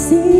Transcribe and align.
así. 0.00 0.39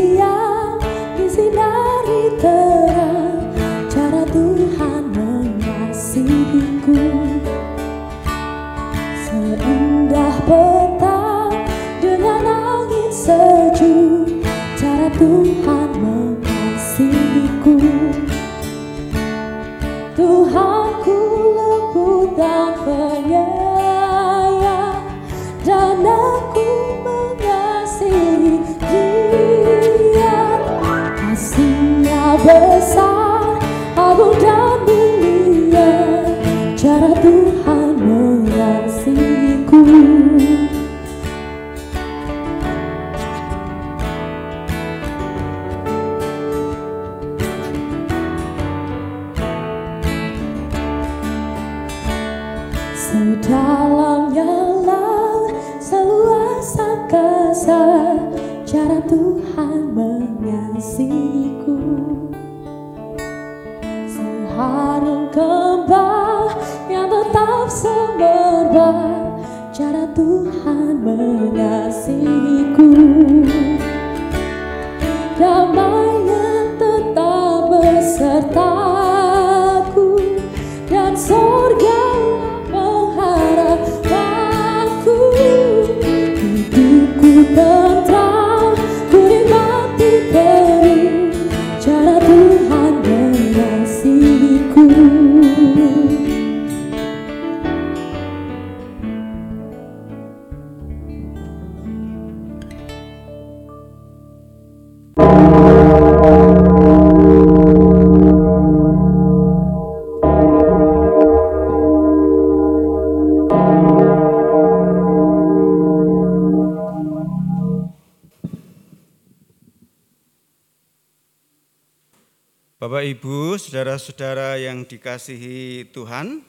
Dikasihi 125.11 125.91
Tuhan, 125.91 126.39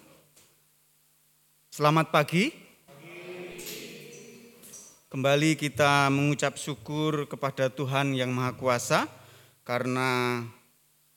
selamat 1.75 2.15
pagi. 2.15 2.55
Kembali 5.11 5.59
kita 5.59 6.07
mengucap 6.15 6.55
syukur 6.55 7.27
kepada 7.27 7.67
Tuhan 7.67 8.15
yang 8.15 8.31
Maha 8.31 8.55
Kuasa 8.55 9.11
karena 9.67 10.47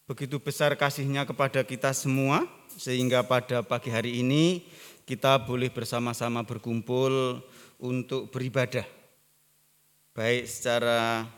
begitu 0.10 0.42
besar 0.42 0.74
kasihnya 0.74 1.30
kepada 1.30 1.62
kita 1.62 1.94
semua 1.94 2.50
sehingga 2.82 3.22
pada 3.22 3.62
pagi 3.62 3.94
hari 3.94 4.26
ini 4.26 4.66
kita 5.06 5.38
boleh 5.38 5.70
bersama-sama 5.70 6.42
berkumpul 6.42 7.46
untuk 7.78 8.34
beribadah. 8.34 8.90
Baik 10.18 10.50
secara 10.50 11.30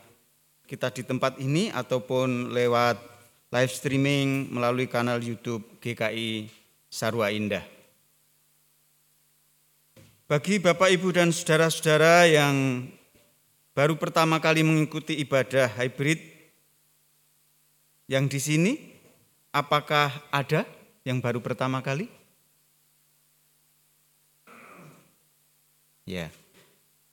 kita 0.64 0.88
di 0.88 1.04
tempat 1.04 1.36
ini 1.36 1.68
ataupun 1.68 2.56
lewat 2.56 2.96
live 3.48 3.72
streaming 3.72 4.52
melalui 4.52 4.84
kanal 4.84 5.16
YouTube 5.24 5.64
GKI 5.80 6.52
Sarwa 6.92 7.32
Indah. 7.32 7.64
Bagi 10.28 10.60
Bapak, 10.60 10.92
Ibu, 10.92 11.16
dan 11.16 11.32
saudara-saudara 11.32 12.28
yang 12.28 12.84
baru 13.72 13.96
pertama 13.96 14.36
kali 14.36 14.60
mengikuti 14.60 15.16
ibadah 15.16 15.72
hybrid 15.80 16.20
yang 18.04 18.28
di 18.28 18.36
sini, 18.36 18.72
apakah 19.48 20.12
ada 20.28 20.68
yang 21.08 21.24
baru 21.24 21.40
pertama 21.40 21.80
kali? 21.80 22.12
Ya, 26.04 26.28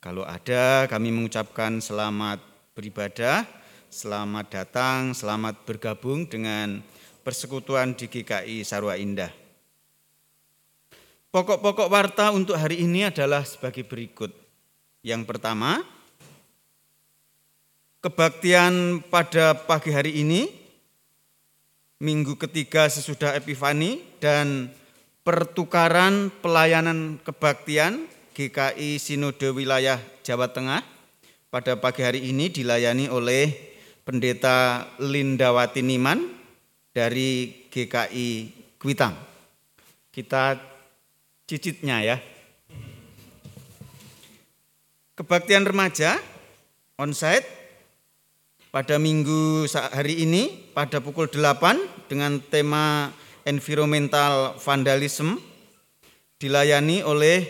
kalau 0.04 0.28
ada 0.28 0.84
kami 0.88 1.08
mengucapkan 1.12 1.80
selamat 1.80 2.40
beribadah, 2.76 3.48
selamat 3.96 4.52
datang, 4.52 5.16
selamat 5.16 5.64
bergabung 5.64 6.28
dengan 6.28 6.84
persekutuan 7.24 7.96
di 7.96 8.04
GKI 8.12 8.60
Sarwa 8.60 8.92
Indah. 8.92 9.32
Pokok-pokok 11.32 11.88
warta 11.88 12.28
untuk 12.36 12.60
hari 12.60 12.84
ini 12.84 13.08
adalah 13.08 13.40
sebagai 13.48 13.88
berikut. 13.88 14.28
Yang 15.00 15.24
pertama, 15.24 15.80
kebaktian 18.04 19.00
pada 19.08 19.56
pagi 19.56 19.88
hari 19.96 20.20
ini, 20.20 20.52
minggu 21.96 22.36
ketiga 22.36 22.92
sesudah 22.92 23.32
Epifani, 23.32 24.04
dan 24.20 24.68
pertukaran 25.24 26.28
pelayanan 26.44 27.16
kebaktian 27.24 28.04
GKI 28.36 29.00
Sinode 29.00 29.56
Wilayah 29.56 29.96
Jawa 30.20 30.52
Tengah 30.52 30.84
pada 31.48 31.80
pagi 31.80 32.04
hari 32.04 32.28
ini 32.28 32.52
dilayani 32.52 33.08
oleh 33.08 33.65
Pendeta 34.06 34.86
Lindawati 35.02 35.82
Niman 35.82 36.30
dari 36.94 37.66
GKI 37.66 38.28
Kuitang. 38.78 39.18
Kita 40.14 40.54
cicitnya 41.42 42.06
ya. 42.06 42.16
Kebaktian 45.18 45.66
remaja 45.66 46.22
onsite 46.94 47.50
pada 48.70 48.94
minggu 48.94 49.66
hari 49.74 50.22
ini 50.22 50.70
pada 50.70 51.02
pukul 51.02 51.26
8 51.26 52.06
dengan 52.06 52.38
tema 52.46 53.10
environmental 53.42 54.54
vandalism 54.62 55.42
dilayani 56.38 57.02
oleh 57.02 57.42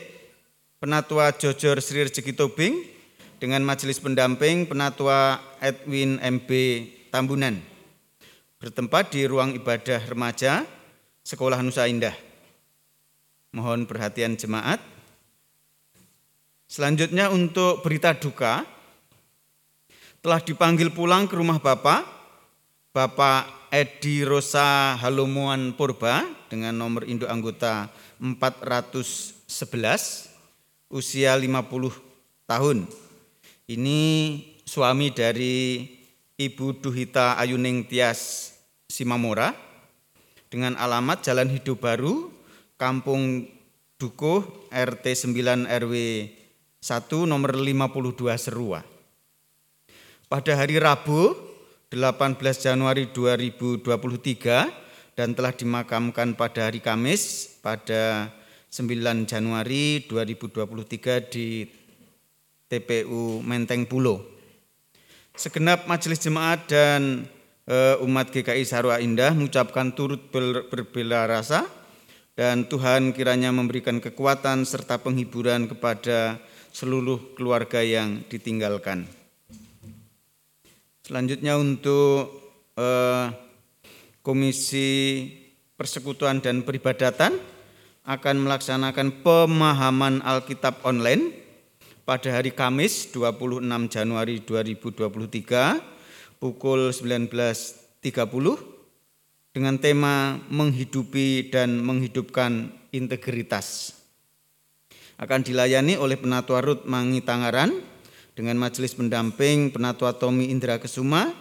Penatua 0.81 1.37
Jojor 1.37 1.85
Sri 1.85 2.09
Rezeki 2.09 2.33
Tobing 2.33 2.96
dengan 3.37 3.61
majelis 3.65 4.01
pendamping 4.01 4.65
Penatua 4.65 5.41
Edwin 5.61 6.17
MB 6.21 6.51
Tambunan 7.13 7.61
bertempat 8.57 9.13
di 9.13 9.29
ruang 9.29 9.53
ibadah 9.53 10.01
remaja 10.09 10.65
Sekolah 11.21 11.61
Nusa 11.61 11.85
Indah. 11.87 12.17
Mohon 13.53 13.85
perhatian 13.85 14.37
jemaat. 14.37 14.81
Selanjutnya 16.67 17.31
untuk 17.31 17.85
berita 17.87 18.11
duka, 18.17 18.67
telah 20.19 20.43
dipanggil 20.43 20.91
pulang 20.91 21.31
ke 21.31 21.39
rumah 21.39 21.63
Bapak, 21.63 22.03
Bapak 22.91 23.71
Edi 23.71 24.27
Rosa 24.27 24.99
Halomuan 24.99 25.79
Purba 25.79 26.27
dengan 26.51 26.75
nomor 26.75 27.07
induk 27.07 27.31
anggota 27.31 27.87
411, 28.19 30.27
usia 30.91 31.39
50 31.39 32.51
tahun. 32.51 33.06
Ini 33.67 34.39
suami 34.63 35.11
dari 35.11 35.83
Ibu 36.39 36.79
Duhita 36.79 37.35
Ayuning 37.35 37.91
Tias 37.91 38.55
Simamora 38.87 39.59
dengan 40.47 40.79
alamat 40.79 41.27
Jalan 41.27 41.51
Hidup 41.51 41.83
Baru, 41.83 42.31
Kampung 42.79 43.51
Dukuh, 43.99 44.71
RT 44.71 45.35
9 45.35 45.67
RW 45.67 45.95
1 46.79 47.27
nomor 47.27 47.59
52 47.59 48.39
Serua. 48.39 48.87
Pada 50.31 50.53
hari 50.55 50.79
Rabu 50.79 51.35
18 51.91 52.71
Januari 52.71 53.11
2023 53.11 55.19
dan 55.19 55.35
telah 55.35 55.51
dimakamkan 55.51 56.39
pada 56.39 56.71
hari 56.71 56.79
Kamis 56.79 57.59
pada 57.59 58.31
9 58.71 59.27
Januari 59.27 60.07
2023 60.07 61.35
di 61.35 61.67
TPU 62.67 63.39
Menteng 63.47 63.87
Pulo. 63.87 64.27
Segenap 65.39 65.87
majelis 65.87 66.19
jemaat 66.19 66.67
dan 66.67 67.31
eh, 67.69 67.95
umat 68.03 68.33
GKI 68.35 68.67
Sarwa 68.67 68.99
Indah 68.99 69.31
mengucapkan 69.37 69.95
turut 69.95 70.33
berbela 70.73 71.29
rasa 71.31 71.69
dan 72.35 72.67
Tuhan 72.67 73.15
kiranya 73.15 73.55
memberikan 73.55 74.03
kekuatan 74.03 74.67
serta 74.67 74.99
penghiburan 74.99 75.71
kepada 75.71 76.43
seluruh 76.75 77.39
keluarga 77.39 77.81
yang 77.81 78.27
ditinggalkan. 78.27 79.07
Selanjutnya 81.07 81.55
untuk 81.55 82.35
eh, 82.75 83.31
Komisi 84.27 85.23
Persekutuan 85.79 86.43
dan 86.43 86.67
Peribadatan 86.67 87.39
akan 88.03 88.37
melaksanakan 88.43 89.23
pemahaman 89.23 90.19
Alkitab 90.27 90.83
online 90.83 91.46
pada 92.07 92.31
hari 92.31 92.55
Kamis 92.55 93.11
26 93.11 93.67
Januari 93.91 94.39
2023 94.39 96.39
pukul 96.39 96.95
19.30 96.95 98.15
dengan 99.51 99.75
tema 99.75 100.39
menghidupi 100.47 101.51
dan 101.51 101.83
menghidupkan 101.83 102.71
integritas 102.95 103.99
akan 105.19 105.43
dilayani 105.43 105.99
oleh 105.99 106.15
Penatua 106.15 106.63
Rut 106.63 106.87
Mangi 106.87 107.27
Tangaran 107.27 107.75
dengan 108.39 108.55
majelis 108.61 108.95
pendamping 108.95 109.75
Penatua 109.75 110.15
Tommy 110.15 110.53
Indra 110.53 110.77
Kesuma, 110.77 111.33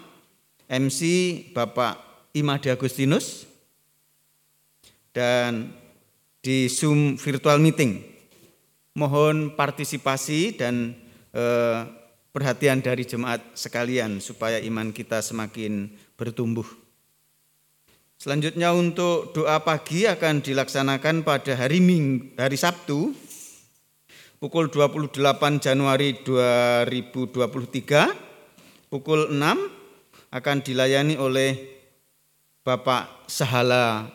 MC 0.66 1.02
Bapak 1.52 2.00
Imade 2.32 2.72
Agustinus, 2.72 3.44
dan 5.12 5.76
di 6.40 6.72
Zoom 6.72 7.20
virtual 7.20 7.60
meeting. 7.60 8.15
Mohon 8.96 9.60
partisipasi 9.60 10.56
dan 10.56 10.96
eh, 11.36 11.80
perhatian 12.32 12.80
dari 12.80 13.04
jemaat 13.04 13.44
sekalian 13.52 14.24
supaya 14.24 14.56
iman 14.64 14.96
kita 14.96 15.20
semakin 15.20 15.92
bertumbuh. 16.16 16.64
Selanjutnya 18.16 18.72
untuk 18.72 19.36
doa 19.36 19.60
pagi 19.60 20.08
akan 20.08 20.40
dilaksanakan 20.40 21.28
pada 21.28 21.60
hari 21.60 21.84
Minggu, 21.84 22.40
hari 22.40 22.56
Sabtu 22.56 23.12
pukul 24.40 24.72
28 24.72 25.20
Januari 25.60 26.24
2023 26.24 28.88
pukul 28.88 29.28
6 29.32 30.32
akan 30.32 30.58
dilayani 30.64 31.20
oleh 31.20 31.52
Bapak 32.64 33.28
Sahala 33.28 34.08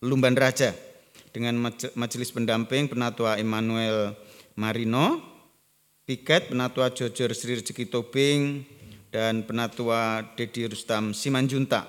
Lumban 0.00 0.36
Raja 0.36 0.91
dengan 1.32 1.56
majelis 1.96 2.30
pendamping 2.30 2.92
Penatua 2.92 3.40
Emmanuel 3.40 4.12
Marino, 4.54 5.18
Piket 6.04 6.52
Penatua 6.52 6.92
Jojor 6.92 7.32
Sri 7.32 7.56
Rezeki 7.56 7.88
Tobing 7.88 8.62
dan 9.08 9.48
Penatua 9.48 10.20
Dedi 10.36 10.68
Rustam 10.68 11.16
Simanjunta. 11.16 11.88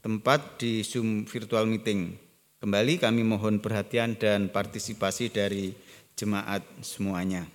Tempat 0.00 0.56
di 0.56 0.80
Zoom 0.80 1.28
virtual 1.28 1.68
meeting. 1.68 2.16
Kembali 2.58 2.96
kami 2.96 3.22
mohon 3.22 3.60
perhatian 3.60 4.16
dan 4.16 4.48
partisipasi 4.48 5.28
dari 5.30 5.76
jemaat 6.16 6.64
semuanya. 6.80 7.46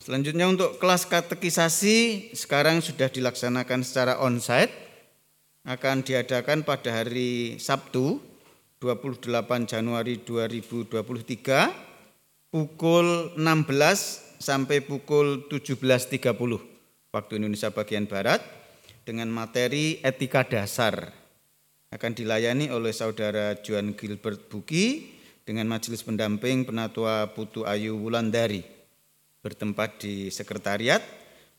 Selanjutnya 0.00 0.48
untuk 0.48 0.80
kelas 0.80 1.04
katekisasi 1.04 2.32
sekarang 2.32 2.80
sudah 2.80 3.12
dilaksanakan 3.12 3.84
secara 3.84 4.16
onsite 4.24 4.72
akan 5.68 6.00
diadakan 6.00 6.64
pada 6.64 7.04
hari 7.04 7.60
Sabtu 7.60 8.29
28 8.80 9.28
Januari 9.68 10.24
2023 10.24 12.48
pukul 12.48 13.36
16 13.36 14.40
sampai 14.40 14.80
pukul 14.80 15.44
17.30 15.52 16.32
waktu 17.12 17.32
Indonesia 17.36 17.68
bagian 17.68 18.08
Barat 18.08 18.40
dengan 19.04 19.28
materi 19.28 20.00
etika 20.00 20.48
dasar 20.48 21.12
akan 21.92 22.12
dilayani 22.16 22.72
oleh 22.72 22.96
saudara 22.96 23.52
Juan 23.60 23.92
Gilbert 23.92 24.48
Buki 24.48 25.12
dengan 25.44 25.68
majelis 25.68 26.00
pendamping 26.00 26.64
Penatua 26.64 27.36
Putu 27.36 27.68
Ayu 27.68 28.00
Wulandari 28.00 28.64
bertempat 29.44 30.00
di 30.00 30.32
sekretariat. 30.32 31.04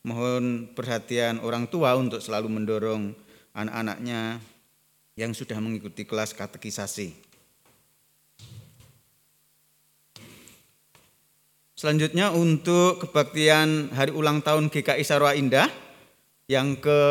Mohon 0.01 0.73
perhatian 0.73 1.37
orang 1.45 1.69
tua 1.69 1.93
untuk 1.93 2.17
selalu 2.17 2.49
mendorong 2.49 3.13
anak-anaknya 3.53 4.41
yang 5.19 5.35
sudah 5.35 5.59
mengikuti 5.59 6.07
kelas 6.07 6.31
katekisasi. 6.31 7.13
Selanjutnya 11.75 12.29
untuk 12.29 13.01
kebaktian 13.01 13.89
hari 13.97 14.13
ulang 14.13 14.45
tahun 14.45 14.69
GKI 14.69 15.01
Sarwa 15.01 15.33
Indah 15.33 15.65
yang 16.45 16.77
ke 16.77 17.01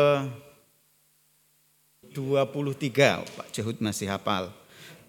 23, 2.15 3.19
Pak 3.19 3.47
Jehud 3.51 3.83
masih 3.83 4.07
hafal 4.07 4.51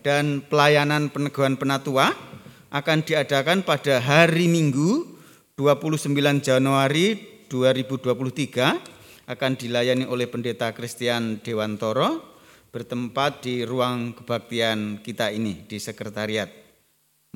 dan 0.02 0.42
pelayanan 0.42 1.14
peneguhan 1.14 1.54
penatua 1.54 2.10
akan 2.74 3.06
diadakan 3.06 3.62
pada 3.62 4.02
hari 4.02 4.50
Minggu 4.50 5.06
29 5.54 6.10
Januari 6.42 7.14
2023 7.46 9.30
akan 9.30 9.52
dilayani 9.54 10.10
oleh 10.10 10.26
Pendeta 10.26 10.74
Christian 10.74 11.38
Dewantoro 11.38 12.31
bertempat 12.72 13.44
di 13.44 13.68
ruang 13.68 14.16
kebaktian 14.16 15.04
kita 15.04 15.28
ini 15.28 15.68
di 15.68 15.76
sekretariat. 15.76 16.48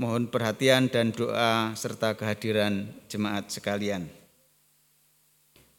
Mohon 0.01 0.33
perhatian 0.33 0.89
dan 0.89 1.13
doa 1.13 1.77
serta 1.77 2.17
kehadiran 2.17 2.89
jemaat 3.09 3.53
sekalian. 3.53 4.09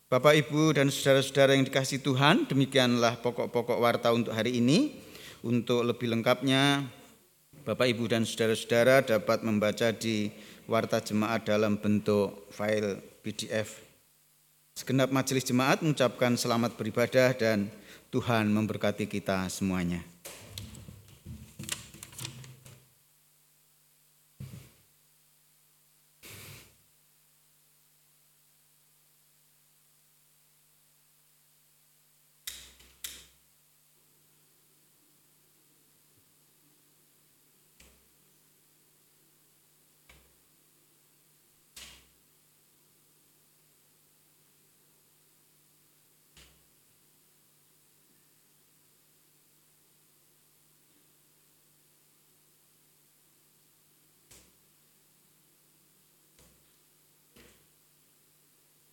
Bapak, 0.08 0.40
Ibu, 0.40 0.78
dan 0.78 0.88
saudara-saudara 0.88 1.58
yang 1.58 1.68
dikasih 1.68 2.00
Tuhan, 2.00 2.48
demikianlah 2.48 3.20
pokok-pokok 3.20 3.82
warta 3.82 4.14
untuk 4.16 4.32
hari 4.32 4.62
ini. 4.62 5.04
Untuk 5.44 5.84
lebih 5.86 6.10
lengkapnya, 6.10 6.88
Bapak, 7.68 7.92
Ibu, 7.92 8.08
dan 8.08 8.24
saudara-saudara 8.24 9.04
dapat 9.04 9.44
membaca 9.44 9.92
di 9.92 10.32
Warta 10.64 11.04
Jemaat 11.04 11.46
dalam 11.50 11.76
bentuk 11.76 12.48
file 12.54 13.04
PDF. 13.20 13.84
Segenap 14.78 15.10
majelis 15.12 15.44
jemaat 15.44 15.84
mengucapkan 15.84 16.40
selamat 16.40 16.80
beribadah 16.80 17.36
dan 17.36 17.68
Tuhan 18.08 18.48
memberkati 18.48 19.12
kita 19.12 19.44
semuanya. 19.52 20.00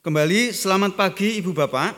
Kembali 0.05 0.53
selamat 0.53 1.01
pagi 1.01 1.41
Ibu 1.41 1.57
Bapak 1.57 1.97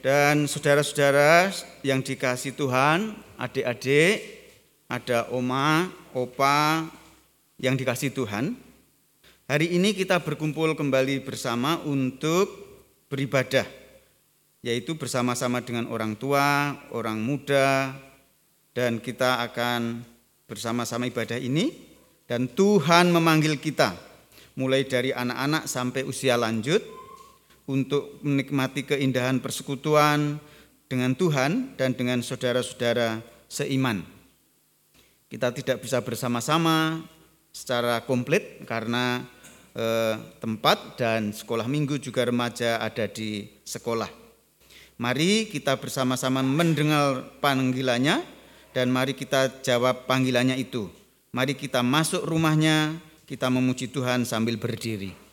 dan 0.00 0.48
saudara-saudara 0.48 1.52
yang 1.84 2.00
dikasih 2.00 2.56
Tuhan, 2.56 3.12
adik-adik, 3.36 4.24
ada 4.88 5.28
oma, 5.28 5.92
opa 6.16 6.88
yang 7.60 7.76
dikasih 7.76 8.16
Tuhan. 8.16 8.56
Hari 9.44 9.76
ini 9.76 9.92
kita 9.92 10.16
berkumpul 10.24 10.72
kembali 10.72 11.20
bersama 11.20 11.84
untuk 11.84 12.48
beribadah, 13.12 13.68
yaitu 14.64 14.96
bersama-sama 14.96 15.60
dengan 15.60 15.84
orang 15.92 16.16
tua, 16.16 16.80
orang 16.96 17.20
muda, 17.20 17.92
dan 18.72 19.04
kita 19.04 19.44
akan 19.52 20.00
bersama-sama 20.48 21.12
ibadah 21.12 21.36
ini 21.36 21.76
dan 22.24 22.48
Tuhan 22.48 23.12
memanggil 23.12 23.60
kita 23.60 24.05
mulai 24.56 24.88
dari 24.88 25.12
anak-anak 25.12 25.68
sampai 25.68 26.02
usia 26.02 26.34
lanjut 26.40 26.80
untuk 27.68 28.18
menikmati 28.24 28.88
keindahan 28.88 29.38
persekutuan 29.38 30.40
dengan 30.88 31.12
Tuhan 31.12 31.76
dan 31.76 31.92
dengan 31.92 32.24
saudara-saudara 32.24 33.20
seiman. 33.46 34.02
Kita 35.26 35.52
tidak 35.52 35.82
bisa 35.82 36.00
bersama-sama 36.00 37.04
secara 37.50 38.00
komplit 38.06 38.62
karena 38.64 39.26
eh, 39.74 40.14
tempat 40.38 40.96
dan 40.96 41.34
sekolah 41.34 41.66
minggu 41.66 41.98
juga 41.98 42.24
remaja 42.24 42.78
ada 42.80 43.04
di 43.10 43.44
sekolah. 43.66 44.08
Mari 44.96 45.52
kita 45.52 45.76
bersama-sama 45.76 46.40
mendengar 46.40 47.36
panggilannya 47.44 48.24
dan 48.72 48.88
mari 48.88 49.12
kita 49.12 49.60
jawab 49.60 50.08
panggilannya 50.08 50.56
itu. 50.56 50.88
Mari 51.36 51.52
kita 51.52 51.84
masuk 51.84 52.24
rumahnya, 52.24 52.96
kita 53.26 53.50
memuji 53.50 53.90
Tuhan 53.90 54.22
sambil 54.22 54.54
berdiri. 54.54 55.25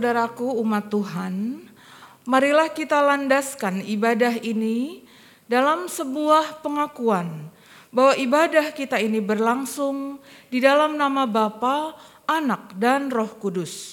saudaraku 0.00 0.56
umat 0.64 0.88
Tuhan, 0.88 1.60
marilah 2.24 2.72
kita 2.72 3.04
landaskan 3.04 3.84
ibadah 3.84 4.32
ini 4.40 5.04
dalam 5.44 5.92
sebuah 5.92 6.64
pengakuan 6.64 7.52
bahwa 7.92 8.16
ibadah 8.16 8.72
kita 8.72 8.96
ini 8.96 9.20
berlangsung 9.20 10.16
di 10.48 10.56
dalam 10.56 10.96
nama 10.96 11.28
Bapa, 11.28 11.92
Anak, 12.24 12.80
dan 12.80 13.12
Roh 13.12 13.28
Kudus. 13.36 13.89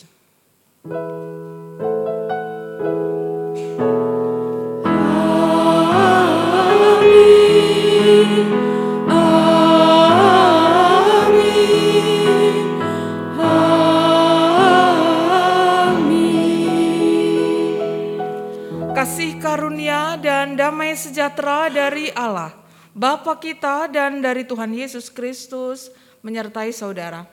Allah, 22.27 22.51
Bapa 22.91 23.39
kita 23.39 23.87
dan 23.87 24.19
dari 24.19 24.43
Tuhan 24.43 24.75
Yesus 24.75 25.07
Kristus 25.07 25.87
menyertai 26.19 26.75
saudara. 26.75 27.23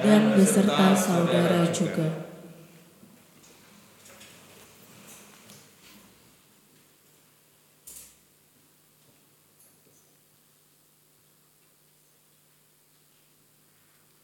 Dan 0.00 0.34
beserta 0.34 0.96
saudara 0.98 1.70
juga. 1.70 2.34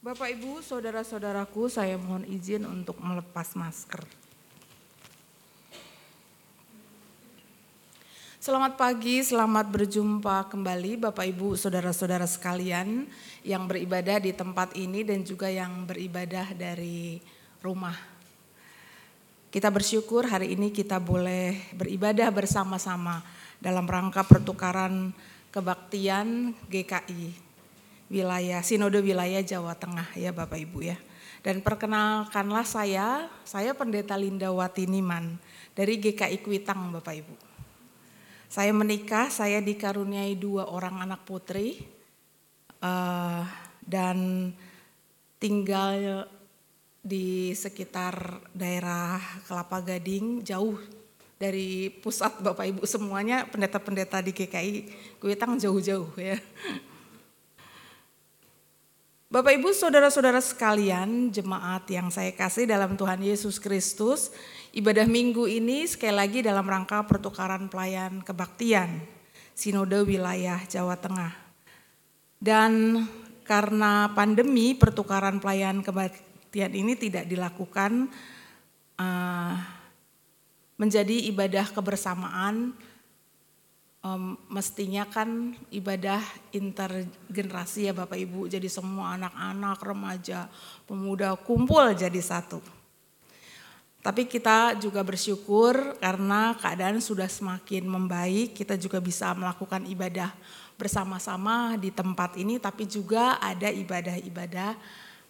Bapak 0.00 0.26
Ibu, 0.32 0.58
saudara-saudaraku, 0.58 1.70
saya 1.70 1.94
mohon 1.94 2.26
izin 2.26 2.66
untuk 2.66 2.98
melepas 2.98 3.54
masker. 3.54 4.19
Selamat 8.50 8.74
pagi, 8.74 9.22
selamat 9.22 9.70
berjumpa 9.70 10.50
kembali 10.50 10.98
Bapak 10.98 11.22
Ibu 11.22 11.54
Saudara-saudara 11.54 12.26
sekalian 12.26 13.06
yang 13.46 13.70
beribadah 13.70 14.18
di 14.18 14.34
tempat 14.34 14.74
ini 14.74 15.06
dan 15.06 15.22
juga 15.22 15.46
yang 15.46 15.86
beribadah 15.86 16.50
dari 16.58 17.22
rumah. 17.62 17.94
Kita 19.54 19.70
bersyukur 19.70 20.26
hari 20.26 20.58
ini 20.58 20.74
kita 20.74 20.98
boleh 20.98 21.62
beribadah 21.78 22.26
bersama-sama 22.34 23.22
dalam 23.62 23.86
rangka 23.86 24.26
pertukaran 24.26 25.14
kebaktian 25.54 26.50
GKI 26.66 27.30
wilayah 28.10 28.66
Sinode 28.66 28.98
wilayah 28.98 29.46
Jawa 29.46 29.78
Tengah 29.78 30.10
ya 30.18 30.34
Bapak 30.34 30.58
Ibu 30.58 30.90
ya. 30.90 30.98
Dan 31.46 31.62
perkenalkanlah 31.62 32.66
saya, 32.66 33.30
saya 33.46 33.78
Pendeta 33.78 34.18
Linda 34.18 34.50
Watiniman 34.50 35.38
dari 35.78 36.02
GKI 36.02 36.42
Kuitang 36.42 36.90
Bapak 36.90 37.14
Ibu. 37.14 37.49
Saya 38.50 38.74
menikah, 38.74 39.30
saya 39.30 39.62
dikaruniai 39.62 40.34
dua 40.34 40.66
orang 40.74 41.06
anak 41.06 41.22
putri 41.22 41.86
uh, 42.82 43.46
dan 43.78 44.50
tinggal 45.38 46.26
di 46.98 47.54
sekitar 47.54 48.42
daerah 48.50 49.22
Kelapa 49.46 49.78
Gading, 49.86 50.42
jauh 50.42 50.82
dari 51.38 51.94
pusat 52.02 52.42
Bapak 52.42 52.66
Ibu 52.66 52.82
semuanya 52.90 53.46
pendeta-pendeta 53.46 54.18
di 54.18 54.34
GKI 54.34 54.74
Kuitang 55.22 55.54
jauh-jauh 55.54 56.10
ya. 56.18 56.34
Bapak 59.30 59.62
Ibu 59.62 59.70
saudara-saudara 59.70 60.42
sekalian, 60.42 61.30
jemaat 61.30 61.86
yang 61.86 62.10
saya 62.10 62.34
kasih 62.34 62.66
dalam 62.66 62.98
Tuhan 62.98 63.22
Yesus 63.22 63.62
Kristus, 63.62 64.34
Ibadah 64.70 65.02
minggu 65.10 65.50
ini 65.50 65.82
sekali 65.82 66.14
lagi 66.14 66.46
dalam 66.46 66.62
rangka 66.62 67.02
pertukaran 67.02 67.66
pelayan 67.66 68.22
kebaktian 68.22 69.02
Sinode 69.50 70.06
Wilayah 70.06 70.62
Jawa 70.70 70.94
Tengah. 70.94 71.34
Dan 72.38 73.02
karena 73.42 74.14
pandemi 74.14 74.78
pertukaran 74.78 75.42
pelayan 75.42 75.82
kebaktian 75.82 76.70
ini 76.70 76.94
tidak 76.94 77.26
dilakukan 77.26 78.14
uh, 78.94 79.58
menjadi 80.78 81.18
ibadah 81.34 81.66
kebersamaan 81.74 82.70
um, 84.06 84.38
mestinya 84.46 85.02
kan 85.10 85.58
ibadah 85.74 86.22
intergenerasi 86.54 87.90
ya 87.90 87.92
Bapak 87.92 88.22
Ibu 88.22 88.46
jadi 88.46 88.70
semua 88.70 89.18
anak-anak 89.18 89.82
remaja 89.82 90.46
pemuda 90.86 91.34
kumpul 91.34 91.90
jadi 91.98 92.22
satu 92.22 92.79
tapi 94.00 94.24
kita 94.24 94.80
juga 94.80 95.04
bersyukur 95.04 96.00
karena 96.00 96.56
keadaan 96.56 97.04
sudah 97.04 97.28
semakin 97.28 97.84
membaik, 97.84 98.56
kita 98.56 98.80
juga 98.80 98.96
bisa 98.96 99.36
melakukan 99.36 99.84
ibadah 99.84 100.32
bersama-sama 100.80 101.76
di 101.76 101.92
tempat 101.92 102.40
ini, 102.40 102.56
tapi 102.56 102.88
juga 102.88 103.36
ada 103.36 103.68
ibadah-ibadah 103.68 104.72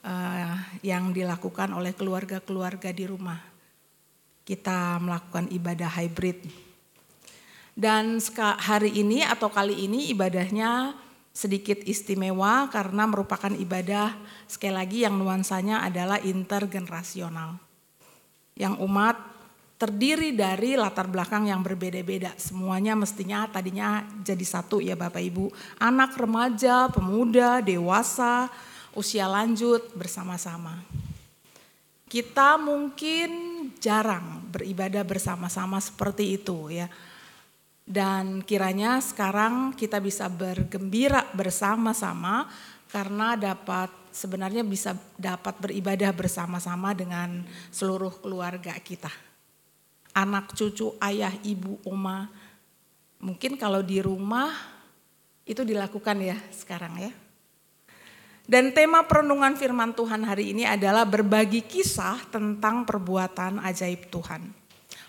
uh, 0.06 0.54
yang 0.86 1.10
dilakukan 1.10 1.74
oleh 1.74 1.90
keluarga-keluarga 1.98 2.94
di 2.94 3.10
rumah. 3.10 3.42
Kita 4.46 5.02
melakukan 5.02 5.50
ibadah 5.50 5.90
hybrid. 5.90 6.46
Dan 7.74 8.22
hari 8.38 9.02
ini 9.02 9.26
atau 9.26 9.50
kali 9.50 9.82
ini 9.82 10.14
ibadahnya 10.14 10.94
sedikit 11.34 11.82
istimewa 11.90 12.70
karena 12.70 13.02
merupakan 13.10 13.50
ibadah 13.50 14.14
sekali 14.46 14.74
lagi 14.78 14.98
yang 15.02 15.18
nuansanya 15.18 15.82
adalah 15.82 16.22
intergenerasional 16.22 17.69
yang 18.60 18.76
umat 18.84 19.16
terdiri 19.80 20.36
dari 20.36 20.76
latar 20.76 21.08
belakang 21.08 21.48
yang 21.48 21.64
berbeda-beda. 21.64 22.36
Semuanya 22.36 22.92
mestinya 22.92 23.48
tadinya 23.48 24.04
jadi 24.20 24.44
satu 24.44 24.84
ya 24.84 24.92
Bapak 24.92 25.24
Ibu. 25.24 25.48
Anak, 25.80 26.20
remaja, 26.20 26.92
pemuda, 26.92 27.64
dewasa, 27.64 28.52
usia 28.92 29.24
lanjut 29.24 29.88
bersama-sama. 29.96 30.84
Kita 32.04 32.60
mungkin 32.60 33.30
jarang 33.80 34.44
beribadah 34.52 35.00
bersama-sama 35.00 35.80
seperti 35.80 36.36
itu 36.36 36.68
ya. 36.68 36.84
Dan 37.90 38.44
kiranya 38.44 39.00
sekarang 39.00 39.72
kita 39.72 39.96
bisa 39.98 40.28
bergembira 40.28 41.24
bersama-sama 41.32 42.46
karena 42.90 43.38
dapat 43.38 43.90
sebenarnya 44.10 44.66
bisa 44.66 44.98
dapat 45.14 45.56
beribadah 45.62 46.10
bersama-sama 46.10 46.90
dengan 46.92 47.46
seluruh 47.70 48.18
keluarga 48.18 48.74
kita. 48.82 49.10
Anak, 50.10 50.58
cucu, 50.58 50.98
ayah, 50.98 51.30
ibu, 51.46 51.78
oma. 51.86 52.26
Mungkin 53.22 53.54
kalau 53.54 53.78
di 53.80 54.02
rumah 54.02 54.50
itu 55.46 55.62
dilakukan 55.62 56.18
ya 56.18 56.36
sekarang 56.50 56.98
ya. 56.98 57.12
Dan 58.50 58.74
tema 58.74 59.06
perenungan 59.06 59.54
firman 59.54 59.94
Tuhan 59.94 60.26
hari 60.26 60.50
ini 60.50 60.66
adalah 60.66 61.06
berbagi 61.06 61.62
kisah 61.62 62.18
tentang 62.34 62.82
perbuatan 62.82 63.62
ajaib 63.62 64.10
Tuhan. 64.10 64.59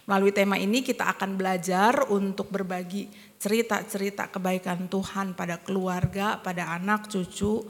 Melalui 0.10 0.34
tema 0.34 0.58
ini 0.58 0.82
kita 0.82 1.06
akan 1.14 1.38
belajar 1.38 2.10
untuk 2.10 2.50
berbagi 2.50 3.06
cerita-cerita 3.38 4.34
kebaikan 4.34 4.90
Tuhan 4.90 5.38
pada 5.38 5.62
keluarga, 5.62 6.42
pada 6.42 6.74
anak, 6.74 7.06
cucu, 7.06 7.62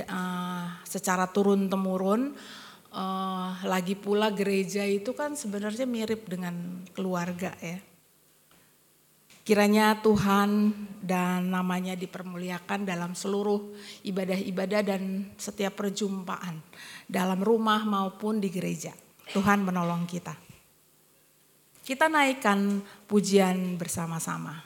uh, 0.00 0.66
secara 0.82 1.30
turun 1.30 1.70
temurun. 1.70 2.34
Uh, 2.92 3.56
lagi 3.64 3.96
pula 3.96 4.28
gereja 4.28 4.84
itu 4.84 5.16
kan 5.16 5.32
sebenarnya 5.32 5.88
mirip 5.88 6.28
dengan 6.28 6.84
keluarga 6.92 7.56
ya. 7.56 7.80
Kiranya 9.42 9.98
Tuhan 9.98 10.70
dan 11.02 11.50
namanya 11.50 11.98
dipermuliakan 11.98 12.86
dalam 12.86 13.16
seluruh 13.18 13.74
ibadah-ibadah 14.06 14.86
dan 14.86 15.34
setiap 15.34 15.82
perjumpaan 15.82 16.62
dalam 17.10 17.42
rumah 17.42 17.82
maupun 17.82 18.38
di 18.38 18.52
gereja. 18.54 18.94
Tuhan 19.34 19.66
menolong 19.66 20.06
kita. 20.06 20.51
Kita 21.82 22.06
naikkan 22.06 22.78
pujian 23.10 23.74
bersama-sama. 23.74 24.62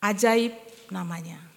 Ajaib 0.00 0.56
namanya. 0.88 1.51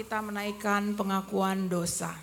Kita 0.00 0.24
menaikkan 0.24 0.96
pengakuan 0.96 1.68
dosa. 1.68 2.16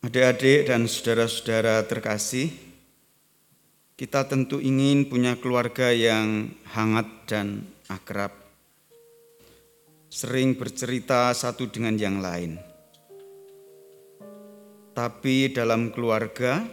Adik-adik 0.00 0.72
dan 0.72 0.88
saudara-saudara 0.88 1.84
terkasih, 1.84 2.48
kita 3.92 4.24
tentu 4.24 4.56
ingin 4.56 5.04
punya 5.04 5.36
keluarga 5.36 5.92
yang 5.92 6.48
hangat 6.72 7.28
dan 7.28 7.68
akrab, 7.92 8.32
sering 10.08 10.56
bercerita 10.56 11.28
satu 11.36 11.68
dengan 11.68 12.00
yang 12.00 12.24
lain. 12.24 12.56
Tapi 14.96 15.52
dalam 15.52 15.92
keluarga, 15.92 16.64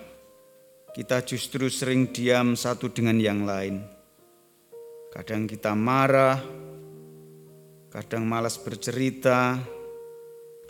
kita 0.96 1.28
justru 1.28 1.68
sering 1.68 2.08
diam 2.16 2.56
satu 2.56 2.88
dengan 2.88 3.20
yang 3.20 3.44
lain. 3.44 3.84
Kadang 5.12 5.44
kita 5.44 5.76
marah, 5.76 6.63
kadang 7.94 8.26
malas 8.26 8.58
bercerita, 8.58 9.62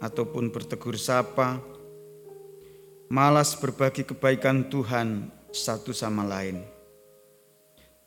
ataupun 0.04 0.52
bertegur 0.52 1.00
sapa, 1.00 1.64
malas 3.08 3.56
berbagi 3.56 4.04
kebaikan 4.04 4.68
Tuhan 4.68 5.32
satu 5.48 5.96
sama 5.96 6.28
lain. 6.28 6.68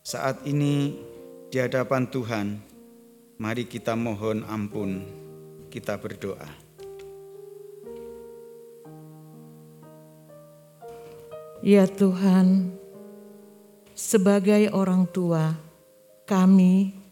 Saat 0.04 0.44
ini 0.44 1.00
di 1.48 1.56
hadapan 1.56 2.04
Tuhan, 2.12 2.60
mari 3.40 3.64
kita 3.64 3.96
mohon 3.96 4.44
ampun, 4.44 5.00
kita 5.72 5.96
berdoa. 5.96 6.52
Ya 11.64 11.88
Tuhan, 11.88 12.76
sebagai 13.96 14.68
orang 14.76 15.08
tua, 15.08 15.56
kami 16.28 17.05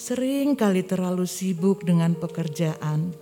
sering 0.00 0.56
kali 0.56 0.80
terlalu 0.80 1.28
sibuk 1.28 1.84
dengan 1.84 2.16
pekerjaan. 2.16 3.12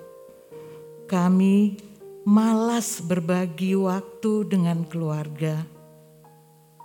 Kami 1.10 1.74
malas 2.22 3.02
berbagi 3.02 3.74
waktu 3.74 4.46
dengan 4.46 4.86
keluarga, 4.86 5.66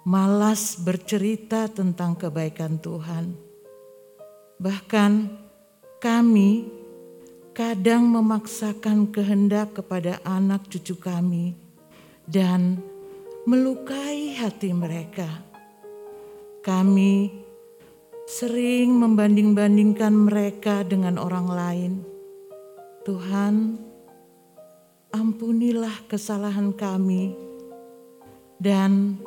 malas 0.02 0.82
bercerita 0.82 1.70
tentang 1.70 2.18
kebaikan 2.18 2.82
Tuhan. 2.82 3.38
Bahkan 4.58 5.12
kami 6.02 6.66
kadang 7.54 8.10
memaksakan 8.10 9.14
kehendak 9.14 9.78
kepada 9.78 10.18
anak 10.26 10.66
cucu 10.74 10.98
kami 10.98 11.54
dan 12.26 12.82
melukai 13.46 14.34
hati 14.42 14.74
mereka. 14.74 15.30
Kami 16.64 17.43
sering 18.34 18.98
membanding-bandingkan 18.98 20.10
mereka 20.10 20.82
dengan 20.82 21.22
orang 21.22 21.48
lain. 21.54 21.94
Tuhan, 23.06 23.78
ampunilah 25.14 26.10
kesalahan 26.10 26.74
kami 26.74 27.38
dan 28.58 29.22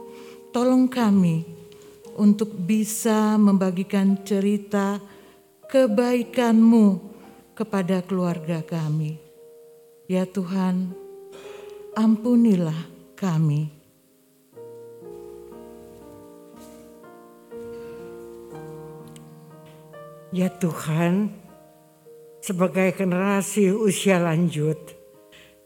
tolong 0.50 0.90
kami 0.90 1.46
untuk 2.18 2.50
bisa 2.50 3.38
membagikan 3.38 4.18
cerita 4.26 4.98
kebaikan-Mu 5.70 6.98
kepada 7.54 8.02
keluarga 8.02 8.58
kami. 8.66 9.22
Ya 10.10 10.26
Tuhan, 10.26 10.90
ampunilah 11.94 12.90
kami. 13.14 13.75
Ya 20.34 20.50
Tuhan, 20.50 21.30
sebagai 22.42 22.98
generasi 22.98 23.70
usia 23.70 24.18
lanjut, 24.18 24.74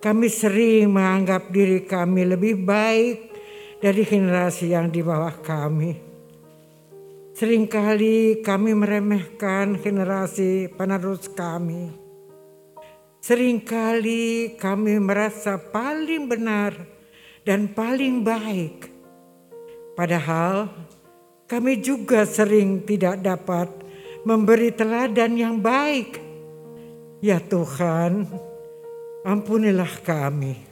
kami 0.05 0.29
sering 0.29 0.93
menganggap 0.93 1.49
diri 1.49 1.89
kami 1.89 2.29
lebih 2.29 2.61
baik 2.69 3.33
dari 3.81 4.05
generasi 4.05 4.77
yang 4.77 4.93
di 4.93 5.01
bawah 5.01 5.33
kami. 5.41 5.97
Seringkali 7.33 8.45
kami 8.45 8.77
meremehkan 8.77 9.81
generasi 9.81 10.69
penerus 10.77 11.25
kami. 11.33 11.97
Seringkali 13.25 14.61
kami 14.61 15.01
merasa 15.01 15.57
paling 15.57 16.29
benar 16.29 16.77
dan 17.49 17.73
paling 17.73 18.21
baik. 18.21 18.93
Padahal 19.97 20.69
kami 21.49 21.81
juga 21.81 22.29
sering 22.29 22.85
tidak 22.85 23.25
dapat 23.25 23.80
memberi 24.25 24.71
teladan 24.73 25.37
yang 25.37 25.57
baik. 25.61 26.21
Ya 27.21 27.37
Tuhan, 27.37 28.25
ampunilah 29.27 30.01
kami. 30.01 30.70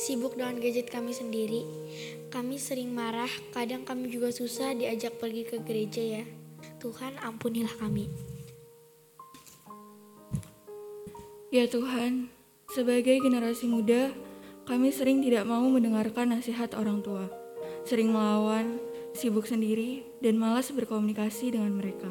Sibuk 0.00 0.32
dengan 0.32 0.56
gadget 0.56 0.88
kami 0.88 1.12
sendiri. 1.12 1.68
Kami 2.32 2.56
sering 2.56 2.96
marah, 2.96 3.28
kadang 3.52 3.84
kami 3.84 4.08
juga 4.08 4.32
susah 4.32 4.72
diajak 4.72 5.20
pergi 5.20 5.44
ke 5.44 5.60
gereja 5.60 6.00
ya. 6.00 6.24
Tuhan, 6.80 7.20
ampunilah 7.20 7.76
kami. 7.76 8.08
Ya 11.52 11.68
Tuhan, 11.68 12.32
sebagai 12.72 13.20
generasi 13.20 13.68
muda, 13.68 14.08
kami 14.64 14.88
sering 14.88 15.20
tidak 15.20 15.44
mau 15.44 15.66
mendengarkan 15.68 16.32
nasihat 16.32 16.72
orang 16.78 17.04
tua, 17.04 17.28
sering 17.84 18.08
melawan, 18.08 18.80
sibuk 19.12 19.44
sendiri, 19.44 20.06
dan 20.24 20.40
malas 20.40 20.72
berkomunikasi 20.72 21.52
dengan 21.52 21.76
mereka. 21.76 22.08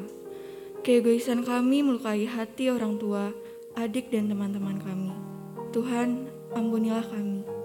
Keegoisan 0.86 1.42
kami 1.42 1.82
melukai 1.82 2.28
hati 2.28 2.70
orang 2.70 3.00
tua, 3.02 3.34
adik, 3.74 4.12
dan 4.14 4.30
teman-teman 4.30 4.78
kami. 4.78 5.12
Tuhan, 5.74 6.30
ampunilah 6.54 7.02
kami. 7.08 7.59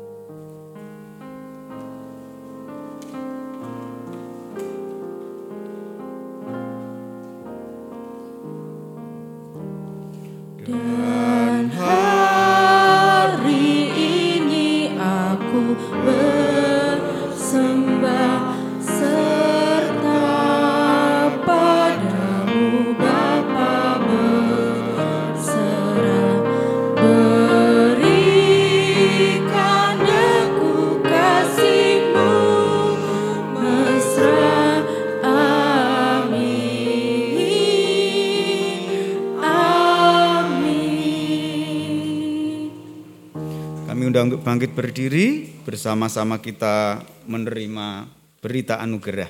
Bangkit 44.45 44.77
berdiri 44.77 45.49
bersama-sama 45.65 46.37
kita 46.37 47.01
menerima 47.25 48.05
berita 48.45 48.77
anugerah. 48.77 49.25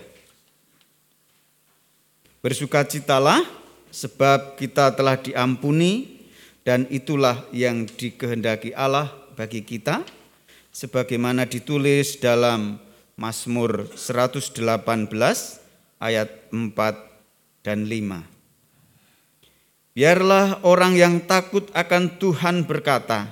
Bersukacitalah 2.44 3.40
sebab 3.96 4.60
kita 4.60 4.92
telah 4.92 5.16
diampuni 5.16 6.20
dan 6.68 6.84
itulah 6.92 7.48
yang 7.56 7.88
dikehendaki 7.88 8.76
Allah 8.76 9.08
bagi 9.40 9.64
kita 9.64 10.04
sebagaimana 10.76 11.48
ditulis 11.48 12.20
dalam 12.20 12.76
Mazmur 13.16 13.88
118 13.96 14.52
ayat 16.04 16.28
4 16.52 17.64
dan 17.64 17.88
5. 17.88 19.96
Biarlah 19.96 20.60
orang 20.68 21.00
yang 21.00 21.24
takut 21.24 21.72
akan 21.72 22.20
Tuhan 22.20 22.68
berkata, 22.68 23.32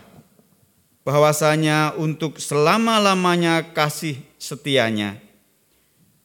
bahwasanya 1.03 1.95
untuk 1.99 2.39
selama-lamanya 2.39 3.75
kasih 3.75 4.19
setianya. 4.39 5.19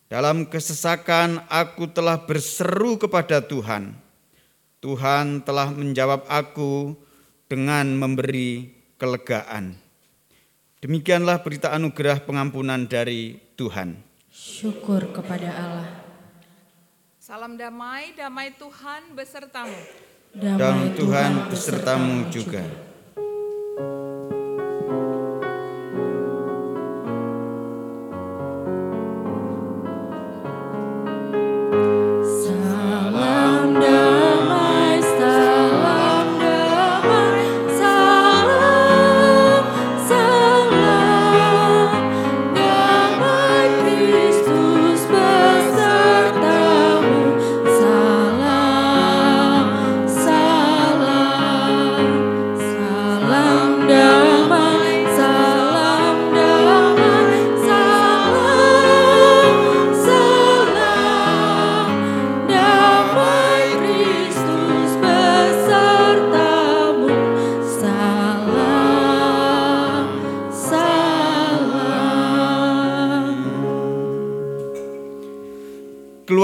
Dalam 0.09 0.49
kesesakan 0.49 1.45
aku 1.53 1.91
telah 1.93 2.17
berseru 2.25 2.97
kepada 2.97 3.45
Tuhan. 3.45 3.93
Tuhan 4.79 5.45
telah 5.45 5.69
menjawab 5.75 6.25
aku 6.31 6.97
dengan 7.51 7.93
memberi 7.99 8.73
kelegaan. 8.97 9.77
Demikianlah 10.79 11.43
berita 11.43 11.75
anugerah 11.75 12.23
pengampunan 12.23 12.87
dari 12.87 13.37
Tuhan. 13.59 13.99
Syukur 14.31 15.11
kepada 15.11 15.51
Allah. 15.51 15.91
Salam 17.19 17.59
damai, 17.61 18.15
damai 18.17 18.55
Tuhan 18.57 19.13
besertamu. 19.13 19.77
Dan 20.33 20.97
Tuhan 20.97 21.51
besertamu 21.51 22.31
juga. 22.33 22.65
Salam 22.65 22.88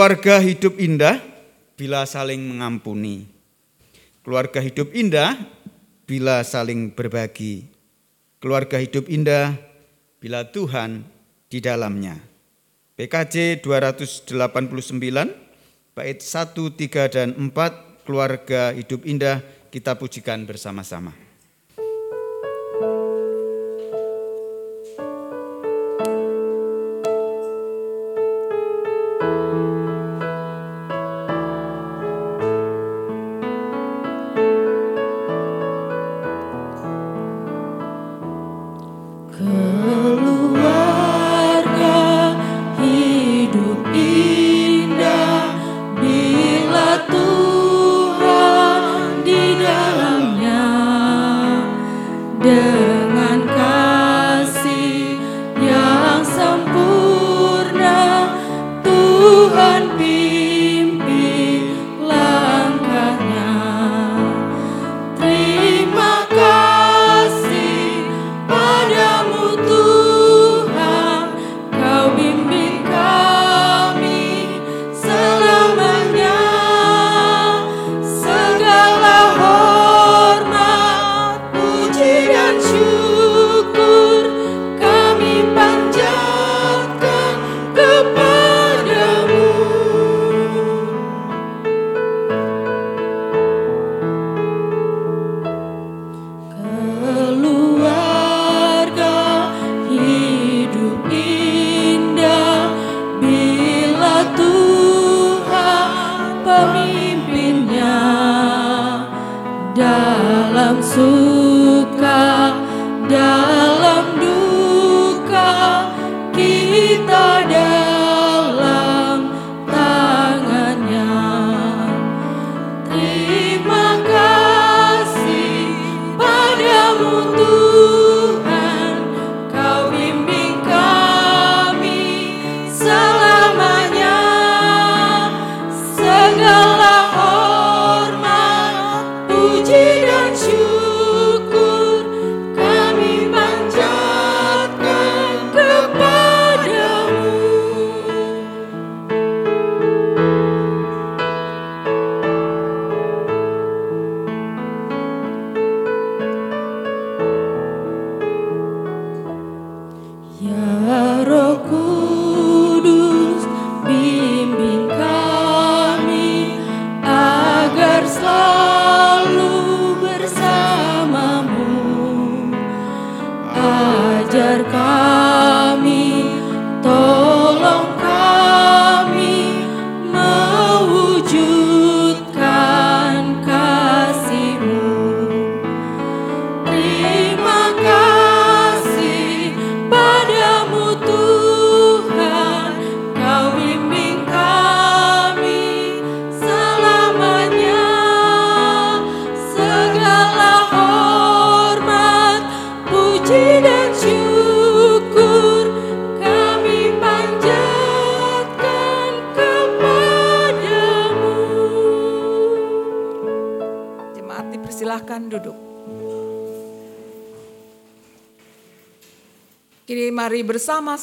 Keluarga 0.04 0.36
hidup 0.36 0.76
indah 0.76 1.16
bila 1.80 2.04
saling 2.04 2.36
mengampuni. 2.36 3.24
Keluarga 4.20 4.60
hidup 4.60 4.92
indah 4.92 5.32
bila 6.04 6.44
saling 6.44 6.92
berbagi. 6.92 7.64
Keluarga 8.36 8.76
hidup 8.76 9.08
indah 9.08 9.56
bila 10.20 10.44
Tuhan 10.44 11.08
di 11.48 11.56
dalamnya. 11.56 12.20
PKJ 13.00 13.64
289 13.64 14.28
bait 15.96 16.18
1, 16.20 16.52
3 16.52 17.08
dan 17.08 17.32
4 17.40 18.04
keluarga 18.04 18.76
hidup 18.76 19.08
indah 19.08 19.40
kita 19.72 19.96
pujikan 19.96 20.44
bersama-sama. 20.44 21.23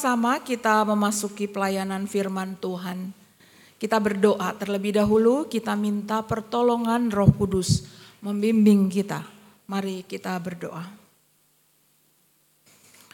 Bersama-sama 0.02 0.42
kita 0.42 0.82
memasuki 0.82 1.46
pelayanan 1.46 2.10
firman 2.10 2.58
Tuhan. 2.58 3.14
Kita 3.78 4.02
berdoa 4.02 4.50
terlebih 4.58 4.98
dahulu, 4.98 5.46
kita 5.46 5.78
minta 5.78 6.26
pertolongan 6.26 7.06
Roh 7.06 7.30
Kudus 7.30 7.86
membimbing 8.18 8.90
kita. 8.90 9.22
Mari 9.70 10.02
kita 10.02 10.34
berdoa. 10.42 10.82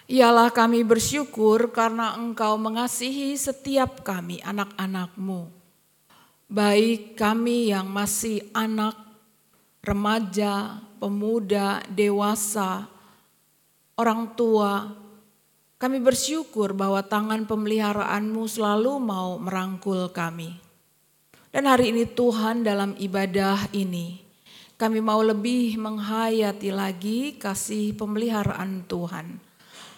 Ialah 0.08 0.48
kami 0.48 0.80
bersyukur 0.80 1.76
karena 1.76 2.16
Engkau 2.16 2.56
mengasihi 2.56 3.36
setiap 3.36 4.00
kami, 4.00 4.40
anak-anakmu. 4.40 5.44
Baik 6.48 7.20
kami 7.20 7.68
yang 7.68 7.84
masih 7.84 8.48
anak, 8.56 8.96
remaja, 9.84 10.80
pemuda, 10.96 11.84
dewasa, 11.92 12.88
orang 13.92 14.32
tua, 14.32 15.04
kami 15.78 16.02
bersyukur 16.02 16.74
bahwa 16.74 17.06
tangan 17.06 17.46
pemeliharaanmu 17.46 18.42
selalu 18.50 18.98
mau 18.98 19.38
merangkul 19.38 20.10
kami. 20.10 20.58
Dan 21.54 21.70
hari 21.70 21.94
ini 21.94 22.04
Tuhan 22.04 22.66
dalam 22.66 22.98
ibadah 22.98 23.70
ini, 23.70 24.20
kami 24.74 24.98
mau 24.98 25.22
lebih 25.22 25.78
menghayati 25.78 26.74
lagi 26.74 27.34
kasih 27.38 27.94
pemeliharaan 27.94 28.86
Tuhan 28.90 29.38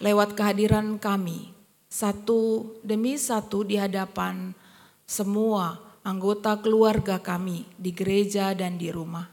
lewat 0.01 0.33
kehadiran 0.33 0.97
kami 0.97 1.53
satu 1.91 2.73
demi 2.81 3.21
satu 3.21 3.61
di 3.61 3.77
hadapan 3.77 4.57
semua 5.05 5.77
anggota 6.01 6.57
keluarga 6.57 7.21
kami 7.21 7.69
di 7.77 7.93
gereja 7.93 8.57
dan 8.57 8.81
di 8.81 8.89
rumah. 8.89 9.29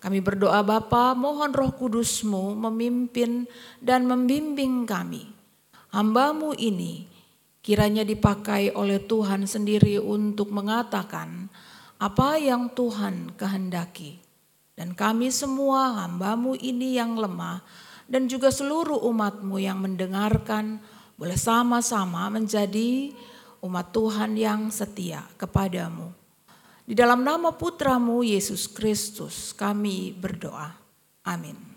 Kami 0.00 0.22
berdoa 0.22 0.64
Bapa, 0.64 1.12
mohon 1.12 1.52
roh 1.52 1.72
kudusmu 1.76 2.56
memimpin 2.56 3.44
dan 3.82 4.08
membimbing 4.08 4.88
kami. 4.88 5.39
Hambamu 5.90 6.54
ini 6.54 7.10
kiranya 7.60 8.06
dipakai 8.06 8.70
oleh 8.72 9.02
Tuhan 9.02 9.44
sendiri 9.44 9.98
untuk 9.98 10.54
mengatakan 10.54 11.50
apa 11.98 12.40
yang 12.40 12.72
Tuhan 12.72 13.34
kehendaki. 13.34 14.22
Dan 14.78 14.96
kami 14.96 15.28
semua 15.28 15.92
hambamu 16.00 16.56
ini 16.56 16.96
yang 16.96 17.12
lemah 17.18 17.60
dan 18.08 18.24
juga 18.30 18.48
seluruh 18.48 19.04
umatmu 19.06 19.60
yang 19.60 19.76
mendengarkan 19.76 20.80
boleh 21.20 21.36
sama-sama 21.36 22.32
menjadi 22.32 23.12
umat 23.60 23.92
Tuhan 23.92 24.40
yang 24.40 24.72
setia 24.72 25.28
kepadamu. 25.36 26.08
Di 26.88 26.96
dalam 26.96 27.20
nama 27.22 27.52
putramu 27.52 28.24
Yesus 28.24 28.66
Kristus 28.66 29.52
kami 29.52 30.16
berdoa. 30.16 30.74
Amin. 31.28 31.69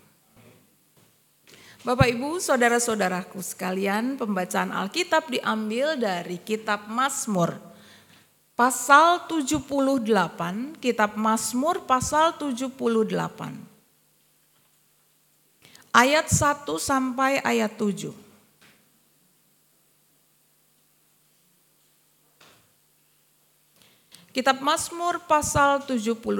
Bapak 1.84 2.08
Ibu, 2.08 2.40
saudara-saudaraku 2.40 3.44
sekalian, 3.44 4.16
pembacaan 4.16 4.72
Alkitab 4.72 5.28
diambil 5.28 6.00
dari 6.00 6.40
kitab 6.40 6.88
Mazmur. 6.88 7.60
Pasal 8.56 9.28
78, 9.28 10.80
kitab 10.80 11.12
Mazmur 11.20 11.84
pasal 11.84 12.40
78. 12.40 13.04
Ayat 15.92 16.24
1 16.32 16.64
sampai 16.80 17.44
ayat 17.44 17.76
7. 17.76 18.16
Kitab 24.34 24.64
Mazmur 24.64 25.22
pasal 25.30 25.84
78 25.86 26.32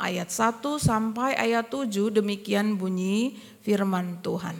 ayat 0.00 0.30
1 0.32 0.64
sampai 0.80 1.36
ayat 1.36 1.68
7 1.68 2.14
demikian 2.14 2.78
bunyi 2.78 3.36
firman 3.68 4.24
Tuhan. 4.24 4.56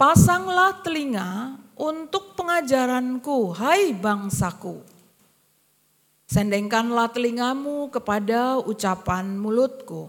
Pasanglah 0.00 0.80
telinga 0.80 1.60
untuk 1.76 2.32
pengajaranku, 2.40 3.52
hai 3.52 3.92
bangsaku. 3.92 4.80
Sendengkanlah 6.24 7.12
telingamu 7.12 7.92
kepada 7.92 8.56
ucapan 8.64 9.36
mulutku. 9.36 10.08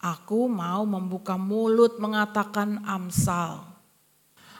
Aku 0.00 0.48
mau 0.48 0.88
membuka 0.88 1.36
mulut 1.36 2.00
mengatakan 2.00 2.80
amsal. 2.88 3.60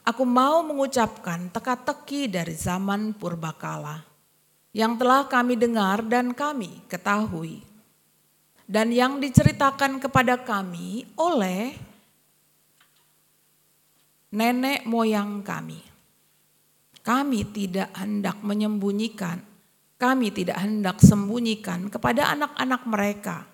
Aku 0.04 0.28
mau 0.28 0.60
mengucapkan 0.60 1.48
teka-teki 1.48 2.28
dari 2.28 2.52
zaman 2.52 3.16
purbakala 3.16 4.04
yang 4.76 5.00
telah 5.00 5.24
kami 5.24 5.56
dengar 5.56 6.04
dan 6.04 6.36
kami 6.36 6.84
ketahui, 6.84 7.67
dan 8.68 8.92
yang 8.92 9.16
diceritakan 9.16 9.96
kepada 9.96 10.44
kami 10.44 11.08
oleh 11.16 11.72
nenek 14.28 14.84
moyang 14.84 15.40
kami. 15.40 15.80
Kami 17.00 17.40
tidak 17.56 17.88
hendak 17.96 18.44
menyembunyikan, 18.44 19.40
kami 19.96 20.28
tidak 20.28 20.60
hendak 20.60 21.00
sembunyikan 21.00 21.88
kepada 21.88 22.36
anak-anak 22.36 22.84
mereka, 22.84 23.48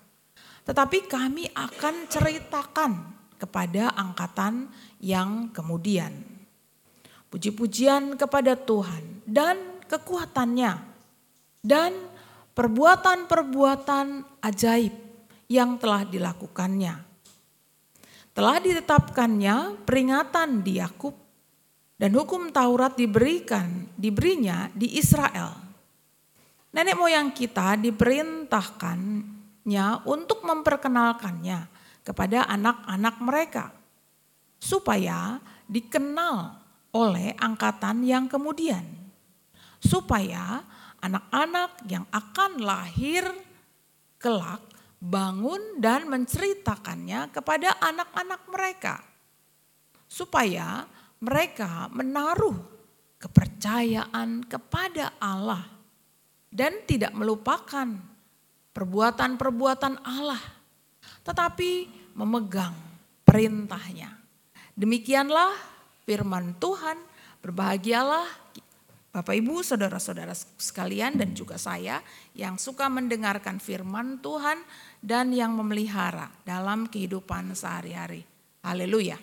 tetapi 0.67 1.07
kami 1.07 1.47
akan 1.55 2.11
ceritakan 2.11 2.91
kepada 3.39 3.95
angkatan 3.95 4.67
yang 4.99 5.55
kemudian. 5.55 6.11
Puji-pujian 7.31 8.19
kepada 8.19 8.59
Tuhan 8.59 9.23
dan 9.23 9.79
kekuatannya 9.87 10.75
dan 11.63 11.91
perbuatan-perbuatan 12.51 14.07
ajaib 14.43 15.04
yang 15.49 15.77
telah 15.77 16.05
dilakukannya. 16.07 16.95
Telah 18.35 18.59
ditetapkannya 18.59 19.87
peringatan 19.87 20.59
di 20.59 20.83
Yakub 20.83 21.15
dan 21.95 22.11
hukum 22.11 22.51
Taurat 22.51 22.99
diberikan 22.99 23.87
diberinya 23.95 24.67
di 24.75 24.99
Israel. 24.99 25.55
Nenek 26.75 26.99
moyang 26.99 27.31
kita 27.31 27.79
diperintahkannya 27.79 29.87
untuk 30.03 30.43
memperkenalkannya 30.43 31.71
kepada 32.03 32.51
anak-anak 32.51 33.15
mereka 33.23 33.71
supaya 34.59 35.39
dikenal 35.71 36.59
oleh 36.91 37.31
angkatan 37.39 38.03
yang 38.03 38.27
kemudian 38.27 39.05
supaya 39.85 40.65
anak-anak 40.99 41.85
yang 41.85 42.09
akan 42.09 42.57
lahir 42.59 43.21
kelak 44.17 44.65
bangun 45.05 45.77
dan 45.77 46.09
menceritakannya 46.09 47.29
kepada 47.29 47.77
anak-anak 47.77 48.41
mereka. 48.49 48.95
Supaya 50.09 50.85
mereka 51.21 51.89
menaruh 51.93 52.57
kepercayaan 53.21 54.45
kepada 54.49 55.17
Allah 55.21 55.61
dan 56.49 56.81
tidak 56.89 57.13
melupakan 57.13 57.85
perbuatan-perbuatan 58.73 60.01
Allah, 60.03 60.41
tetapi 61.21 61.87
memegang 62.17 62.75
perintahnya. 63.23 64.13
Demikianlah 64.75 65.55
firman 66.03 66.55
Tuhan, 66.59 66.99
berbahagialah 67.39 68.45
Bapak 69.15 69.31
Ibu, 69.31 69.63
saudara-saudara 69.63 70.35
sekalian 70.59 71.15
dan 71.15 71.31
juga 71.31 71.55
saya 71.55 72.03
yang 72.35 72.59
suka 72.59 72.91
mendengarkan 72.91 73.63
firman 73.63 74.19
Tuhan 74.19 74.59
dan 75.03 75.31
yang 75.35 75.55
memelihara 75.55 76.31
dalam 76.43 76.87
kehidupan 76.87 77.55
sehari-hari. 77.55 78.23
Haleluya. 78.65 79.17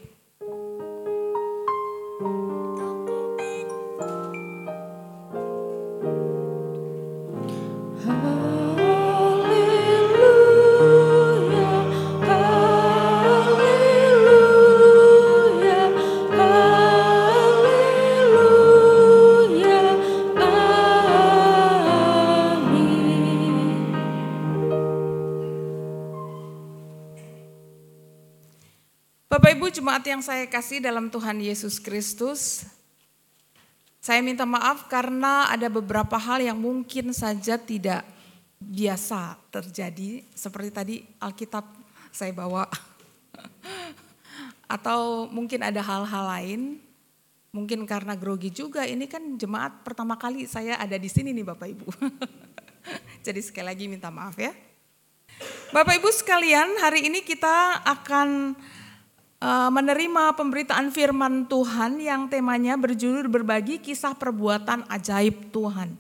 Jemaat 29.83 30.07
yang 30.07 30.23
saya 30.23 30.47
kasih 30.47 30.79
dalam 30.79 31.11
Tuhan 31.11 31.43
Yesus 31.43 31.83
Kristus, 31.83 32.63
saya 33.99 34.23
minta 34.23 34.47
maaf 34.47 34.87
karena 34.87 35.51
ada 35.51 35.67
beberapa 35.67 36.15
hal 36.23 36.39
yang 36.39 36.55
mungkin 36.55 37.11
saja 37.11 37.59
tidak 37.59 38.07
biasa 38.63 39.35
terjadi, 39.51 40.23
seperti 40.39 40.71
tadi 40.71 40.97
Alkitab 41.19 41.67
saya 42.15 42.31
bawa. 42.31 42.71
Atau 44.79 45.27
mungkin 45.35 45.67
ada 45.67 45.83
hal-hal 45.83 46.25
lain, 46.31 46.79
mungkin 47.51 47.83
karena 47.83 48.15
grogi 48.15 48.55
juga, 48.55 48.87
ini 48.87 49.11
kan 49.11 49.35
jemaat 49.35 49.83
pertama 49.83 50.15
kali 50.15 50.47
saya 50.47 50.79
ada 50.79 50.95
di 50.95 51.11
sini 51.11 51.35
nih 51.35 51.43
Bapak 51.43 51.67
Ibu. 51.67 51.87
Jadi 53.27 53.41
sekali 53.43 53.67
lagi 53.67 53.91
minta 53.91 54.15
maaf 54.15 54.39
ya. 54.39 54.55
Bapak 55.75 55.99
Ibu 55.99 56.07
sekalian, 56.15 56.71
hari 56.79 57.11
ini 57.11 57.27
kita 57.27 57.83
akan 57.83 58.55
menerima 59.43 60.39
pemberitaan 60.39 60.95
firman 60.95 61.51
Tuhan 61.51 61.99
yang 61.99 62.31
temanya 62.31 62.79
berjudul 62.79 63.27
berbagi 63.27 63.83
kisah 63.83 64.15
perbuatan 64.15 64.87
ajaib 64.87 65.51
Tuhan. 65.51 65.99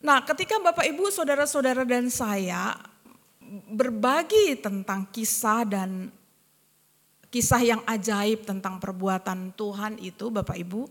Nah, 0.00 0.24
ketika 0.24 0.56
Bapak 0.56 0.88
Ibu, 0.88 1.12
saudara-saudara 1.12 1.84
dan 1.84 2.08
saya 2.08 2.74
berbagi 3.68 4.56
tentang 4.58 5.12
kisah 5.12 5.68
dan 5.68 6.08
kisah 7.28 7.60
yang 7.60 7.80
ajaib 7.84 8.48
tentang 8.48 8.80
perbuatan 8.80 9.52
Tuhan 9.52 10.00
itu 10.00 10.32
Bapak 10.32 10.56
Ibu, 10.56 10.88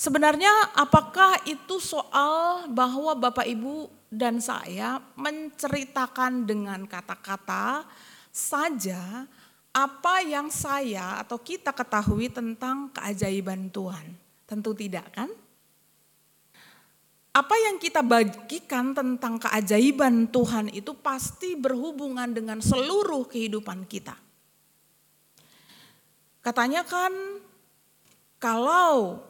sebenarnya 0.00 0.50
apakah 0.72 1.44
itu 1.44 1.76
soal 1.76 2.72
bahwa 2.72 3.12
Bapak 3.20 3.44
Ibu 3.44 3.92
dan 4.08 4.40
saya 4.40 4.96
menceritakan 5.12 6.48
dengan 6.48 6.88
kata-kata 6.88 7.84
saja 8.32 9.28
apa 9.72 10.24
yang 10.24 10.48
saya 10.48 11.20
atau 11.22 11.38
kita 11.38 11.70
ketahui 11.70 12.32
tentang 12.32 12.90
keajaiban 12.92 13.68
Tuhan? 13.70 14.06
Tentu 14.48 14.72
tidak 14.72 15.06
kan? 15.12 15.30
Apa 17.38 17.54
yang 17.54 17.78
kita 17.78 18.02
bagikan 18.02 18.96
tentang 18.96 19.38
keajaiban 19.38 20.26
Tuhan 20.32 20.74
itu 20.74 20.90
pasti 20.98 21.54
berhubungan 21.54 22.34
dengan 22.34 22.58
seluruh 22.58 23.30
kehidupan 23.30 23.86
kita. 23.86 24.18
Katanya 26.42 26.82
kan 26.82 27.12
kalau 28.42 29.22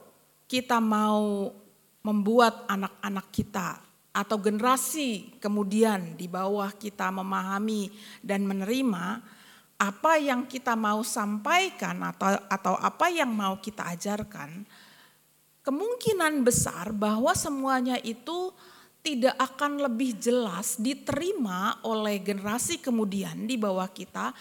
kita 0.49 0.81
mau 0.81 1.53
membuat 2.01 2.65
anak-anak 2.71 3.27
kita 3.29 3.69
atau 4.15 4.37
generasi 4.41 5.37
kemudian 5.37 6.17
di 6.17 6.25
bawah 6.25 6.73
kita 6.73 7.13
memahami 7.13 7.93
dan 8.25 8.49
menerima 8.49 9.21
apa 9.79 10.19
yang 10.19 10.51
kita 10.51 10.75
mau 10.75 11.07
sampaikan 11.07 12.03
atau 12.03 12.35
atau 12.51 12.75
apa 12.75 13.07
yang 13.15 13.31
mau 13.31 13.63
kita 13.63 13.87
ajarkan, 13.95 14.67
kemungkinan 15.63 16.43
besar 16.43 16.91
bahwa 16.91 17.31
semuanya 17.39 17.95
itu 18.03 18.51
tidak 19.07 19.39
akan 19.39 19.87
lebih 19.87 20.19
jelas 20.19 20.75
diterima 20.83 21.79
oleh 21.87 22.19
generasi 22.19 22.83
kemudian 22.83 23.47
di 23.47 23.55
bawah 23.55 23.87
kita 23.87 24.35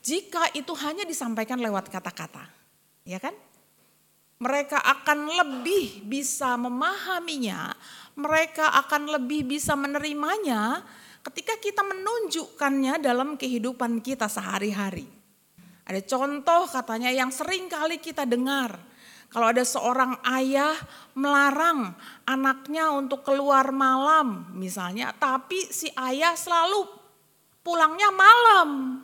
jika 0.00 0.48
itu 0.56 0.72
hanya 0.80 1.04
disampaikan 1.04 1.60
lewat 1.60 1.92
kata-kata. 1.92 2.48
Ya 3.04 3.20
kan? 3.20 3.36
Mereka 4.40 4.80
akan 4.80 5.28
lebih 5.36 6.00
bisa 6.08 6.56
memahaminya, 6.56 7.76
mereka 8.16 8.72
akan 8.72 9.20
lebih 9.20 9.44
bisa 9.44 9.76
menerimanya 9.76 10.80
ketika 11.26 11.56
kita 11.60 11.82
menunjukkannya 11.84 13.00
dalam 13.02 13.36
kehidupan 13.36 14.00
kita 14.00 14.28
sehari-hari. 14.28 15.08
Ada 15.84 16.00
contoh 16.06 16.70
katanya 16.70 17.10
yang 17.10 17.34
sering 17.34 17.66
kali 17.66 17.98
kita 17.98 18.22
dengar 18.22 18.78
kalau 19.30 19.46
ada 19.46 19.62
seorang 19.62 20.18
ayah 20.26 20.74
melarang 21.14 21.94
anaknya 22.26 22.90
untuk 22.90 23.22
keluar 23.22 23.70
malam 23.70 24.50
misalnya, 24.58 25.14
tapi 25.14 25.70
si 25.70 25.86
ayah 25.94 26.34
selalu 26.34 26.82
pulangnya 27.62 28.10
malam. 28.10 28.98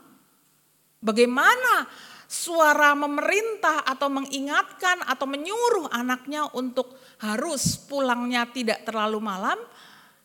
Bagaimana 0.99 1.87
suara 2.27 2.99
memerintah 2.99 3.87
atau 3.87 4.11
mengingatkan 4.11 5.07
atau 5.07 5.31
menyuruh 5.31 5.95
anaknya 5.95 6.51
untuk 6.59 6.99
harus 7.23 7.79
pulangnya 7.87 8.51
tidak 8.51 8.83
terlalu 8.83 9.23
malam, 9.23 9.63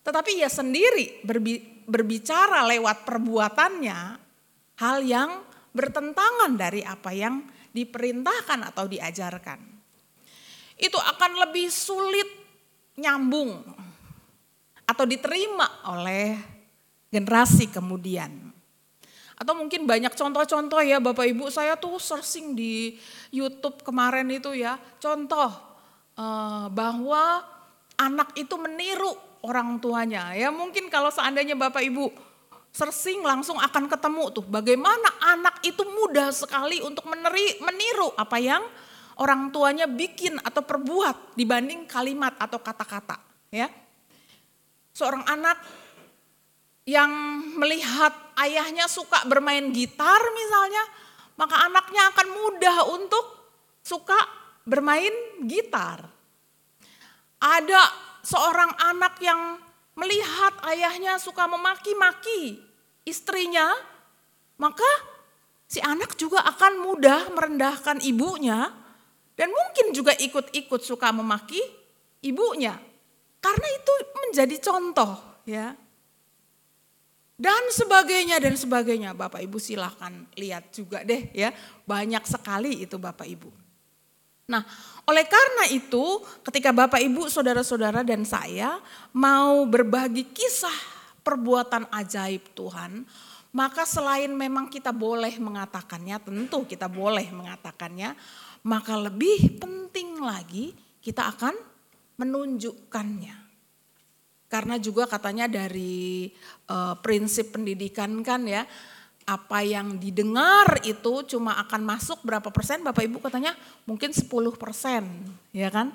tetapi 0.01 0.41
ia 0.41 0.49
sendiri 0.49 1.21
berbicara 1.85 2.65
lewat 2.69 3.05
perbuatannya 3.05 3.99
hal 4.81 4.97
yang 5.05 5.45
bertentangan 5.71 6.57
dari 6.57 6.81
apa 6.81 7.13
yang 7.13 7.45
diperintahkan 7.71 8.67
atau 8.73 8.89
diajarkan 8.89 9.59
itu 10.81 10.97
akan 10.97 11.31
lebih 11.45 11.69
sulit 11.69 12.25
nyambung 12.97 13.61
atau 14.89 15.05
diterima 15.05 15.87
oleh 15.93 16.35
generasi 17.13 17.69
kemudian. 17.69 18.49
Atau 19.37 19.57
mungkin 19.57 19.89
banyak 19.89 20.13
contoh-contoh 20.13 20.81
ya 20.85 21.01
Bapak 21.01 21.25
Ibu 21.25 21.49
saya 21.49 21.77
tuh 21.77 21.97
searching 21.97 22.53
di 22.53 22.97
YouTube 23.33 23.81
kemarin 23.81 24.29
itu 24.29 24.53
ya. 24.53 24.77
Contoh 25.01 25.49
eh, 26.17 26.65
bahwa 26.69 27.41
anak 27.97 28.33
itu 28.37 28.53
meniru 28.57 29.13
orang 29.45 29.77
tuanya. 29.81 30.33
Ya 30.37 30.49
mungkin 30.53 30.87
kalau 30.89 31.09
seandainya 31.09 31.57
Bapak 31.57 31.81
Ibu 31.81 32.09
searching 32.71 33.19
langsung 33.19 33.59
akan 33.59 33.91
ketemu 33.91 34.31
tuh 34.31 34.45
bagaimana 34.47 35.11
anak 35.19 35.59
itu 35.67 35.83
mudah 35.83 36.31
sekali 36.31 36.79
untuk 36.79 37.03
meneri, 37.03 37.59
meniru 37.59 38.15
apa 38.15 38.39
yang 38.39 38.63
orang 39.19 39.51
tuanya 39.51 39.85
bikin 39.91 40.39
atau 40.39 40.63
perbuat 40.63 41.35
dibanding 41.35 41.83
kalimat 41.85 42.33
atau 42.39 42.57
kata-kata, 42.63 43.19
ya. 43.51 43.67
Seorang 44.95 45.27
anak 45.27 45.61
yang 46.87 47.11
melihat 47.59 48.11
ayahnya 48.41 48.89
suka 48.89 49.21
bermain 49.29 49.69
gitar 49.69 50.19
misalnya, 50.33 50.83
maka 51.37 51.59
anaknya 51.69 52.09
akan 52.15 52.27
mudah 52.33 52.77
untuk 52.89 53.25
suka 53.83 54.17
bermain 54.65 55.13
gitar. 55.45 56.07
Ada 57.41 58.10
seorang 58.21 58.71
anak 58.77 59.17
yang 59.21 59.57
melihat 59.97 60.53
ayahnya 60.71 61.19
suka 61.19 61.45
memaki-maki 61.45 62.61
istrinya, 63.03 63.69
maka 64.57 64.87
si 65.67 65.83
anak 65.83 66.15
juga 66.15 66.41
akan 66.45 66.81
mudah 66.81 67.33
merendahkan 67.33 67.99
ibunya 68.05 68.71
dan 69.35 69.49
mungkin 69.49 69.95
juga 69.95 70.13
ikut-ikut 70.15 70.81
suka 70.85 71.09
memaki 71.09 71.59
ibunya. 72.21 72.77
Karena 73.41 73.67
itu 73.73 73.93
menjadi 74.29 74.55
contoh 74.61 75.17
ya. 75.49 75.73
Dan 77.41 77.73
sebagainya 77.73 78.37
dan 78.37 78.53
sebagainya. 78.53 79.17
Bapak 79.17 79.41
Ibu 79.41 79.57
silahkan 79.57 80.13
lihat 80.37 80.69
juga 80.69 81.01
deh 81.01 81.33
ya. 81.33 81.49
Banyak 81.89 82.21
sekali 82.29 82.85
itu 82.85 83.01
Bapak 83.01 83.25
Ibu. 83.25 83.49
Nah 84.45 84.61
oleh 85.07 85.25
karena 85.25 85.63
itu 85.73 86.21
ketika 86.45 86.69
Bapak 86.69 87.01
Ibu 87.01 87.27
saudara-saudara 87.27 88.05
dan 88.05 88.21
saya 88.27 88.77
mau 89.15 89.65
berbagi 89.65 90.29
kisah 90.29 90.77
perbuatan 91.25 91.89
ajaib 91.89 92.53
Tuhan. 92.53 93.05
Maka 93.51 93.83
selain 93.83 94.31
memang 94.31 94.71
kita 94.71 94.95
boleh 94.95 95.35
mengatakannya, 95.35 96.23
tentu 96.23 96.63
kita 96.63 96.87
boleh 96.87 97.27
mengatakannya 97.35 98.15
maka 98.61 98.93
lebih 98.97 99.57
penting 99.57 100.21
lagi 100.21 100.73
kita 101.01 101.33
akan 101.33 101.55
menunjukkannya. 102.21 103.35
Karena 104.51 104.75
juga 104.77 105.07
katanya 105.07 105.47
dari 105.47 106.27
uh, 106.67 106.99
prinsip 106.99 107.55
pendidikan 107.55 108.19
kan 108.21 108.43
ya, 108.43 108.67
apa 109.25 109.63
yang 109.63 110.01
didengar 110.01 110.81
itu 110.85 111.25
cuma 111.35 111.57
akan 111.61 111.81
masuk 111.85 112.19
berapa 112.25 112.49
persen 112.49 112.81
Bapak 112.81 113.05
Ibu 113.05 113.21
katanya 113.21 113.55
mungkin 113.85 114.11
10 114.11 114.27
persen 114.57 115.03
ya 115.53 115.69
kan. 115.71 115.93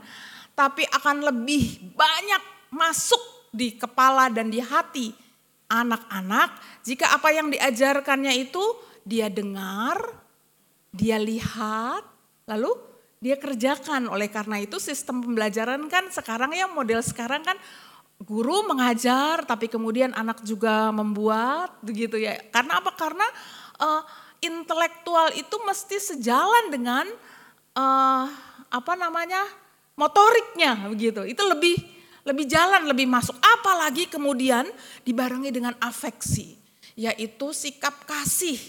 Tapi 0.57 0.89
akan 0.89 1.27
lebih 1.33 1.93
banyak 1.93 2.73
masuk 2.73 3.21
di 3.53 3.77
kepala 3.77 4.33
dan 4.33 4.49
di 4.49 4.61
hati 4.61 5.13
anak-anak 5.69 6.83
jika 6.87 7.13
apa 7.13 7.29
yang 7.35 7.53
diajarkannya 7.53 8.33
itu 8.39 8.63
dia 9.07 9.31
dengar, 9.31 10.01
dia 10.91 11.21
lihat, 11.21 12.17
Lalu 12.47 12.71
dia 13.19 13.37
kerjakan. 13.37 14.07
Oleh 14.07 14.31
karena 14.31 14.63
itu 14.63 14.79
sistem 14.79 15.19
pembelajaran 15.19 15.83
kan 15.91 16.09
sekarang 16.15 16.55
ya 16.55 16.71
model 16.71 17.03
sekarang 17.03 17.43
kan 17.43 17.59
guru 18.23 18.65
mengajar 18.65 19.45
tapi 19.45 19.69
kemudian 19.69 20.17
anak 20.17 20.41
juga 20.45 20.89
membuat 20.93 21.77
begitu 21.85 22.17
ya. 22.17 22.37
Karena 22.53 22.81
apa? 22.81 22.93
Karena 22.97 23.27
uh, 23.81 24.03
intelektual 24.41 25.33
itu 25.37 25.57
mesti 25.65 25.97
sejalan 26.01 26.73
dengan 26.73 27.07
uh, 27.77 28.25
apa 28.73 28.93
namanya? 28.97 29.67
motoriknya 29.97 30.77
begitu. 30.93 31.25
Itu 31.25 31.43
lebih 31.49 31.77
lebih 32.29 32.45
jalan, 32.47 32.85
lebih 32.87 33.09
masuk. 33.09 33.35
Apalagi 33.41 34.07
kemudian 34.07 34.69
dibarengi 35.03 35.51
dengan 35.51 35.73
afeksi, 35.81 36.55
yaitu 36.95 37.51
sikap 37.57 38.05
kasih 38.05 38.61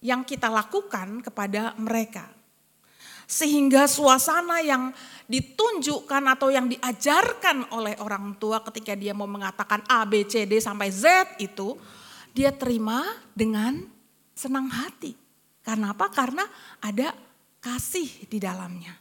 yang 0.00 0.24
kita 0.24 0.48
lakukan 0.48 1.20
kepada 1.20 1.76
mereka. 1.76 2.39
Sehingga 3.30 3.86
suasana 3.86 4.58
yang 4.58 4.90
ditunjukkan 5.30 6.26
atau 6.34 6.50
yang 6.50 6.66
diajarkan 6.66 7.70
oleh 7.70 7.94
orang 8.02 8.34
tua 8.42 8.58
ketika 8.66 8.98
dia 8.98 9.14
mau 9.14 9.30
mengatakan 9.30 9.86
A, 9.86 10.02
B, 10.02 10.26
C, 10.26 10.50
D 10.50 10.58
sampai 10.58 10.90
Z 10.90 11.38
itu, 11.38 11.78
dia 12.34 12.50
terima 12.50 13.06
dengan 13.30 13.86
senang 14.34 14.66
hati. 14.66 15.14
Karena 15.62 15.94
apa? 15.94 16.10
Karena 16.10 16.42
ada 16.82 17.14
kasih 17.62 18.26
di 18.26 18.42
dalamnya. 18.42 18.98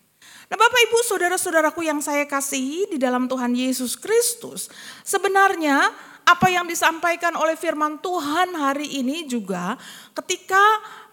Nah 0.49 0.57
Bapak 0.57 0.81
Ibu 0.89 0.97
saudara-saudaraku 1.05 1.85
yang 1.85 2.01
saya 2.01 2.25
kasihi 2.25 2.89
di 2.93 2.97
dalam 3.01 3.25
Tuhan 3.25 3.53
Yesus 3.53 3.93
Kristus. 3.97 4.69
Sebenarnya 5.05 5.89
apa 6.25 6.49
yang 6.49 6.69
disampaikan 6.69 7.33
oleh 7.37 7.57
firman 7.57 7.97
Tuhan 8.01 8.53
hari 8.53 9.01
ini 9.01 9.25
juga 9.25 9.77
ketika 10.13 10.61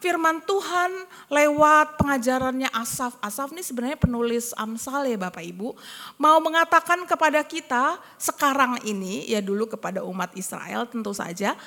firman 0.06 0.38
Tuhan 0.46 0.94
lewat 1.26 1.98
pengajarannya 1.98 2.70
Asaf. 2.70 3.18
Asaf 3.18 3.50
ini 3.50 3.66
sebenarnya 3.66 3.98
penulis 3.98 4.54
Amsal 4.54 5.10
ya 5.10 5.18
Bapak 5.18 5.42
Ibu. 5.42 5.74
Mau 6.22 6.38
mengatakan 6.38 7.02
kepada 7.10 7.42
kita 7.42 7.98
sekarang 8.14 8.78
ini 8.86 9.26
ya 9.26 9.42
dulu 9.42 9.66
kepada 9.66 10.06
umat 10.06 10.30
Israel 10.38 10.86
tentu 10.86 11.10
saja. 11.10 11.58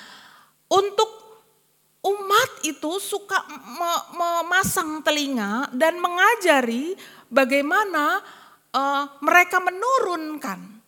Untuk 0.72 1.10
umat 2.00 2.64
itu 2.64 2.96
suka 2.96 3.44
memasang 4.16 5.04
telinga 5.04 5.68
dan 5.76 6.00
mengajari 6.00 6.96
bagaimana 7.28 8.24
uh, 8.72 9.04
mereka 9.20 9.60
menurunkan 9.60 10.80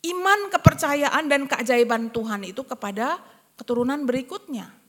iman, 0.00 0.40
kepercayaan, 0.52 1.24
dan 1.32 1.48
keajaiban 1.48 2.12
Tuhan 2.12 2.44
itu 2.44 2.60
kepada 2.68 3.16
keturunan 3.56 4.04
berikutnya. 4.04 4.79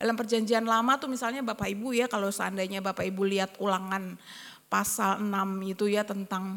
Dalam 0.00 0.16
perjanjian 0.16 0.64
lama 0.64 0.96
tuh 0.96 1.12
misalnya 1.12 1.44
Bapak 1.44 1.68
Ibu 1.68 1.92
ya 1.92 2.08
kalau 2.08 2.32
seandainya 2.32 2.80
Bapak 2.80 3.04
Ibu 3.04 3.20
lihat 3.28 3.60
ulangan 3.60 4.16
pasal 4.72 5.20
6 5.20 5.28
itu 5.68 5.92
ya 5.92 6.08
tentang 6.08 6.56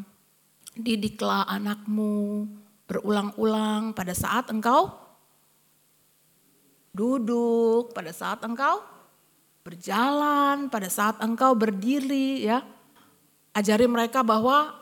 didiklah 0.72 1.44
anakmu 1.52 2.48
berulang-ulang 2.88 3.92
pada 3.92 4.16
saat 4.16 4.48
engkau 4.48 4.96
duduk, 6.96 7.92
pada 7.92 8.16
saat 8.16 8.40
engkau 8.46 8.80
berjalan, 9.60 10.72
pada 10.72 10.88
saat 10.88 11.20
engkau 11.20 11.52
berdiri 11.52 12.48
ya. 12.48 12.64
Ajari 13.52 13.84
mereka 13.84 14.24
bahwa 14.24 14.72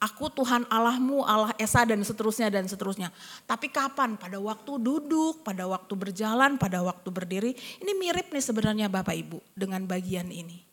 Aku 0.00 0.32
Tuhan 0.32 0.64
Allahmu, 0.72 1.28
Allah 1.28 1.52
Esa 1.60 1.84
dan 1.84 2.00
seterusnya 2.00 2.48
dan 2.48 2.64
seterusnya. 2.64 3.12
Tapi 3.44 3.68
kapan? 3.68 4.16
Pada 4.16 4.40
waktu 4.40 4.80
duduk, 4.80 5.44
pada 5.44 5.68
waktu 5.68 5.92
berjalan, 5.92 6.56
pada 6.56 6.80
waktu 6.80 7.08
berdiri. 7.12 7.52
Ini 7.84 7.92
mirip 8.00 8.32
nih 8.32 8.40
sebenarnya 8.40 8.88
Bapak 8.88 9.12
Ibu 9.12 9.44
dengan 9.52 9.84
bagian 9.84 10.32
ini. 10.32 10.64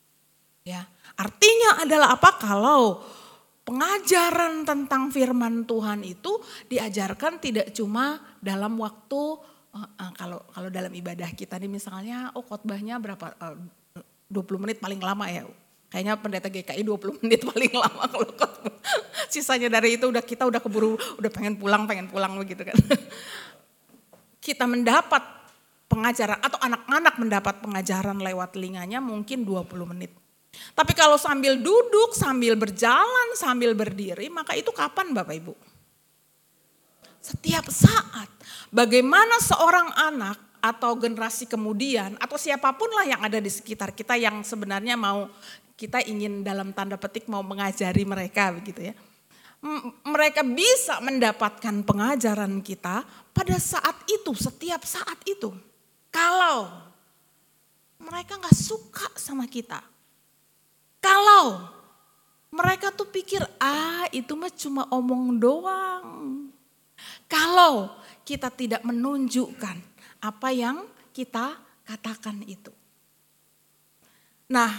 Ya, 0.63 0.87
artinya 1.19 1.83
adalah 1.83 2.15
apa? 2.15 2.39
Kalau 2.39 3.03
pengajaran 3.67 4.63
tentang 4.63 5.11
firman 5.11 5.67
Tuhan 5.67 6.07
itu 6.07 6.39
diajarkan 6.71 7.43
tidak 7.43 7.75
cuma 7.75 8.23
dalam 8.39 8.79
waktu 8.79 9.43
uh, 9.75 9.83
uh, 9.83 10.11
kalau 10.15 10.39
kalau 10.55 10.71
dalam 10.71 10.95
ibadah 10.95 11.27
kita 11.35 11.59
nih 11.59 11.67
misalnya 11.67 12.31
oh 12.31 12.47
khotbahnya 12.47 12.95
berapa 12.95 13.35
uh, 13.43 13.59
20 14.31 14.63
menit 14.63 14.79
paling 14.79 15.03
lama 15.03 15.27
ya 15.27 15.43
Kayaknya 15.87 16.13
pendeta 16.19 16.47
GKI 16.51 16.83
20 16.83 17.17
menit 17.23 17.41
paling 17.47 17.73
lama 17.73 18.03
kalau 18.11 18.27
sisanya 19.31 19.71
dari 19.71 19.95
itu 19.95 20.07
udah 20.07 20.23
kita 20.23 20.47
udah 20.47 20.59
keburu 20.59 20.99
udah 21.19 21.31
pengen 21.31 21.55
pulang 21.55 21.87
pengen 21.87 22.11
pulang 22.11 22.35
begitu 22.39 22.63
kan. 22.67 22.75
Kita 24.47 24.63
mendapat 24.63 25.19
pengajaran 25.91 26.39
atau 26.39 26.59
anak-anak 26.63 27.15
mendapat 27.19 27.55
pengajaran 27.59 28.19
lewat 28.19 28.55
telinganya 28.55 29.03
mungkin 29.03 29.43
20 29.43 29.91
menit. 29.91 30.15
Tapi 30.71 30.95
kalau 30.95 31.19
sambil 31.19 31.59
duduk, 31.59 32.15
sambil 32.15 32.55
berjalan, 32.55 33.27
sambil 33.35 33.75
berdiri, 33.75 34.31
maka 34.31 34.55
itu 34.55 34.71
kapan 34.71 35.11
Bapak 35.11 35.35
Ibu? 35.35 35.53
Setiap 37.19 37.67
saat. 37.67 38.31
Bagaimana 38.71 39.35
seorang 39.43 39.91
anak 39.99 40.39
atau 40.63 40.97
generasi 40.97 41.45
kemudian 41.45 42.17
atau 42.17 42.35
siapa 42.39 42.73
pun 42.73 42.89
lah 42.91 43.05
yang 43.05 43.21
ada 43.21 43.37
di 43.37 43.51
sekitar 43.51 43.93
kita 43.93 44.17
yang 44.17 44.41
sebenarnya 44.41 44.97
mau 44.97 45.29
kita 45.77 46.01
ingin 46.09 46.41
dalam 46.41 46.73
tanda 46.73 46.97
petik 46.97 47.29
mau 47.29 47.45
mengajari 47.45 48.01
mereka 48.01 48.49
begitu 48.49 48.89
ya. 48.89 48.93
Mereka 50.05 50.41
bisa 50.41 50.97
mendapatkan 51.01 51.85
pengajaran 51.85 52.61
kita 52.65 53.05
pada 53.33 53.57
saat 53.61 53.93
itu, 54.09 54.33
setiap 54.33 54.81
saat 54.81 55.21
itu. 55.29 55.53
Kalau 56.09 56.87
mereka 58.01 58.41
nggak 58.41 58.57
suka 58.57 59.07
sama 59.13 59.45
kita. 59.45 59.81
Kalau 60.97 61.61
mereka 62.49 62.89
tuh 62.89 63.09
pikir, 63.09 63.45
ah 63.61 64.09
itu 64.09 64.33
mah 64.33 64.53
cuma 64.53 64.83
omong 64.89 65.37
doang. 65.37 66.07
Kalau 67.29 67.93
kita 68.25 68.49
tidak 68.49 68.81
menunjukkan 68.81 69.77
apa 70.21 70.49
yang 70.49 70.85
kita 71.13 71.53
katakan 71.85 72.41
itu. 72.45 72.73
Nah, 74.47 74.71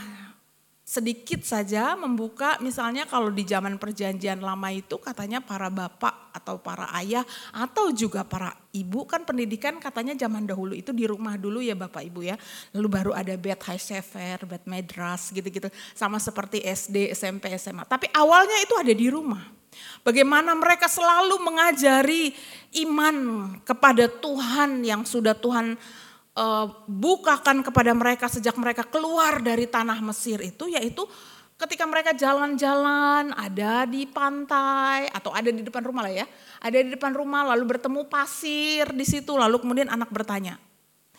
sedikit 0.88 1.44
saja 1.44 1.92
membuka 2.00 2.56
misalnya 2.64 3.04
kalau 3.04 3.28
di 3.28 3.44
zaman 3.44 3.76
perjanjian 3.76 4.40
lama 4.40 4.72
itu 4.72 4.96
katanya 4.96 5.44
para 5.44 5.68
bapak 5.68 6.32
atau 6.32 6.56
para 6.56 6.88
ayah 6.96 7.28
atau 7.52 7.92
juga 7.92 8.24
para 8.24 8.56
ibu 8.72 9.04
kan 9.04 9.20
pendidikan 9.28 9.76
katanya 9.76 10.16
zaman 10.16 10.48
dahulu 10.48 10.72
itu 10.72 10.96
di 10.96 11.04
rumah 11.04 11.36
dulu 11.36 11.60
ya 11.60 11.76
bapak 11.76 12.08
ibu 12.08 12.24
ya. 12.24 12.40
Lalu 12.72 12.88
baru 12.88 13.12
ada 13.12 13.36
bed 13.36 13.60
high 13.68 13.76
sefer, 13.76 14.48
bed 14.48 14.64
medras 14.64 15.28
gitu-gitu. 15.28 15.68
Sama 15.92 16.16
seperti 16.16 16.64
SD, 16.64 17.12
SMP, 17.12 17.52
SMA 17.60 17.84
tapi 17.84 18.08
awalnya 18.16 18.56
itu 18.64 18.72
ada 18.80 18.94
di 18.96 19.12
rumah. 19.12 19.44
Bagaimana 20.00 20.56
mereka 20.56 20.88
selalu 20.88 21.36
mengajari 21.44 22.32
iman 22.88 23.16
kepada 23.60 24.08
Tuhan 24.08 24.80
yang 24.88 25.04
sudah 25.04 25.36
Tuhan 25.36 25.76
uh, 26.38 26.66
bukakan 26.86 27.66
kepada 27.66 27.90
mereka 27.92 28.30
sejak 28.30 28.54
mereka 28.54 28.86
keluar 28.86 29.42
dari 29.42 29.66
tanah 29.66 29.98
Mesir 29.98 30.38
itu 30.38 30.70
yaitu 30.70 31.02
ketika 31.58 31.84
mereka 31.90 32.14
jalan-jalan 32.14 33.34
ada 33.34 33.82
di 33.82 34.06
pantai 34.06 35.10
atau 35.10 35.34
ada 35.34 35.50
di 35.50 35.66
depan 35.66 35.82
rumah 35.82 36.06
lah 36.06 36.14
ya, 36.22 36.26
ada 36.62 36.78
di 36.78 36.94
depan 36.94 37.10
rumah 37.10 37.42
lalu 37.50 37.74
bertemu 37.74 38.06
pasir 38.06 38.86
di 38.94 39.02
situ 39.02 39.34
lalu 39.34 39.58
kemudian 39.58 39.90
anak 39.90 40.14
bertanya, 40.14 40.54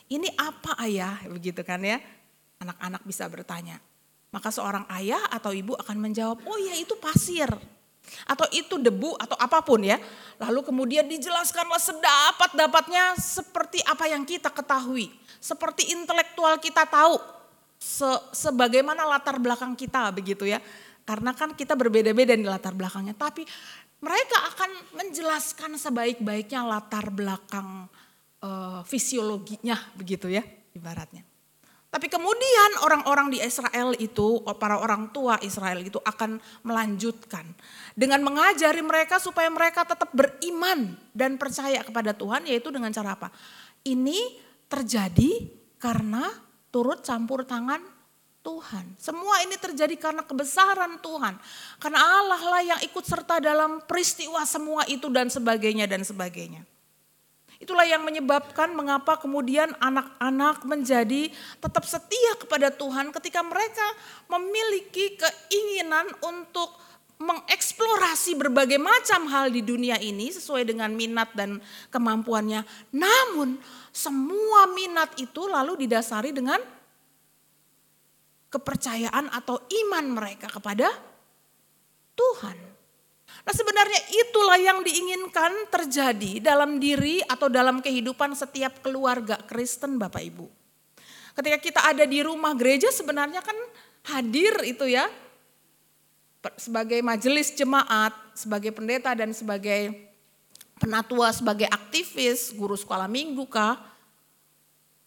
"Ini 0.08 0.32
apa 0.40 0.80
ayah?" 0.88 1.20
begitu 1.28 1.60
kan 1.68 1.84
ya. 1.84 2.00
Anak-anak 2.60 3.08
bisa 3.08 3.24
bertanya. 3.32 3.80
Maka 4.36 4.52
seorang 4.52 4.84
ayah 5.00 5.32
atau 5.32 5.56
ibu 5.56 5.76
akan 5.76 5.98
menjawab, 6.00 6.44
"Oh 6.48 6.60
ya 6.60 6.76
itu 6.76 6.96
pasir." 7.00 7.48
Atau 8.26 8.46
itu 8.50 8.76
debu 8.82 9.16
atau 9.18 9.38
apa 9.40 9.62
pun 9.62 9.82
ya. 9.84 9.98
Lalu 10.42 10.66
kemudian 10.66 11.06
dijelaskanlah 11.06 11.80
sedapat-dapatnya 11.80 13.16
seperti 13.20 13.80
apa 13.86 14.10
yang 14.10 14.26
kita 14.26 14.50
ketahui, 14.50 15.12
seperti 15.38 15.94
intelektual 15.94 16.58
kita 16.58 16.88
tahu, 16.88 17.20
se 17.78 18.10
sebagaimana 18.34 19.06
latar 19.06 19.38
belakang 19.38 19.78
kita 19.78 20.10
begitu 20.12 20.50
ya. 20.50 20.60
Karena 21.06 21.34
kan 21.34 21.58
kita 21.58 21.74
berbeda-beda 21.74 22.38
di 22.38 22.46
latar 22.46 22.78
belakangnya, 22.78 23.18
tapi 23.18 23.42
mereka 24.00 24.38
akan 24.56 24.72
menjelaskan 24.96 25.76
sebaik-baiknya 25.76 26.64
latar 26.64 27.12
belakang 27.12 27.90
uh, 28.44 28.82
fisiologinya 28.88 29.76
begitu 29.96 30.32
ya 30.32 30.44
ibaratnya. 30.72 31.29
Tapi 31.90 32.06
kemudian 32.06 32.86
orang-orang 32.86 33.34
di 33.34 33.42
Israel 33.42 33.98
itu, 33.98 34.46
para 34.62 34.78
orang 34.78 35.10
tua 35.10 35.42
Israel 35.42 35.82
itu 35.82 35.98
akan 35.98 36.38
melanjutkan 36.62 37.42
dengan 37.98 38.22
mengajari 38.22 38.86
mereka 38.86 39.18
supaya 39.18 39.50
mereka 39.50 39.82
tetap 39.82 40.14
beriman 40.14 40.94
dan 41.18 41.42
percaya 41.42 41.82
kepada 41.82 42.14
Tuhan 42.14 42.46
yaitu 42.46 42.70
dengan 42.70 42.94
cara 42.94 43.18
apa? 43.18 43.34
Ini 43.82 44.38
terjadi 44.70 45.50
karena 45.82 46.30
turut 46.70 47.02
campur 47.02 47.42
tangan 47.42 47.82
Tuhan. 48.46 48.96
Semua 49.02 49.42
ini 49.42 49.58
terjadi 49.58 49.98
karena 49.98 50.22
kebesaran 50.22 51.02
Tuhan. 51.02 51.36
Karena 51.82 52.00
Allah 52.00 52.42
lah 52.42 52.62
yang 52.64 52.80
ikut 52.86 53.02
serta 53.04 53.42
dalam 53.42 53.82
peristiwa 53.84 54.46
semua 54.46 54.86
itu 54.86 55.10
dan 55.10 55.28
sebagainya 55.28 55.90
dan 55.90 56.06
sebagainya. 56.06 56.64
Itulah 57.60 57.84
yang 57.84 58.08
menyebabkan 58.08 58.72
mengapa 58.72 59.20
kemudian 59.20 59.76
anak-anak 59.84 60.64
menjadi 60.64 61.28
tetap 61.60 61.84
setia 61.84 62.40
kepada 62.40 62.72
Tuhan 62.72 63.12
ketika 63.12 63.44
mereka 63.44 63.84
memiliki 64.32 65.20
keinginan 65.20 66.08
untuk 66.24 66.72
mengeksplorasi 67.20 68.40
berbagai 68.40 68.80
macam 68.80 69.28
hal 69.28 69.52
di 69.52 69.60
dunia 69.60 70.00
ini 70.00 70.32
sesuai 70.32 70.64
dengan 70.64 70.88
minat 70.96 71.36
dan 71.36 71.60
kemampuannya. 71.92 72.64
Namun 72.96 73.60
semua 73.92 74.72
minat 74.72 75.20
itu 75.20 75.44
lalu 75.52 75.84
didasari 75.84 76.32
dengan 76.32 76.64
kepercayaan 78.48 79.36
atau 79.36 79.60
iman 79.68 80.06
mereka 80.16 80.48
kepada 80.48 80.88
Tuhan. 82.16 82.69
Nah 83.50 83.58
sebenarnya 83.58 84.02
itulah 84.14 84.62
yang 84.62 84.86
diinginkan 84.86 85.74
terjadi 85.74 86.38
dalam 86.38 86.78
diri 86.78 87.18
atau 87.26 87.50
dalam 87.50 87.82
kehidupan 87.82 88.38
setiap 88.38 88.78
keluarga 88.86 89.42
Kristen 89.42 89.98
Bapak 89.98 90.22
Ibu. 90.22 90.46
Ketika 91.34 91.58
kita 91.58 91.82
ada 91.82 92.06
di 92.06 92.22
rumah 92.22 92.54
gereja 92.54 92.94
sebenarnya 92.94 93.42
kan 93.42 93.58
hadir 94.14 94.54
itu 94.70 94.86
ya 94.94 95.10
sebagai 96.62 97.02
majelis 97.02 97.50
jemaat, 97.58 98.14
sebagai 98.38 98.70
pendeta 98.70 99.18
dan 99.18 99.34
sebagai 99.34 99.98
penatua, 100.78 101.34
sebagai 101.34 101.66
aktivis, 101.74 102.54
guru 102.54 102.78
sekolah 102.78 103.10
minggu 103.10 103.50
kah? 103.50 103.82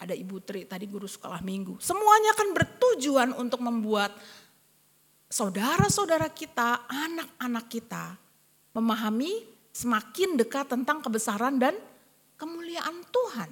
Ada 0.02 0.18
Ibu 0.18 0.42
Tri 0.42 0.66
tadi 0.66 0.90
guru 0.90 1.06
sekolah 1.06 1.38
minggu. 1.46 1.78
Semuanya 1.78 2.34
kan 2.34 2.50
bertujuan 2.58 3.38
untuk 3.38 3.62
membuat 3.62 4.10
saudara-saudara 5.30 6.26
kita, 6.34 6.90
anak-anak 6.90 7.70
kita 7.70 8.31
memahami 8.72 9.44
semakin 9.72 10.36
dekat 10.36 10.68
tentang 10.68 11.00
kebesaran 11.00 11.56
dan 11.56 11.76
kemuliaan 12.36 13.04
Tuhan. 13.08 13.50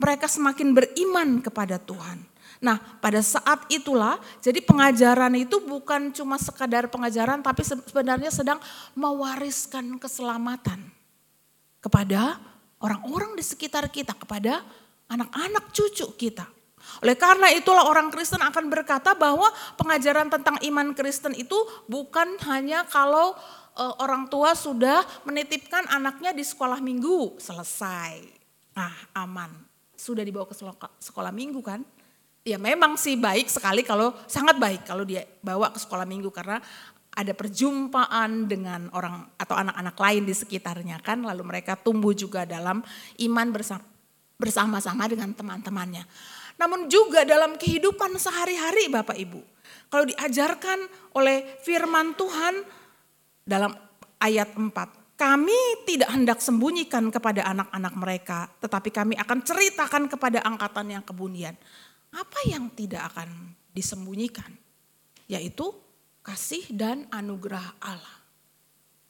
Mereka 0.00 0.26
semakin 0.26 0.72
beriman 0.72 1.44
kepada 1.44 1.76
Tuhan. 1.76 2.32
Nah, 2.62 2.78
pada 3.02 3.18
saat 3.18 3.66
itulah, 3.74 4.22
jadi 4.38 4.62
pengajaran 4.62 5.34
itu 5.34 5.58
bukan 5.62 6.14
cuma 6.14 6.38
sekadar 6.38 6.86
pengajaran, 6.86 7.42
tapi 7.42 7.66
sebenarnya 7.66 8.30
sedang 8.30 8.62
mewariskan 8.94 9.98
keselamatan 9.98 10.78
kepada 11.82 12.38
orang-orang 12.78 13.34
di 13.34 13.42
sekitar 13.42 13.90
kita, 13.90 14.14
kepada 14.14 14.62
anak-anak 15.10 15.74
cucu 15.74 16.06
kita. 16.14 16.46
Oleh 17.02 17.14
karena 17.14 17.50
itulah 17.54 17.86
orang 17.86 18.10
Kristen 18.10 18.42
akan 18.42 18.66
berkata 18.66 19.14
bahwa 19.14 19.46
pengajaran 19.78 20.30
tentang 20.30 20.58
iman 20.66 20.94
Kristen 20.94 21.34
itu 21.34 21.54
bukan 21.86 22.38
hanya 22.46 22.82
kalau 22.86 23.38
orang 23.76 24.28
tua 24.28 24.52
sudah 24.52 25.00
menitipkan 25.24 25.88
anaknya 25.88 26.36
di 26.36 26.44
sekolah 26.44 26.80
minggu, 26.82 27.40
selesai. 27.40 28.20
Nah, 28.76 28.94
aman. 29.16 29.52
Sudah 29.96 30.26
dibawa 30.26 30.44
ke 30.48 30.54
sekolah, 30.56 30.76
sekolah 30.98 31.32
minggu 31.32 31.60
kan? 31.62 31.80
ya 32.42 32.58
memang 32.58 32.98
sih 32.98 33.14
baik 33.14 33.46
sekali 33.46 33.86
kalau 33.86 34.10
sangat 34.26 34.58
baik 34.58 34.82
kalau 34.82 35.06
dia 35.06 35.22
bawa 35.42 35.70
ke 35.70 35.78
sekolah 35.78 36.02
minggu 36.02 36.30
karena 36.34 36.58
ada 37.12 37.32
perjumpaan 37.36 38.48
dengan 38.48 38.88
orang 38.96 39.28
atau 39.36 39.54
anak-anak 39.54 39.96
lain 39.96 40.22
di 40.26 40.34
sekitarnya 40.34 40.98
kan 41.04 41.22
lalu 41.22 41.44
mereka 41.44 41.78
tumbuh 41.78 42.10
juga 42.16 42.48
dalam 42.48 42.82
iman 43.20 43.46
bersama-sama 44.40 45.06
dengan 45.06 45.30
teman-temannya. 45.36 46.08
Namun 46.56 46.88
juga 46.88 47.28
dalam 47.28 47.60
kehidupan 47.60 48.16
sehari-hari 48.16 48.88
Bapak 48.88 49.16
Ibu. 49.20 49.40
Kalau 49.92 50.08
diajarkan 50.08 50.88
oleh 51.12 51.60
firman 51.60 52.16
Tuhan 52.16 52.64
dalam 53.42 53.74
ayat 54.22 54.54
4. 54.54 55.18
Kami 55.18 55.86
tidak 55.86 56.10
hendak 56.10 56.38
sembunyikan 56.42 57.10
kepada 57.12 57.46
anak-anak 57.46 57.94
mereka. 57.94 58.38
Tetapi 58.58 58.90
kami 58.90 59.14
akan 59.18 59.38
ceritakan 59.46 60.10
kepada 60.10 60.42
angkatan 60.42 60.98
yang 60.98 61.04
kemudian 61.06 61.54
apa 62.12 62.38
yang 62.48 62.70
tidak 62.74 63.14
akan 63.14 63.54
disembunyikan? 63.70 64.50
Yaitu 65.30 65.70
kasih 66.26 66.66
dan 66.74 67.06
anugerah 67.10 67.78
Allah. 67.82 68.16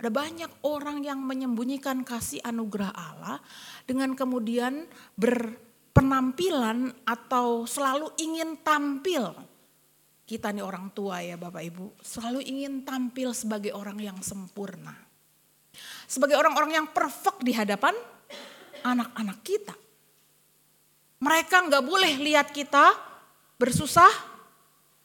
Ada 0.02 0.10
banyak 0.10 0.52
orang 0.66 1.06
yang 1.06 1.22
menyembunyikan 1.22 2.02
kasih 2.02 2.42
anugerah 2.42 2.90
Allah 2.90 3.38
dengan 3.86 4.18
kemudian 4.18 4.90
berpenampilan 5.14 6.90
atau 7.06 7.62
selalu 7.64 8.10
ingin 8.18 8.58
tampil. 8.66 9.30
Kita 10.32 10.48
nih 10.48 10.64
orang 10.64 10.88
tua 10.96 11.20
ya 11.20 11.36
Bapak 11.36 11.60
Ibu, 11.60 12.00
selalu 12.00 12.40
ingin 12.40 12.88
tampil 12.88 13.36
sebagai 13.36 13.76
orang 13.76 14.00
yang 14.00 14.16
sempurna. 14.24 14.96
Sebagai 16.08 16.40
orang-orang 16.40 16.80
yang 16.80 16.86
perfect 16.88 17.44
di 17.44 17.52
hadapan 17.52 17.92
anak-anak 18.80 19.44
kita. 19.44 19.76
Mereka 21.20 21.68
nggak 21.68 21.84
boleh 21.84 22.16
lihat 22.16 22.48
kita 22.48 22.96
bersusah 23.60 24.08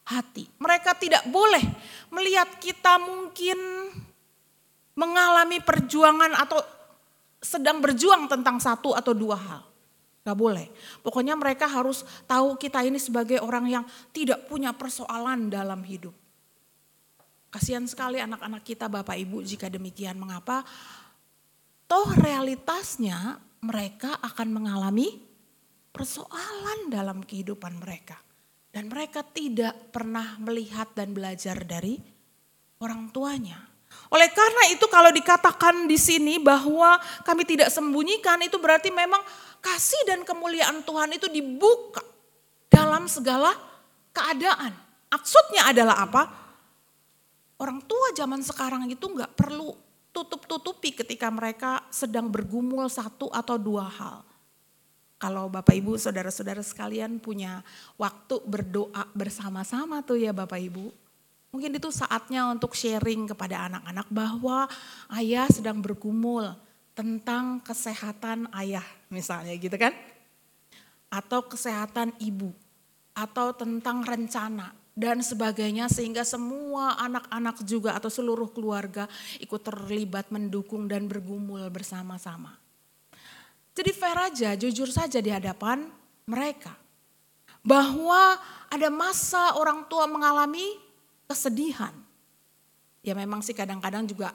hati. 0.07 0.47
Mereka 0.63 0.95
tidak 0.95 1.27
boleh 1.27 1.75
melihat 2.07 2.47
kita 2.63 2.95
mungkin 2.95 3.59
mengalami 4.95 5.59
perjuangan 5.59 6.39
atau 6.39 6.63
sedang 7.43 7.83
berjuang 7.83 8.31
tentang 8.31 8.63
satu 8.63 8.95
atau 8.95 9.11
dua 9.11 9.35
hal. 9.35 9.66
Gak 10.27 10.35
boleh. 10.35 10.67
Pokoknya 10.99 11.39
mereka 11.39 11.71
harus 11.71 12.03
tahu 12.27 12.59
kita 12.59 12.83
ini 12.83 12.99
sebagai 12.99 13.39
orang 13.39 13.63
yang 13.71 13.83
tidak 14.11 14.43
punya 14.51 14.75
persoalan 14.75 15.47
dalam 15.47 15.79
hidup. 15.87 16.11
Kasihan 17.47 17.87
sekali 17.87 18.19
anak-anak 18.19 18.59
kita 18.67 18.91
Bapak 18.91 19.15
Ibu 19.15 19.39
jika 19.47 19.71
demikian. 19.71 20.19
Mengapa? 20.19 20.67
Toh 21.87 22.11
realitasnya 22.19 23.39
mereka 23.63 24.19
akan 24.19 24.51
mengalami 24.51 25.15
persoalan 25.95 26.91
dalam 26.91 27.23
kehidupan 27.23 27.79
mereka. 27.79 28.19
Dan 28.67 28.91
mereka 28.91 29.23
tidak 29.23 29.95
pernah 29.95 30.35
melihat 30.43 30.91
dan 30.91 31.15
belajar 31.15 31.63
dari 31.63 31.95
orang 32.83 33.15
tuanya. 33.15 33.66
Oleh 34.07 34.31
karena 34.31 34.71
itu 34.71 34.85
kalau 34.87 35.11
dikatakan 35.11 35.83
di 35.83 35.99
sini 35.99 36.39
bahwa 36.39 36.95
kami 37.27 37.43
tidak 37.43 37.67
sembunyikan 37.67 38.39
itu 38.43 38.55
berarti 38.55 38.87
memang 38.87 39.19
kasih 39.59 39.99
dan 40.07 40.23
kemuliaan 40.23 40.79
Tuhan 40.87 41.11
itu 41.11 41.27
dibuka 41.27 41.99
dalam 42.71 43.09
segala 43.11 43.51
keadaan. 44.15 44.71
Maksudnya 45.11 45.71
adalah 45.71 46.07
apa? 46.07 46.23
Orang 47.57 47.83
tua 47.83 48.13
zaman 48.13 48.39
sekarang 48.45 48.85
itu 48.87 49.03
nggak 49.09 49.33
perlu 49.33 49.73
tutup-tutupi 50.13 50.93
ketika 50.93 51.27
mereka 51.27 51.83
sedang 51.91 52.29
bergumul 52.31 52.85
satu 52.87 53.27
atau 53.33 53.57
dua 53.59 53.85
hal. 53.85 54.23
Kalau 55.17 55.49
Bapak 55.49 55.73
Ibu, 55.73 55.97
saudara-saudara 55.97 56.61
sekalian 56.61 57.17
punya 57.17 57.65
waktu 57.97 58.37
berdoa 58.45 59.09
bersama-sama 59.17 60.05
tuh 60.05 60.21
ya 60.21 60.29
Bapak 60.29 60.61
Ibu. 60.61 61.06
Mungkin 61.57 61.81
itu 61.81 61.89
saatnya 61.89 62.53
untuk 62.53 62.77
sharing 62.77 63.33
kepada 63.33 63.65
anak-anak 63.65 64.05
bahwa 64.13 64.69
ayah 65.17 65.49
sedang 65.49 65.81
bergumul 65.81 66.53
tentang 66.93 67.57
kesehatan 67.65 68.45
ayah 68.61 68.85
misalnya 69.09 69.57
gitu 69.57 69.73
kan. 69.73 69.89
Atau 71.09 71.49
kesehatan 71.49 72.13
ibu. 72.21 72.53
Atau 73.17 73.57
tentang 73.57 74.05
rencana 74.05 74.69
dan 74.93 75.25
sebagainya 75.25 75.89
sehingga 75.89 76.21
semua 76.21 76.93
anak-anak 77.01 77.65
juga 77.65 77.97
atau 77.97 78.13
seluruh 78.13 78.53
keluarga 78.53 79.09
ikut 79.41 79.61
terlibat 79.65 80.29
mendukung 80.29 80.85
dan 80.85 81.09
bergumul 81.09 81.65
bersama-sama. 81.73 82.53
Jadi 83.73 83.97
fair 83.97 84.17
aja, 84.29 84.53
jujur 84.53 84.93
saja 84.93 85.17
di 85.17 85.33
hadapan 85.33 85.89
mereka. 86.29 86.77
Bahwa 87.65 88.37
ada 88.69 88.93
masa 88.93 89.57
orang 89.57 89.89
tua 89.89 90.05
mengalami 90.05 90.85
kesedihan. 91.27 91.93
Ya 93.03 93.13
memang 93.13 93.43
sih 93.43 93.55
kadang-kadang 93.55 94.07
juga 94.07 94.33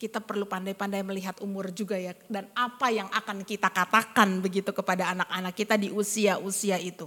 kita 0.00 0.20
perlu 0.20 0.48
pandai-pandai 0.48 1.04
melihat 1.04 1.36
umur 1.44 1.68
juga 1.70 2.00
ya. 2.00 2.16
Dan 2.26 2.48
apa 2.56 2.88
yang 2.88 3.06
akan 3.12 3.44
kita 3.44 3.68
katakan 3.68 4.40
begitu 4.40 4.72
kepada 4.72 5.12
anak-anak 5.12 5.54
kita 5.54 5.76
di 5.76 5.92
usia-usia 5.92 6.80
itu. 6.80 7.06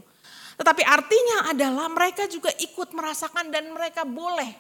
Tetapi 0.54 0.86
artinya 0.86 1.50
adalah 1.50 1.90
mereka 1.90 2.30
juga 2.30 2.54
ikut 2.62 2.94
merasakan 2.94 3.50
dan 3.50 3.74
mereka 3.74 4.06
boleh 4.06 4.54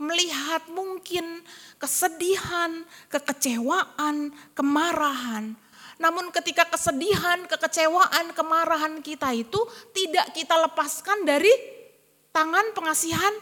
melihat 0.00 0.64
mungkin 0.72 1.44
kesedihan, 1.76 2.84
kekecewaan, 3.08 4.32
kemarahan, 4.52 5.56
namun 5.96 6.28
ketika 6.28 6.68
kesedihan, 6.68 7.48
kekecewaan, 7.48 8.36
kemarahan 8.36 9.00
kita 9.00 9.32
itu 9.32 9.56
tidak 9.96 10.28
kita 10.36 10.52
lepaskan 10.68 11.24
dari 11.24 11.48
tangan 12.36 12.76
pengasihan 12.76 13.32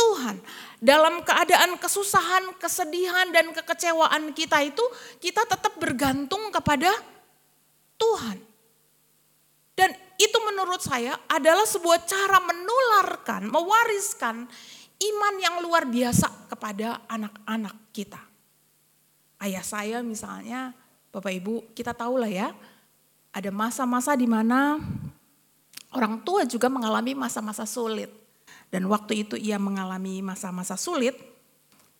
Tuhan. 0.00 0.36
Dalam 0.80 1.20
keadaan 1.20 1.76
kesusahan, 1.76 2.56
kesedihan, 2.56 3.28
dan 3.28 3.52
kekecewaan 3.52 4.32
kita 4.32 4.64
itu 4.64 4.80
kita 5.20 5.44
tetap 5.44 5.76
bergantung 5.76 6.48
kepada 6.48 6.88
Tuhan. 8.00 8.40
Dan 9.76 9.92
itu 10.16 10.38
menurut 10.40 10.80
saya 10.80 11.20
adalah 11.28 11.68
sebuah 11.68 12.08
cara 12.08 12.40
menularkan, 12.40 13.52
mewariskan 13.52 14.48
iman 15.00 15.34
yang 15.40 15.60
luar 15.64 15.84
biasa 15.88 16.48
kepada 16.48 17.04
anak-anak 17.08 17.76
kita. 17.92 18.20
Ayah 19.40 19.64
saya 19.64 20.04
misalnya 20.04 20.76
Bapak 21.08 21.32
Ibu, 21.32 21.72
kita 21.72 21.96
tahu 21.96 22.20
lah 22.20 22.28
ya, 22.28 22.52
ada 23.32 23.48
masa-masa 23.48 24.12
di 24.12 24.28
mana 24.28 24.76
orang 25.96 26.20
tua 26.20 26.44
juga 26.44 26.68
mengalami 26.68 27.16
masa-masa 27.16 27.64
sulit. 27.64 28.19
Dan 28.70 28.86
waktu 28.86 29.26
itu 29.26 29.34
ia 29.34 29.58
mengalami 29.58 30.22
masa-masa 30.22 30.78
sulit, 30.78 31.18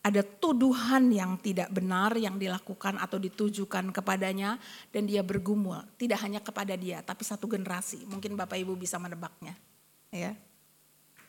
ada 0.01 0.25
tuduhan 0.25 1.13
yang 1.13 1.37
tidak 1.37 1.69
benar 1.69 2.17
yang 2.17 2.39
dilakukan 2.39 2.97
atau 2.97 3.21
ditujukan 3.21 3.93
kepadanya 3.93 4.57
dan 4.89 5.05
dia 5.05 5.21
bergumul. 5.21 5.77
Tidak 5.99 6.17
hanya 6.25 6.41
kepada 6.41 6.73
dia, 6.73 7.03
tapi 7.05 7.21
satu 7.21 7.45
generasi. 7.45 8.07
Mungkin 8.07 8.33
Bapak 8.33 8.57
Ibu 8.57 8.73
bisa 8.79 8.97
menebaknya. 8.97 9.53
ya 10.09 10.33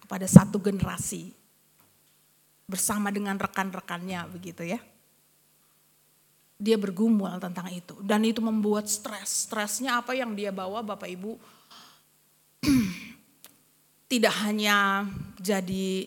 Kepada 0.00 0.24
satu 0.24 0.62
generasi. 0.62 1.34
Bersama 2.64 3.12
dengan 3.12 3.36
rekan-rekannya 3.36 4.24
begitu 4.32 4.64
ya 4.64 4.80
dia 6.62 6.78
bergumul 6.78 7.42
tentang 7.42 7.66
itu 7.74 7.98
dan 8.06 8.22
itu 8.22 8.38
membuat 8.38 8.86
stres. 8.86 9.50
Stresnya 9.50 9.98
apa 9.98 10.14
yang 10.14 10.38
dia 10.38 10.54
bawa 10.54 10.86
Bapak 10.86 11.10
Ibu 11.10 11.34
tidak 14.12 14.34
hanya 14.44 15.08
jadi 15.40 16.04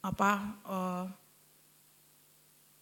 apa 0.00 0.56
uh, 0.64 1.04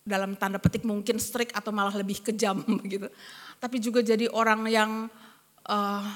dalam 0.07 0.39
tanda 0.39 0.63
petik 0.63 0.87
mungkin 0.87 1.19
strict 1.19 1.51
atau 1.59 1.75
malah 1.75 1.91
lebih 1.99 2.23
kejam 2.23 2.63
gitu. 2.93 3.11
Tapi 3.59 3.77
juga 3.83 3.99
jadi 3.99 4.31
orang 4.31 4.63
yang 4.71 4.91
uh, 5.67 6.07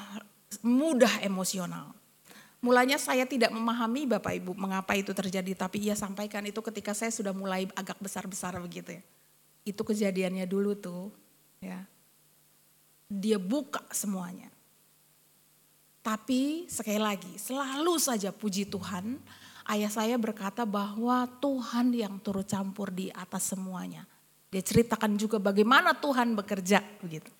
mudah 0.62 1.18
emosional. 1.26 1.90
Mulanya 2.62 2.94
saya 2.94 3.26
tidak 3.26 3.50
memahami 3.50 4.06
Bapak 4.06 4.38
Ibu 4.38 4.54
mengapa 4.54 4.94
itu 4.94 5.10
terjadi, 5.10 5.58
tapi 5.58 5.90
ia 5.90 5.98
sampaikan 5.98 6.46
itu 6.46 6.62
ketika 6.62 6.94
saya 6.94 7.10
sudah 7.10 7.34
mulai 7.34 7.66
agak 7.74 7.98
besar-besar 7.98 8.54
begitu 8.62 9.02
ya. 9.02 9.02
Itu 9.66 9.82
kejadiannya 9.82 10.46
dulu 10.46 10.78
tuh, 10.78 11.10
ya. 11.58 11.82
dia 13.10 13.42
buka 13.42 13.82
semuanya. 13.90 14.51
Tapi 16.02 16.66
sekali 16.66 16.98
lagi, 16.98 17.38
selalu 17.38 17.94
saja 17.94 18.34
puji 18.34 18.66
Tuhan, 18.66 19.22
ayah 19.70 19.86
saya 19.86 20.18
berkata 20.18 20.66
bahwa 20.66 21.30
Tuhan 21.38 21.94
yang 21.94 22.18
turut 22.18 22.42
campur 22.42 22.90
di 22.90 23.06
atas 23.14 23.54
semuanya. 23.54 24.02
Dia 24.50 24.66
ceritakan 24.66 25.14
juga 25.14 25.38
bagaimana 25.38 25.94
Tuhan 25.94 26.34
bekerja 26.34 26.82
begitu. 26.98 27.30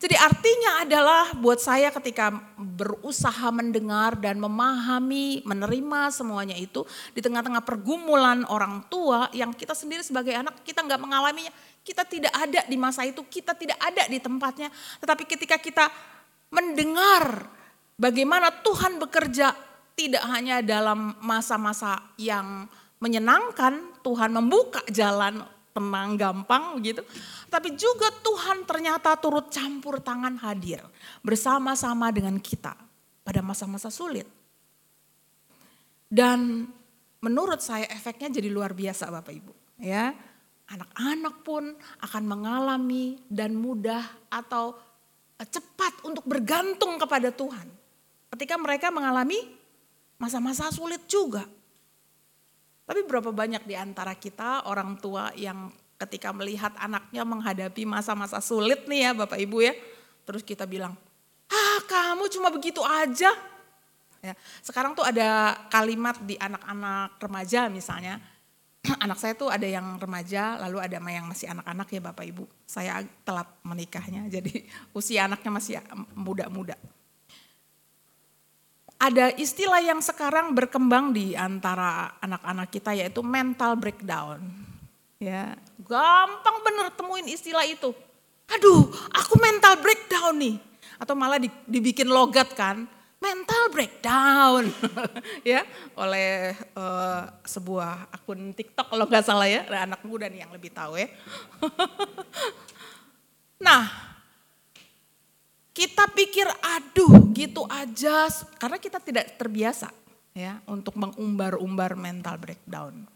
Jadi 0.00 0.16
artinya 0.16 0.80
adalah 0.80 1.36
buat 1.36 1.60
saya 1.60 1.92
ketika 1.92 2.32
berusaha 2.56 3.52
mendengar 3.52 4.16
dan 4.16 4.40
memahami, 4.40 5.44
menerima 5.44 6.08
semuanya 6.08 6.56
itu 6.56 6.88
di 7.12 7.20
tengah-tengah 7.20 7.60
pergumulan 7.60 8.48
orang 8.48 8.80
tua 8.88 9.28
yang 9.36 9.52
kita 9.52 9.76
sendiri 9.76 10.00
sebagai 10.00 10.32
anak 10.32 10.64
kita 10.64 10.80
nggak 10.80 11.04
mengalaminya, 11.04 11.52
kita 11.84 12.08
tidak 12.08 12.32
ada 12.32 12.64
di 12.64 12.76
masa 12.80 13.04
itu, 13.04 13.20
kita 13.28 13.52
tidak 13.52 13.76
ada 13.76 14.08
di 14.08 14.16
tempatnya. 14.16 14.72
Tetapi 15.04 15.22
ketika 15.28 15.60
kita 15.60 15.92
mendengar 16.48 17.59
bagaimana 18.00 18.48
Tuhan 18.64 18.96
bekerja 18.96 19.52
tidak 19.92 20.24
hanya 20.32 20.64
dalam 20.64 21.12
masa-masa 21.20 22.00
yang 22.16 22.64
menyenangkan, 22.96 24.00
Tuhan 24.00 24.32
membuka 24.32 24.80
jalan 24.88 25.44
tenang, 25.76 26.16
gampang 26.16 26.80
begitu. 26.80 27.04
Tapi 27.52 27.76
juga 27.76 28.08
Tuhan 28.24 28.64
ternyata 28.64 29.12
turut 29.20 29.52
campur 29.52 30.00
tangan 30.00 30.40
hadir 30.40 30.80
bersama-sama 31.20 32.08
dengan 32.08 32.40
kita 32.40 32.72
pada 33.20 33.40
masa-masa 33.44 33.92
sulit. 33.92 34.24
Dan 36.10 36.66
menurut 37.22 37.60
saya 37.62 37.86
efeknya 37.92 38.32
jadi 38.32 38.48
luar 38.50 38.74
biasa 38.74 39.12
Bapak 39.12 39.30
Ibu. 39.36 39.52
Ya, 39.80 40.12
anak-anak 40.68 41.36
pun 41.46 41.76
akan 42.02 42.24
mengalami 42.24 43.20
dan 43.30 43.54
mudah 43.54 44.02
atau 44.28 44.76
cepat 45.40 46.04
untuk 46.04 46.24
bergantung 46.28 47.00
kepada 47.00 47.32
Tuhan. 47.32 47.79
Ketika 48.30 48.54
mereka 48.54 48.94
mengalami 48.94 49.60
masa-masa 50.20 50.68
sulit 50.68 51.00
juga. 51.08 51.48
Tapi 52.84 53.00
berapa 53.08 53.32
banyak 53.32 53.64
di 53.64 53.74
antara 53.74 54.12
kita 54.12 54.68
orang 54.68 55.00
tua 55.00 55.32
yang 55.34 55.72
ketika 55.96 56.30
melihat 56.30 56.76
anaknya 56.76 57.24
menghadapi 57.24 57.88
masa-masa 57.88 58.38
sulit 58.44 58.84
nih 58.84 59.08
ya 59.08 59.10
Bapak 59.16 59.40
Ibu 59.40 59.58
ya. 59.64 59.74
Terus 60.28 60.44
kita 60.44 60.68
bilang, 60.68 60.94
ah 61.48 61.78
kamu 61.88 62.28
cuma 62.28 62.52
begitu 62.52 62.84
aja. 62.84 63.32
Ya, 64.20 64.36
sekarang 64.60 64.92
tuh 64.92 65.00
ada 65.00 65.56
kalimat 65.72 66.20
di 66.20 66.36
anak-anak 66.36 67.16
remaja 67.18 67.72
misalnya. 67.72 68.20
Anak 69.04 69.20
saya 69.20 69.36
tuh 69.36 69.52
ada 69.52 69.68
yang 69.68 70.00
remaja, 70.00 70.56
lalu 70.56 70.80
ada 70.80 70.96
yang 70.96 71.28
masih 71.28 71.52
anak-anak 71.52 71.88
ya 71.88 72.00
Bapak 72.00 72.24
Ibu. 72.24 72.44
Saya 72.64 73.04
telat 73.28 73.48
menikahnya, 73.60 74.28
jadi 74.40 74.64
usia 74.96 75.28
anaknya 75.28 75.50
masih 75.52 75.74
muda-muda 76.16 76.76
ada 79.00 79.32
istilah 79.40 79.80
yang 79.80 80.04
sekarang 80.04 80.52
berkembang 80.52 81.16
di 81.16 81.32
antara 81.32 82.12
anak-anak 82.20 82.68
kita 82.68 82.92
yaitu 82.92 83.24
mental 83.24 83.72
breakdown. 83.80 84.44
Ya, 85.16 85.56
gampang 85.80 86.56
bener 86.60 86.92
temuin 86.92 87.24
istilah 87.24 87.64
itu. 87.64 87.96
Aduh, 88.52 88.92
aku 89.16 89.40
mental 89.40 89.80
breakdown 89.80 90.36
nih. 90.36 90.56
Atau 91.00 91.16
malah 91.16 91.40
dibikin 91.64 92.12
logat 92.12 92.52
kan, 92.52 92.84
mental 93.20 93.72
breakdown 93.72 94.68
ya 95.48 95.64
oleh 95.96 96.52
uh, 96.76 97.24
sebuah 97.44 98.12
akun 98.12 98.52
TikTok 98.52 98.92
kalau 98.92 99.08
nggak 99.08 99.24
salah 99.24 99.48
ya, 99.48 99.64
ada 99.64 99.88
anak 99.88 100.04
muda 100.04 100.28
nih 100.28 100.44
yang 100.44 100.52
lebih 100.52 100.76
tahu 100.76 101.00
ya. 101.00 101.08
nah, 103.64 103.88
kita 105.70 106.10
pikir 106.10 106.46
aduh 106.50 107.30
gitu 107.30 107.62
aja 107.70 108.26
karena 108.58 108.76
kita 108.76 108.98
tidak 108.98 109.38
terbiasa 109.38 109.90
ya 110.34 110.58
untuk 110.66 110.94
mengumbar-umbar 110.98 111.94
mental 111.94 112.38
breakdown. 112.38 113.06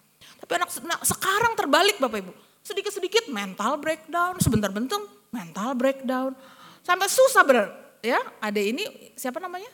Tapi 0.40 0.52
anak 0.56 0.70
nah, 0.84 1.00
sekarang 1.02 1.52
terbalik 1.56 1.96
Bapak 2.00 2.18
Ibu. 2.24 2.32
Sedikit-sedikit 2.64 3.28
mental 3.28 3.76
breakdown, 3.76 4.40
sebentar-bentar 4.40 4.96
mental 5.28 5.76
breakdown. 5.76 6.32
Sampai 6.80 7.08
susah 7.12 7.44
bener 7.44 7.68
ya. 8.00 8.20
Ada 8.40 8.60
ini 8.60 9.12
siapa 9.16 9.40
namanya? 9.40 9.68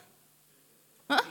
Hah? 1.07 1.25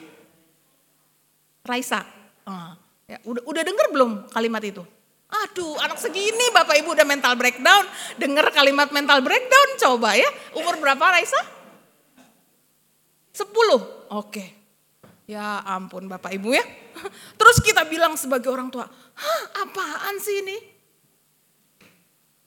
Raisa. 1.65 2.01
Uh, 2.49 2.73
ya, 3.05 3.21
udah 3.29 3.43
udah 3.45 3.63
dengar 3.65 3.87
belum 3.93 4.11
kalimat 4.33 4.63
itu? 4.65 4.83
Aduh, 5.31 5.79
anak 5.79 6.03
segini 6.03 6.51
Bapak 6.51 6.75
Ibu 6.83 6.91
udah 6.99 7.07
mental 7.07 7.39
breakdown. 7.39 7.87
Dengar 8.19 8.51
kalimat 8.51 8.91
mental 8.91 9.23
breakdown 9.23 9.69
coba 9.79 10.19
ya. 10.19 10.27
Umur 10.59 10.75
berapa 10.83 11.01
Raisa? 11.01 11.39
Sepuluh. 13.31 14.11
Oke. 14.11 14.59
Ya 15.31 15.63
ampun 15.63 16.11
Bapak 16.11 16.35
Ibu 16.35 16.51
ya. 16.51 16.65
Terus 17.39 17.63
kita 17.63 17.87
bilang 17.87 18.19
sebagai 18.19 18.51
orang 18.51 18.75
tua, 18.75 18.91
Hah, 18.91 19.43
apaan 19.63 20.19
sih 20.19 20.43
ini? 20.43 20.59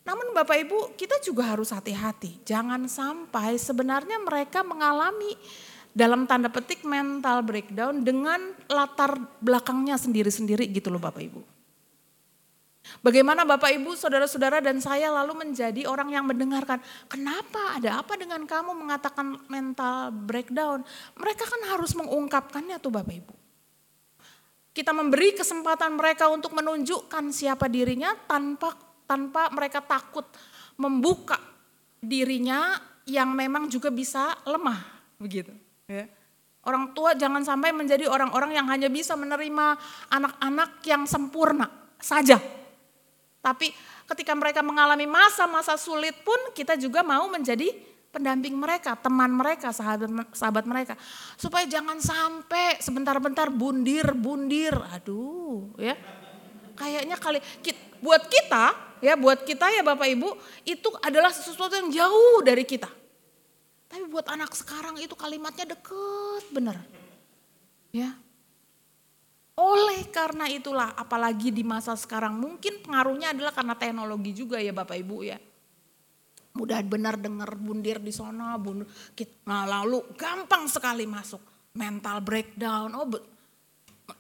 Namun 0.04 0.36
Bapak 0.36 0.60
Ibu 0.68 1.00
kita 1.00 1.24
juga 1.24 1.56
harus 1.56 1.72
hati-hati. 1.72 2.44
Jangan 2.44 2.84
sampai 2.92 3.56
sebenarnya 3.56 4.20
mereka 4.20 4.60
mengalami 4.60 5.40
dalam 5.96 6.28
tanda 6.28 6.52
petik 6.52 6.84
mental 6.84 7.40
breakdown 7.46 8.04
dengan 8.04 8.52
latar 8.68 9.16
belakangnya 9.40 9.96
sendiri-sendiri 9.96 10.68
gitu 10.68 10.92
loh 10.92 11.00
Bapak 11.00 11.24
Ibu. 11.24 11.53
Bagaimana 13.04 13.48
Bapak 13.48 13.72
Ibu, 13.80 13.96
saudara-saudara 13.96 14.60
dan 14.60 14.80
saya 14.84 15.08
lalu 15.12 15.48
menjadi 15.48 15.88
orang 15.88 16.12
yang 16.12 16.28
mendengarkan. 16.28 16.84
Kenapa 17.08 17.80
ada 17.80 18.04
apa 18.04 18.20
dengan 18.20 18.44
kamu 18.44 18.76
mengatakan 18.76 19.40
mental 19.48 20.12
breakdown? 20.12 20.84
Mereka 21.16 21.44
kan 21.48 21.62
harus 21.72 21.96
mengungkapkannya 21.96 22.80
tuh 22.84 22.92
Bapak 22.92 23.16
Ibu. 23.24 23.36
Kita 24.74 24.92
memberi 24.92 25.36
kesempatan 25.36 25.96
mereka 25.96 26.28
untuk 26.28 26.52
menunjukkan 26.56 27.30
siapa 27.32 27.70
dirinya 27.70 28.16
tanpa 28.26 28.74
tanpa 29.04 29.52
mereka 29.54 29.84
takut 29.84 30.26
membuka 30.80 31.38
dirinya 32.02 32.82
yang 33.06 33.36
memang 33.36 33.68
juga 33.68 33.92
bisa 33.94 34.34
lemah 34.48 34.80
begitu. 35.20 35.52
Ya. 35.88 36.10
Orang 36.64 36.96
tua 36.96 37.14
jangan 37.14 37.44
sampai 37.44 37.76
menjadi 37.76 38.08
orang-orang 38.08 38.56
yang 38.56 38.68
hanya 38.72 38.88
bisa 38.88 39.14
menerima 39.20 39.76
anak-anak 40.08 40.80
yang 40.88 41.04
sempurna 41.04 41.68
saja 42.00 42.40
tapi 43.44 43.76
ketika 44.08 44.32
mereka 44.32 44.64
mengalami 44.64 45.04
masa-masa 45.04 45.76
sulit 45.76 46.16
pun 46.24 46.56
kita 46.56 46.80
juga 46.80 47.04
mau 47.04 47.28
menjadi 47.28 47.76
pendamping 48.08 48.56
mereka, 48.56 48.96
teman 48.96 49.36
mereka, 49.36 49.76
sahabat 49.76 50.08
sahabat 50.32 50.64
mereka. 50.64 50.96
Supaya 51.36 51.68
jangan 51.68 52.00
sampai 52.00 52.80
sebentar-bentar 52.80 53.52
bundir-bundir. 53.52 54.72
Aduh, 54.96 55.76
ya. 55.76 56.00
Kayaknya 56.80 57.20
kali 57.20 57.44
buat 58.00 58.24
kita, 58.32 58.98
ya 59.04 59.14
buat 59.20 59.44
kita 59.44 59.70
ya 59.76 59.84
Bapak 59.84 60.08
Ibu, 60.08 60.30
itu 60.64 60.90
adalah 61.04 61.30
sesuatu 61.36 61.76
yang 61.76 61.92
jauh 61.92 62.40
dari 62.48 62.64
kita. 62.64 62.88
Tapi 63.92 64.10
buat 64.10 64.26
anak 64.26 64.56
sekarang 64.56 64.98
itu 65.04 65.14
kalimatnya 65.20 65.76
deket 65.76 66.44
bener. 66.50 66.80
Ya, 67.94 68.18
oleh 69.54 70.10
karena 70.10 70.50
itulah 70.50 70.98
apalagi 70.98 71.54
di 71.54 71.62
masa 71.62 71.94
sekarang 71.94 72.34
mungkin 72.34 72.82
pengaruhnya 72.82 73.38
adalah 73.38 73.54
karena 73.54 73.76
teknologi 73.78 74.32
juga 74.34 74.58
ya 74.58 74.74
Bapak 74.74 74.98
Ibu 74.98 75.18
ya. 75.22 75.38
Mudah 76.54 76.86
benar 76.86 77.18
dengar 77.18 77.58
bundir 77.58 77.98
di 77.98 78.14
sana, 78.14 78.54
bundir, 78.62 78.86
nah 79.50 79.66
lalu 79.66 80.06
gampang 80.14 80.70
sekali 80.70 81.10
masuk 81.10 81.42
mental 81.74 82.22
breakdown. 82.22 82.94
Oh, 82.94 83.10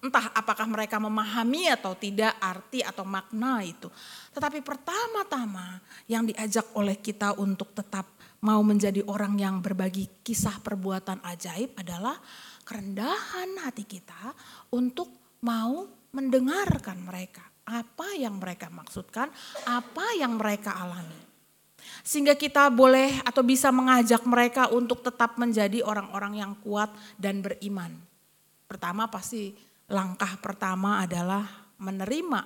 entah 0.01 0.33
apakah 0.33 0.65
mereka 0.65 0.97
memahami 0.97 1.69
atau 1.69 1.93
tidak 1.93 2.33
arti 2.41 2.81
atau 2.81 3.05
makna 3.05 3.61
itu. 3.61 3.85
Tetapi 4.33 4.65
pertama-tama 4.65 5.77
yang 6.09 6.25
diajak 6.25 6.73
oleh 6.73 6.97
kita 6.97 7.37
untuk 7.37 7.75
tetap 7.77 8.09
mau 8.43 8.59
menjadi 8.65 9.05
orang 9.07 9.39
yang 9.39 9.55
berbagi 9.63 10.25
kisah 10.25 10.59
perbuatan 10.59 11.23
ajaib 11.23 11.77
adalah 11.79 12.17
kerendahan 12.63 13.61
hati 13.63 13.87
kita 13.87 14.35
untuk 14.75 15.22
mau 15.43 15.85
mendengarkan 16.15 17.03
mereka. 17.03 17.43
Apa 17.63 18.15
yang 18.15 18.39
mereka 18.39 18.67
maksudkan, 18.71 19.31
apa 19.67 20.15
yang 20.19 20.35
mereka 20.39 20.75
alami. 20.75 21.15
Sehingga 22.03 22.35
kita 22.35 22.71
boleh 22.71 23.19
atau 23.23 23.43
bisa 23.43 23.71
mengajak 23.71 24.23
mereka 24.23 24.71
untuk 24.71 25.03
tetap 25.03 25.35
menjadi 25.35 25.83
orang-orang 25.83 26.39
yang 26.39 26.51
kuat 26.63 26.91
dan 27.19 27.43
beriman. 27.43 27.91
Pertama 28.67 29.07
pasti 29.11 29.55
langkah 29.91 30.39
pertama 30.39 31.03
adalah 31.03 31.43
menerima 31.79 32.41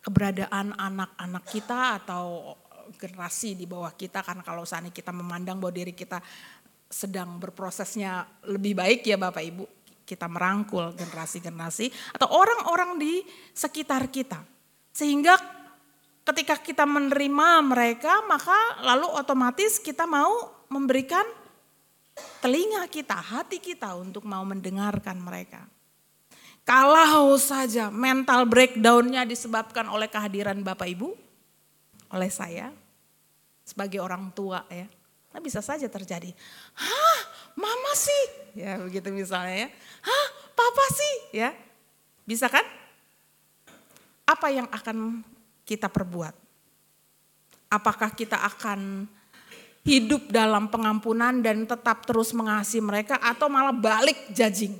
keberadaan 0.00 0.72
anak-anak 0.76 1.44
kita 1.44 2.00
atau 2.00 2.56
generasi 2.96 3.54
di 3.54 3.68
bawah 3.68 3.92
kita 3.94 4.24
karena 4.24 4.42
kalau 4.42 4.64
saat 4.64 4.88
kita 4.88 5.12
memandang 5.12 5.60
bahwa 5.60 5.76
diri 5.76 5.92
kita 5.92 6.18
sedang 6.90 7.38
berprosesnya 7.38 8.26
lebih 8.50 8.74
baik 8.74 9.06
ya 9.06 9.14
Bapak 9.14 9.44
Ibu 9.46 9.64
kita 10.10 10.26
merangkul 10.26 10.90
generasi-generasi 10.98 12.18
atau 12.18 12.26
orang-orang 12.34 12.98
di 12.98 13.22
sekitar 13.54 14.10
kita. 14.10 14.42
Sehingga 14.90 15.38
ketika 16.26 16.58
kita 16.58 16.82
menerima 16.82 17.62
mereka 17.62 18.26
maka 18.26 18.82
lalu 18.82 19.06
otomatis 19.14 19.78
kita 19.78 20.10
mau 20.10 20.50
memberikan 20.66 21.22
telinga 22.42 22.82
kita, 22.90 23.14
hati 23.14 23.62
kita 23.62 23.94
untuk 23.94 24.26
mau 24.26 24.42
mendengarkan 24.42 25.22
mereka. 25.22 25.62
Kalau 26.66 27.34
saja 27.40 27.88
mental 27.88 28.46
breakdownnya 28.46 29.26
disebabkan 29.26 29.88
oleh 29.90 30.06
kehadiran 30.06 30.60
Bapak 30.60 30.86
Ibu, 30.86 31.08
oleh 32.14 32.30
saya 32.30 32.70
sebagai 33.66 34.02
orang 34.02 34.30
tua 34.34 34.62
ya, 34.70 34.86
nah 35.30 35.40
bisa 35.42 35.62
saja 35.64 35.86
terjadi. 35.90 36.30
Hah, 36.78 37.20
mama 37.58 37.92
sih, 37.96 38.24
ya 38.58 38.78
begitu 38.80 39.10
misalnya 39.14 39.66
ya. 39.66 39.68
Hah, 40.04 40.26
papa 40.54 40.84
sih, 40.94 41.14
ya. 41.34 41.50
Bisa 42.26 42.46
kan? 42.46 42.62
Apa 44.26 44.54
yang 44.54 44.70
akan 44.70 45.26
kita 45.66 45.90
perbuat? 45.90 46.34
Apakah 47.70 48.14
kita 48.14 48.38
akan 48.38 49.06
hidup 49.86 50.28
dalam 50.30 50.68
pengampunan 50.68 51.40
dan 51.42 51.64
tetap 51.64 52.04
terus 52.06 52.34
mengasihi 52.36 52.82
mereka 52.82 53.18
atau 53.18 53.50
malah 53.50 53.74
balik 53.74 54.30
judging? 54.34 54.74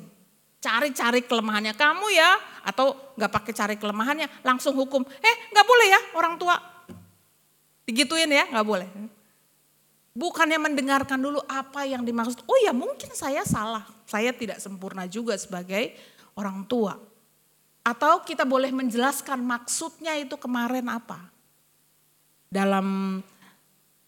Cari-cari 0.60 1.24
kelemahannya 1.24 1.72
kamu 1.72 2.06
ya 2.12 2.36
atau 2.62 2.92
nggak 3.16 3.32
pakai 3.32 3.52
cari 3.56 3.74
kelemahannya 3.80 4.28
langsung 4.44 4.76
hukum. 4.76 5.02
Eh 5.02 5.34
nggak 5.50 5.66
boleh 5.66 5.86
ya 5.88 6.00
orang 6.20 6.34
tua 6.36 6.54
digituin 7.88 8.30
ya 8.30 8.46
nggak 8.46 8.66
boleh. 8.66 8.86
Bukannya 10.10 10.58
mendengarkan 10.58 11.22
dulu 11.22 11.38
apa 11.46 11.86
yang 11.86 12.02
dimaksud. 12.02 12.42
Oh 12.50 12.58
ya 12.58 12.74
mungkin 12.74 13.14
saya 13.14 13.46
salah. 13.46 13.86
Saya 14.10 14.34
tidak 14.34 14.58
sempurna 14.58 15.06
juga 15.06 15.38
sebagai 15.38 15.94
orang 16.34 16.66
tua. 16.66 16.98
Atau 17.86 18.26
kita 18.26 18.42
boleh 18.42 18.74
menjelaskan 18.74 19.38
maksudnya 19.38 20.18
itu 20.18 20.34
kemarin 20.34 20.90
apa. 20.90 21.30
Dalam 22.50 23.22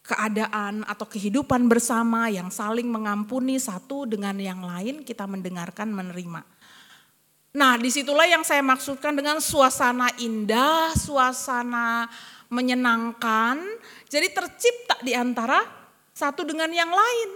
keadaan 0.03 0.82
atau 0.82 1.07
kehidupan 1.07 1.70
bersama 1.70 2.26
yang 2.26 2.50
saling 2.50 2.90
mengampuni 2.90 3.62
satu 3.62 4.03
dengan 4.03 4.34
yang 4.42 4.59
lain 4.66 5.07
kita 5.07 5.30
mendengarkan 5.30 5.94
menerima. 5.94 6.42
Nah 7.55 7.78
di 7.78 7.86
situlah 7.94 8.26
yang 8.26 8.42
saya 8.42 8.64
maksudkan 8.66 9.14
dengan 9.14 9.38
suasana 9.38 10.11
indah, 10.18 10.90
suasana 10.98 12.11
menyenangkan. 12.50 13.62
Jadi 14.11 14.28
tercipta 14.34 14.98
di 15.07 15.14
antara 15.14 15.82
satu 16.23 16.47
dengan 16.47 16.70
yang 16.70 16.95
lain. 16.95 17.31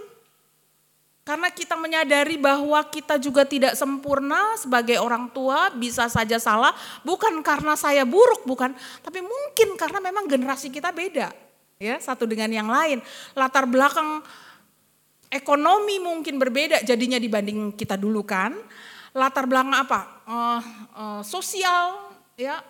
Karena 1.27 1.51
kita 1.51 1.75
menyadari 1.75 2.39
bahwa 2.39 2.79
kita 2.87 3.19
juga 3.19 3.43
tidak 3.43 3.75
sempurna 3.75 4.55
sebagai 4.55 4.95
orang 4.95 5.27
tua, 5.35 5.67
bisa 5.75 6.07
saja 6.07 6.39
salah, 6.39 6.71
bukan 7.03 7.43
karena 7.43 7.75
saya 7.75 8.07
buruk, 8.07 8.47
bukan, 8.47 8.71
tapi 9.03 9.19
mungkin 9.19 9.75
karena 9.75 9.99
memang 9.99 10.23
generasi 10.23 10.71
kita 10.71 10.95
beda 10.95 11.35
ya 11.83 11.99
satu 11.99 12.23
dengan 12.23 12.47
yang 12.47 12.71
lain. 12.71 13.03
Latar 13.35 13.67
belakang 13.67 14.23
ekonomi 15.27 15.99
mungkin 15.99 16.39
berbeda 16.39 16.79
jadinya 16.87 17.19
dibanding 17.19 17.75
kita 17.75 17.99
dulu 17.99 18.23
kan. 18.23 18.55
Latar 19.11 19.51
belakang 19.51 19.75
apa? 19.75 19.99
Uh, 20.23 20.61
uh, 20.95 21.21
sosial 21.27 22.13
ya 22.39 22.63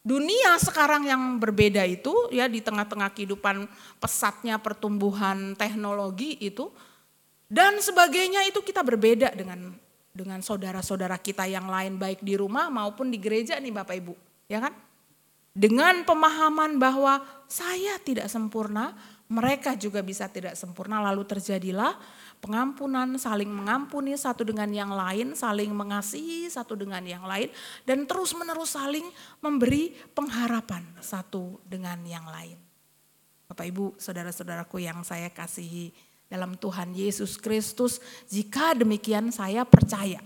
dunia 0.00 0.56
sekarang 0.56 1.04
yang 1.04 1.36
berbeda 1.36 1.84
itu 1.84 2.12
ya 2.32 2.48
di 2.48 2.64
tengah-tengah 2.64 3.12
kehidupan 3.12 3.68
pesatnya 4.00 4.56
pertumbuhan 4.56 5.52
teknologi 5.54 6.40
itu 6.40 6.72
dan 7.50 7.76
sebagainya 7.82 8.48
itu 8.48 8.64
kita 8.64 8.80
berbeda 8.80 9.36
dengan 9.36 9.76
dengan 10.10 10.40
saudara-saudara 10.40 11.20
kita 11.20 11.44
yang 11.46 11.68
lain 11.68 12.00
baik 12.00 12.24
di 12.24 12.34
rumah 12.34 12.72
maupun 12.72 13.12
di 13.12 13.20
gereja 13.20 13.60
nih 13.60 13.72
Bapak 13.72 13.96
Ibu 14.00 14.14
ya 14.50 14.58
kan? 14.58 14.74
Dengan 15.50 16.06
pemahaman 16.06 16.78
bahwa 16.78 17.22
saya 17.50 17.98
tidak 18.02 18.30
sempurna, 18.30 18.94
mereka 19.26 19.74
juga 19.74 19.98
bisa 20.02 20.30
tidak 20.30 20.54
sempurna, 20.54 21.02
lalu 21.02 21.26
terjadilah 21.26 21.98
pengampunan, 22.40 23.20
saling 23.20 23.48
mengampuni 23.52 24.16
satu 24.16 24.42
dengan 24.42 24.66
yang 24.72 24.90
lain, 24.90 25.36
saling 25.36 25.70
mengasihi 25.70 26.48
satu 26.48 26.74
dengan 26.74 27.04
yang 27.04 27.24
lain, 27.28 27.52
dan 27.84 28.08
terus-menerus 28.08 28.74
saling 28.74 29.04
memberi 29.44 29.92
pengharapan 30.16 30.82
satu 30.98 31.60
dengan 31.68 32.00
yang 32.02 32.24
lain. 32.26 32.56
Bapak, 33.46 33.66
ibu, 33.68 33.92
saudara-saudaraku 34.00 34.80
yang 34.80 35.04
saya 35.04 35.28
kasihi 35.28 35.92
dalam 36.30 36.56
Tuhan 36.56 36.96
Yesus 36.96 37.36
Kristus, 37.36 38.00
jika 38.30 38.72
demikian 38.72 39.28
saya 39.34 39.66
percaya 39.68 40.22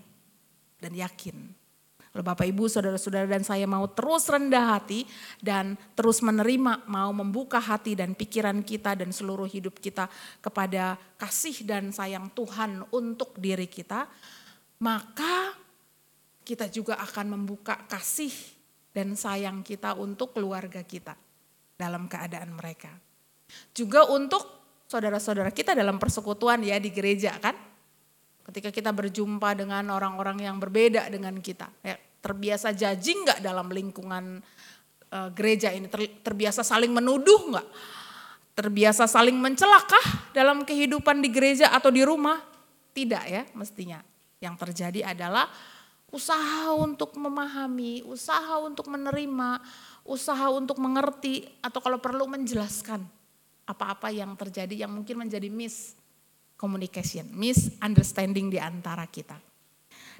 dan 0.78 0.92
yakin 0.92 1.63
kalau 2.14 2.30
Bapak 2.30 2.46
Ibu, 2.46 2.70
saudara-saudara 2.70 3.26
dan 3.26 3.42
saya 3.42 3.66
mau 3.66 3.90
terus 3.90 4.30
rendah 4.30 4.78
hati 4.78 5.02
dan 5.42 5.74
terus 5.98 6.22
menerima, 6.22 6.86
mau 6.86 7.10
membuka 7.10 7.58
hati 7.58 7.98
dan 7.98 8.14
pikiran 8.14 8.62
kita 8.62 8.94
dan 8.94 9.10
seluruh 9.10 9.50
hidup 9.50 9.82
kita 9.82 10.06
kepada 10.38 10.94
kasih 11.18 11.66
dan 11.66 11.90
sayang 11.90 12.30
Tuhan 12.30 12.86
untuk 12.94 13.34
diri 13.34 13.66
kita, 13.66 14.06
maka 14.78 15.58
kita 16.46 16.70
juga 16.70 17.02
akan 17.02 17.34
membuka 17.34 17.82
kasih 17.90 18.30
dan 18.94 19.18
sayang 19.18 19.66
kita 19.66 19.98
untuk 19.98 20.38
keluarga 20.38 20.86
kita 20.86 21.18
dalam 21.74 22.06
keadaan 22.06 22.54
mereka. 22.54 22.94
Juga 23.74 24.06
untuk 24.06 24.46
saudara-saudara 24.86 25.50
kita 25.50 25.74
dalam 25.74 25.98
persekutuan 25.98 26.62
ya 26.62 26.78
di 26.78 26.94
gereja 26.94 27.34
kan. 27.42 27.73
Ketika 28.44 28.68
kita 28.68 28.92
berjumpa 28.92 29.56
dengan 29.56 29.88
orang-orang 29.88 30.44
yang 30.44 30.60
berbeda 30.60 31.08
dengan 31.08 31.40
kita, 31.40 31.72
ya, 31.80 31.96
terbiasa 32.20 32.76
judging 32.76 33.24
nggak 33.24 33.40
dalam 33.40 33.72
lingkungan 33.72 34.44
uh, 35.08 35.28
gereja 35.32 35.72
ini? 35.72 35.88
Ter, 35.88 36.20
terbiasa 36.20 36.60
saling 36.60 36.92
menuduh 36.92 37.56
nggak? 37.56 37.68
Terbiasa 38.54 39.08
saling 39.08 39.40
mencelakah 39.40 40.36
dalam 40.36 40.62
kehidupan 40.62 41.24
di 41.24 41.32
gereja 41.32 41.72
atau 41.72 41.88
di 41.88 42.04
rumah? 42.04 42.38
Tidak 42.92 43.24
ya 43.26 43.42
mestinya. 43.56 44.04
Yang 44.38 44.54
terjadi 44.68 45.16
adalah 45.16 45.48
usaha 46.12 46.70
untuk 46.76 47.16
memahami, 47.16 48.06
usaha 48.06 48.60
untuk 48.60 48.86
menerima, 48.92 49.58
usaha 50.06 50.46
untuk 50.52 50.78
mengerti 50.78 51.48
atau 51.64 51.80
kalau 51.80 51.98
perlu 51.98 52.28
menjelaskan 52.28 53.02
apa-apa 53.64 54.12
yang 54.12 54.36
terjadi 54.36 54.84
yang 54.84 54.92
mungkin 54.92 55.24
menjadi 55.24 55.48
miss 55.48 55.96
communication, 56.56 57.28
misunderstanding 57.34 58.48
di 58.48 58.58
antara 58.58 59.04
kita. 59.08 59.36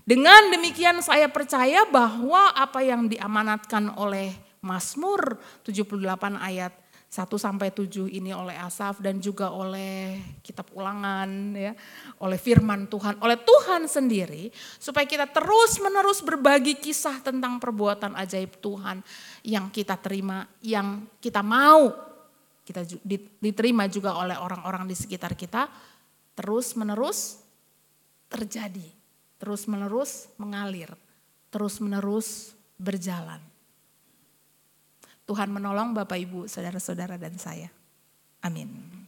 Dengan 0.04 0.52
demikian 0.52 1.00
saya 1.00 1.32
percaya 1.32 1.88
bahwa 1.88 2.52
apa 2.52 2.84
yang 2.84 3.08
diamanatkan 3.08 3.96
oleh 3.96 4.36
Mazmur 4.60 5.40
78 5.64 6.36
ayat 6.36 6.72
1 7.14 7.30
sampai 7.38 7.70
7 7.70 8.10
ini 8.10 8.34
oleh 8.34 8.58
Asaf 8.58 8.98
dan 8.98 9.22
juga 9.22 9.54
oleh 9.54 10.18
kitab 10.42 10.74
ulangan 10.74 11.54
ya, 11.54 11.72
oleh 12.18 12.34
firman 12.34 12.90
Tuhan, 12.90 13.22
oleh 13.22 13.38
Tuhan 13.38 13.86
sendiri 13.86 14.50
supaya 14.82 15.06
kita 15.06 15.30
terus-menerus 15.30 16.26
berbagi 16.26 16.74
kisah 16.74 17.22
tentang 17.22 17.62
perbuatan 17.62 18.18
ajaib 18.18 18.58
Tuhan 18.58 18.98
yang 19.46 19.70
kita 19.70 19.94
terima, 20.02 20.42
yang 20.58 21.06
kita 21.22 21.40
mau 21.40 21.94
kita 22.64 22.80
diterima 23.38 23.84
juga 23.92 24.16
oleh 24.16 24.40
orang-orang 24.40 24.88
di 24.88 24.96
sekitar 24.96 25.36
kita 25.36 25.68
terus 26.34 26.74
menerus 26.74 27.38
terjadi, 28.30 28.90
terus 29.38 29.66
menerus 29.70 30.26
mengalir, 30.38 30.90
terus 31.50 31.78
menerus 31.78 32.54
berjalan. 32.78 33.38
Tuhan 35.24 35.48
menolong 35.48 35.96
Bapak 35.96 36.20
Ibu, 36.20 36.40
saudara-saudara 36.50 37.16
dan 37.16 37.40
saya. 37.40 37.72
Amin. 38.44 39.03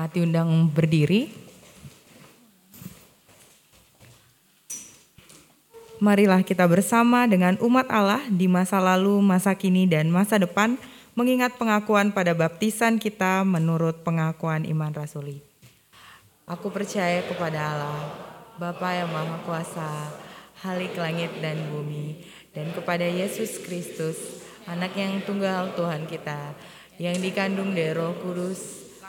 Jemaat 0.00 0.16
diundang 0.16 0.64
berdiri. 0.72 1.28
Marilah 6.00 6.40
kita 6.40 6.64
bersama 6.64 7.28
dengan 7.28 7.60
umat 7.60 7.84
Allah 7.92 8.24
di 8.32 8.48
masa 8.48 8.80
lalu, 8.80 9.20
masa 9.20 9.52
kini, 9.52 9.84
dan 9.84 10.08
masa 10.08 10.40
depan 10.40 10.80
mengingat 11.12 11.60
pengakuan 11.60 12.16
pada 12.16 12.32
baptisan 12.32 12.96
kita 12.96 13.44
menurut 13.44 14.00
pengakuan 14.00 14.64
iman 14.72 14.88
rasuli. 14.88 15.44
Aku 16.48 16.72
percaya 16.72 17.20
kepada 17.20 17.60
Allah, 17.60 18.00
Bapa 18.56 18.96
yang 18.96 19.12
Maha 19.12 19.44
Kuasa, 19.44 20.16
Halik 20.64 20.96
langit 20.96 21.44
dan 21.44 21.60
bumi, 21.76 22.24
dan 22.56 22.72
kepada 22.72 23.04
Yesus 23.04 23.60
Kristus, 23.60 24.16
anak 24.64 24.96
yang 24.96 25.20
tunggal 25.28 25.76
Tuhan 25.76 26.08
kita, 26.08 26.56
yang 26.96 27.20
dikandung 27.20 27.76
dari 27.76 27.92
roh 27.92 28.16
kudus, 28.24 28.89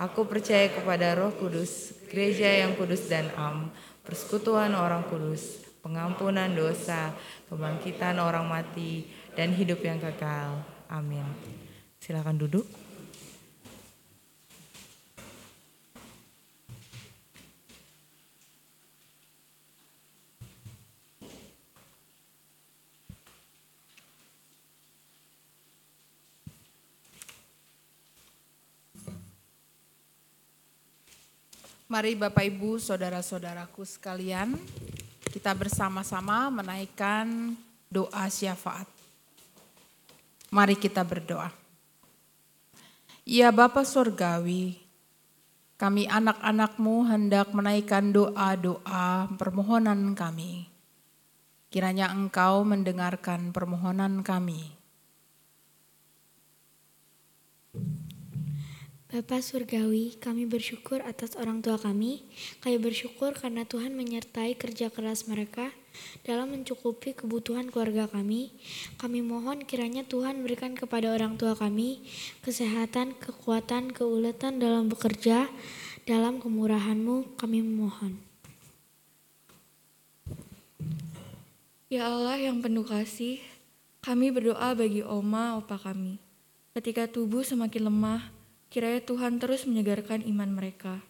Aku 0.00 0.24
percaya 0.24 0.72
kepada 0.72 1.12
Roh 1.12 1.28
Kudus, 1.36 1.92
gereja 2.08 2.48
yang 2.48 2.72
kudus 2.72 3.04
dan 3.04 3.28
am, 3.36 3.68
persekutuan 4.00 4.72
orang 4.72 5.04
kudus, 5.12 5.60
pengampunan 5.84 6.48
dosa, 6.56 7.12
kebangkitan 7.52 8.16
orang 8.16 8.48
mati, 8.48 9.04
dan 9.36 9.52
hidup 9.52 9.84
yang 9.84 10.00
kekal. 10.00 10.64
Amin. 10.88 11.28
Silakan 12.00 12.40
duduk. 12.40 12.79
Mari 31.90 32.14
Bapak 32.14 32.46
Ibu, 32.46 32.78
saudara-saudaraku 32.78 33.82
sekalian, 33.82 34.54
kita 35.26 35.50
bersama-sama 35.58 36.46
menaikkan 36.46 37.58
doa 37.90 38.30
syafaat. 38.30 38.86
Mari 40.54 40.78
kita 40.78 41.02
berdoa. 41.02 41.50
Ya 43.26 43.50
Bapa 43.50 43.82
Surgawi, 43.82 44.78
kami 45.82 46.06
anak-anakmu 46.06 47.10
hendak 47.10 47.50
menaikkan 47.50 48.14
doa-doa 48.14 49.26
permohonan 49.34 50.14
kami. 50.14 50.70
Kiranya 51.74 52.14
engkau 52.14 52.62
mendengarkan 52.62 53.50
permohonan 53.50 54.22
kami. 54.22 54.78
Bapa 59.10 59.42
Surgawi, 59.42 60.14
kami 60.22 60.46
bersyukur 60.46 61.02
atas 61.02 61.34
orang 61.34 61.58
tua 61.58 61.74
kami. 61.82 62.22
Kami 62.62 62.78
bersyukur 62.78 63.34
karena 63.34 63.66
Tuhan 63.66 63.90
menyertai 63.98 64.54
kerja 64.54 64.86
keras 64.86 65.26
mereka 65.26 65.74
dalam 66.22 66.54
mencukupi 66.54 67.18
kebutuhan 67.18 67.74
keluarga 67.74 68.06
kami. 68.06 68.54
Kami 69.02 69.18
mohon 69.18 69.66
kiranya 69.66 70.06
Tuhan 70.06 70.46
berikan 70.46 70.78
kepada 70.78 71.10
orang 71.10 71.34
tua 71.34 71.58
kami 71.58 72.06
kesehatan, 72.46 73.18
kekuatan, 73.18 73.90
keuletan 73.90 74.62
dalam 74.62 74.86
bekerja. 74.86 75.50
Dalam 76.06 76.38
kemurahan-Mu 76.38 77.34
kami 77.34 77.66
memohon. 77.66 78.14
Ya 81.90 82.06
Allah 82.06 82.38
yang 82.38 82.62
penuh 82.62 82.86
kasih, 82.86 83.42
kami 84.06 84.30
berdoa 84.30 84.70
bagi 84.78 85.02
oma 85.02 85.58
opa 85.58 85.82
kami. 85.82 86.22
Ketika 86.78 87.10
tubuh 87.10 87.42
semakin 87.42 87.90
lemah, 87.90 88.39
Kiranya 88.70 89.02
Tuhan 89.02 89.42
terus 89.42 89.66
menyegarkan 89.66 90.22
iman 90.30 90.46
mereka, 90.54 91.02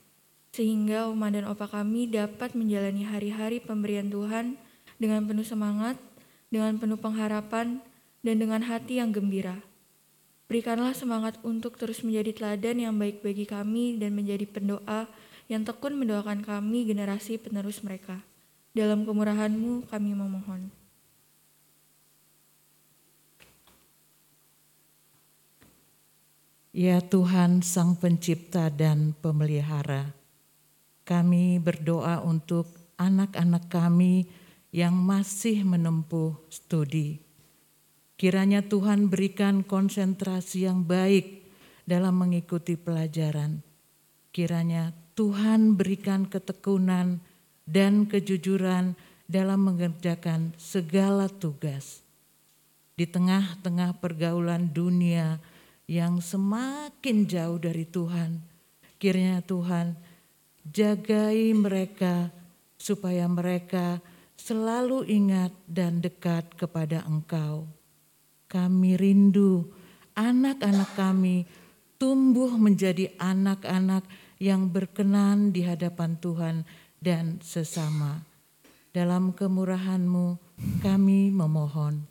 sehingga 0.56 1.12
Oma 1.12 1.28
dan 1.28 1.44
Opa 1.44 1.68
kami 1.68 2.08
dapat 2.08 2.56
menjalani 2.56 3.04
hari-hari 3.04 3.60
pemberian 3.60 4.08
Tuhan 4.08 4.56
dengan 4.96 5.28
penuh 5.28 5.44
semangat, 5.44 6.00
dengan 6.48 6.80
penuh 6.80 6.96
pengharapan, 6.96 7.84
dan 8.24 8.36
dengan 8.40 8.64
hati 8.64 8.96
yang 8.96 9.12
gembira. 9.12 9.60
Berikanlah 10.48 10.96
semangat 10.96 11.36
untuk 11.44 11.76
terus 11.76 12.00
menjadi 12.00 12.32
teladan 12.32 12.80
yang 12.80 12.94
baik 12.96 13.20
bagi 13.20 13.44
kami 13.44 14.00
dan 14.00 14.16
menjadi 14.16 14.48
pendoa 14.48 15.04
yang 15.52 15.60
tekun 15.60 16.00
mendoakan 16.00 16.40
kami 16.40 16.88
generasi 16.88 17.36
penerus 17.36 17.84
mereka. 17.84 18.24
Dalam 18.72 19.04
kemurahan-Mu 19.04 19.84
kami 19.92 20.16
memohon. 20.16 20.79
Ya 26.70 27.02
Tuhan 27.02 27.66
Sang 27.66 27.98
Pencipta 27.98 28.70
dan 28.70 29.10
Pemelihara, 29.18 30.14
kami 31.02 31.58
berdoa 31.58 32.22
untuk 32.22 32.94
anak-anak 32.94 33.66
kami 33.66 34.30
yang 34.70 34.94
masih 34.94 35.66
menempuh 35.66 36.38
studi. 36.46 37.18
Kiranya 38.14 38.62
Tuhan 38.62 39.10
berikan 39.10 39.66
konsentrasi 39.66 40.70
yang 40.70 40.86
baik 40.86 41.42
dalam 41.90 42.14
mengikuti 42.14 42.78
pelajaran. 42.78 43.66
Kiranya 44.30 44.94
Tuhan 45.18 45.74
berikan 45.74 46.30
ketekunan 46.30 47.18
dan 47.66 48.06
kejujuran 48.06 48.94
dalam 49.26 49.66
mengerjakan 49.66 50.54
segala 50.54 51.26
tugas. 51.26 52.06
Di 52.94 53.10
tengah-tengah 53.10 53.98
pergaulan 53.98 54.70
dunia, 54.70 55.42
yang 55.90 56.22
semakin 56.22 57.26
jauh 57.26 57.58
dari 57.58 57.82
Tuhan. 57.82 58.38
Kiranya 58.94 59.42
Tuhan 59.42 59.98
jagai 60.62 61.50
mereka 61.58 62.30
supaya 62.78 63.26
mereka 63.26 63.98
selalu 64.38 65.02
ingat 65.10 65.50
dan 65.66 65.98
dekat 65.98 66.46
kepada 66.54 67.02
Engkau. 67.10 67.66
Kami 68.46 68.94
rindu 68.94 69.66
anak-anak 70.14 70.90
kami 70.94 71.42
tumbuh 71.98 72.54
menjadi 72.54 73.10
anak-anak 73.18 74.06
yang 74.38 74.70
berkenan 74.70 75.50
di 75.50 75.66
hadapan 75.66 76.14
Tuhan 76.22 76.56
dan 77.02 77.42
sesama. 77.42 78.22
Dalam 78.94 79.34
kemurahan-Mu 79.34 80.38
kami 80.82 81.30
memohon. 81.34 82.09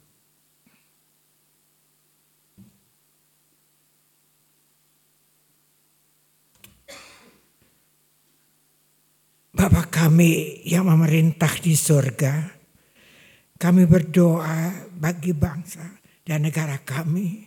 Bapa 9.60 9.92
kami 9.92 10.64
yang 10.64 10.88
memerintah 10.88 11.52
di 11.60 11.76
surga, 11.76 12.48
kami 13.60 13.84
berdoa 13.84 14.88
bagi 14.96 15.36
bangsa 15.36 15.84
dan 16.24 16.48
negara 16.48 16.80
kami. 16.80 17.44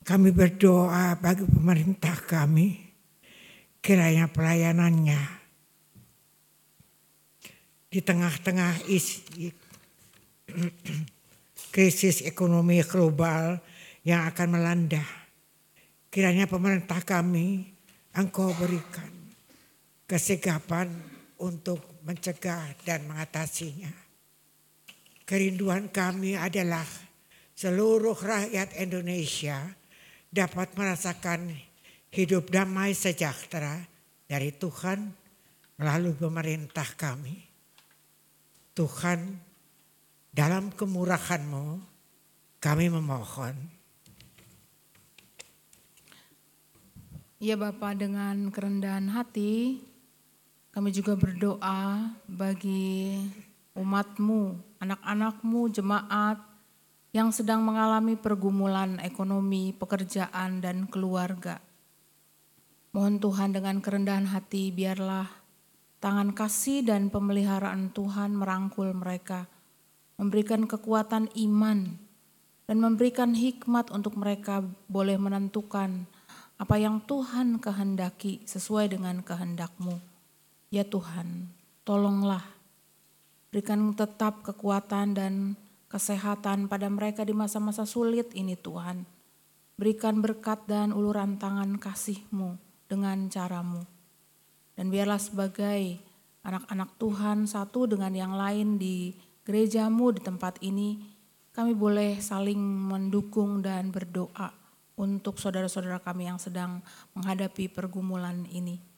Kami 0.00 0.32
berdoa 0.32 1.20
bagi 1.20 1.44
pemerintah 1.44 2.16
kami, 2.24 2.72
kiranya 3.84 4.32
pelayanannya 4.32 5.20
di 7.92 8.00
tengah-tengah 8.00 8.88
isi 8.88 9.52
krisis 11.76 12.24
ekonomi 12.24 12.80
global 12.80 13.60
yang 14.08 14.24
akan 14.24 14.56
melanda. 14.56 15.04
Kiranya 16.08 16.48
pemerintah 16.48 17.04
kami 17.04 17.68
engkau 18.16 18.56
berikan 18.56 19.20
kesegapan 20.08 21.09
untuk 21.40 22.04
mencegah 22.04 22.76
dan 22.84 23.08
mengatasinya. 23.08 23.90
Kerinduan 25.24 25.88
kami 25.88 26.36
adalah 26.36 26.84
seluruh 27.56 28.16
rakyat 28.16 28.76
Indonesia 28.76 29.72
dapat 30.30 30.74
merasakan 30.76 31.50
hidup 32.12 32.50
damai 32.50 32.92
sejahtera 32.92 33.78
dari 34.26 34.54
Tuhan 34.54 35.10
melalui 35.80 36.14
pemerintah 36.14 36.86
kami. 36.98 37.36
Tuhan 38.74 39.38
dalam 40.30 40.70
kemurahan-Mu 40.74 41.66
kami 42.62 42.86
memohon. 42.92 43.56
Ya 47.40 47.56
Bapak 47.56 47.96
dengan 47.96 48.52
kerendahan 48.52 49.08
hati 49.16 49.80
Kami 50.70 50.94
juga 50.94 51.18
berdoa 51.18 52.14
bagi 52.30 53.18
umatmu, 53.74 54.54
anak-anakmu, 54.78 55.66
jemaat 55.74 56.38
yang 57.10 57.34
sedang 57.34 57.66
mengalami 57.66 58.14
pergumulan 58.14 59.02
ekonomi, 59.02 59.74
pekerjaan, 59.74 60.62
dan 60.62 60.86
keluarga. 60.86 61.58
Mohon 62.94 63.18
Tuhan 63.18 63.50
dengan 63.50 63.82
kerendahan 63.82 64.30
hati 64.30 64.70
biarlah 64.70 65.26
tangan 65.98 66.30
kasih 66.38 66.86
dan 66.86 67.10
pemeliharaan 67.10 67.90
Tuhan 67.90 68.38
merangkul 68.38 68.94
mereka, 68.94 69.50
memberikan 70.22 70.70
kekuatan 70.70 71.34
iman, 71.34 71.98
dan 72.70 72.76
memberikan 72.78 73.34
hikmat 73.34 73.90
untuk 73.90 74.14
mereka 74.14 74.62
boleh 74.86 75.18
menentukan 75.18 76.06
apa 76.62 76.76
yang 76.78 77.02
Tuhan 77.02 77.58
kehendaki 77.58 78.46
sesuai 78.46 78.94
dengan 78.94 79.26
kehendakmu. 79.26 80.09
Ya 80.70 80.86
Tuhan, 80.86 81.50
tolonglah 81.82 82.46
berikan 83.50 83.90
tetap 83.90 84.46
kekuatan 84.46 85.18
dan 85.18 85.58
kesehatan 85.90 86.70
pada 86.70 86.86
mereka 86.86 87.26
di 87.26 87.34
masa-masa 87.34 87.82
sulit 87.82 88.30
ini 88.38 88.54
Tuhan. 88.54 89.02
Berikan 89.74 90.22
berkat 90.22 90.70
dan 90.70 90.94
uluran 90.94 91.42
tangan 91.42 91.74
kasih-Mu 91.74 92.54
dengan 92.86 93.26
caramu. 93.26 93.82
Dan 94.78 94.94
biarlah 94.94 95.18
sebagai 95.18 95.98
anak-anak 96.46 96.94
Tuhan 97.02 97.50
satu 97.50 97.90
dengan 97.90 98.14
yang 98.14 98.38
lain 98.38 98.78
di 98.78 99.18
gerejamu 99.42 100.14
di 100.14 100.22
tempat 100.22 100.62
ini, 100.62 101.02
kami 101.50 101.74
boleh 101.74 102.22
saling 102.22 102.62
mendukung 102.62 103.58
dan 103.58 103.90
berdoa 103.90 104.54
untuk 104.94 105.42
saudara-saudara 105.42 105.98
kami 105.98 106.30
yang 106.30 106.38
sedang 106.38 106.78
menghadapi 107.18 107.66
pergumulan 107.66 108.46
ini. 108.54 108.89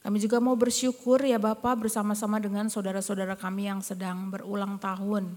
Kami 0.00 0.16
juga 0.16 0.40
mau 0.40 0.56
bersyukur 0.56 1.20
ya 1.20 1.36
Bapak 1.36 1.84
bersama-sama 1.84 2.40
dengan 2.40 2.72
saudara-saudara 2.72 3.36
kami 3.36 3.68
yang 3.68 3.84
sedang 3.84 4.32
berulang 4.32 4.80
tahun. 4.80 5.36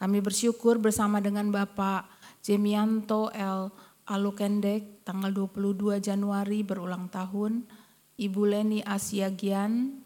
Kami 0.00 0.18
bersyukur 0.24 0.80
bersama 0.80 1.20
dengan 1.20 1.52
Bapak 1.52 2.08
Jemianto 2.40 3.28
L. 3.36 3.68
Alukendek 4.08 5.04
tanggal 5.04 5.30
22 5.30 6.00
Januari 6.00 6.64
berulang 6.64 7.12
tahun, 7.12 7.68
Ibu 8.16 8.42
Leni 8.42 8.80
Asiagian 8.82 10.02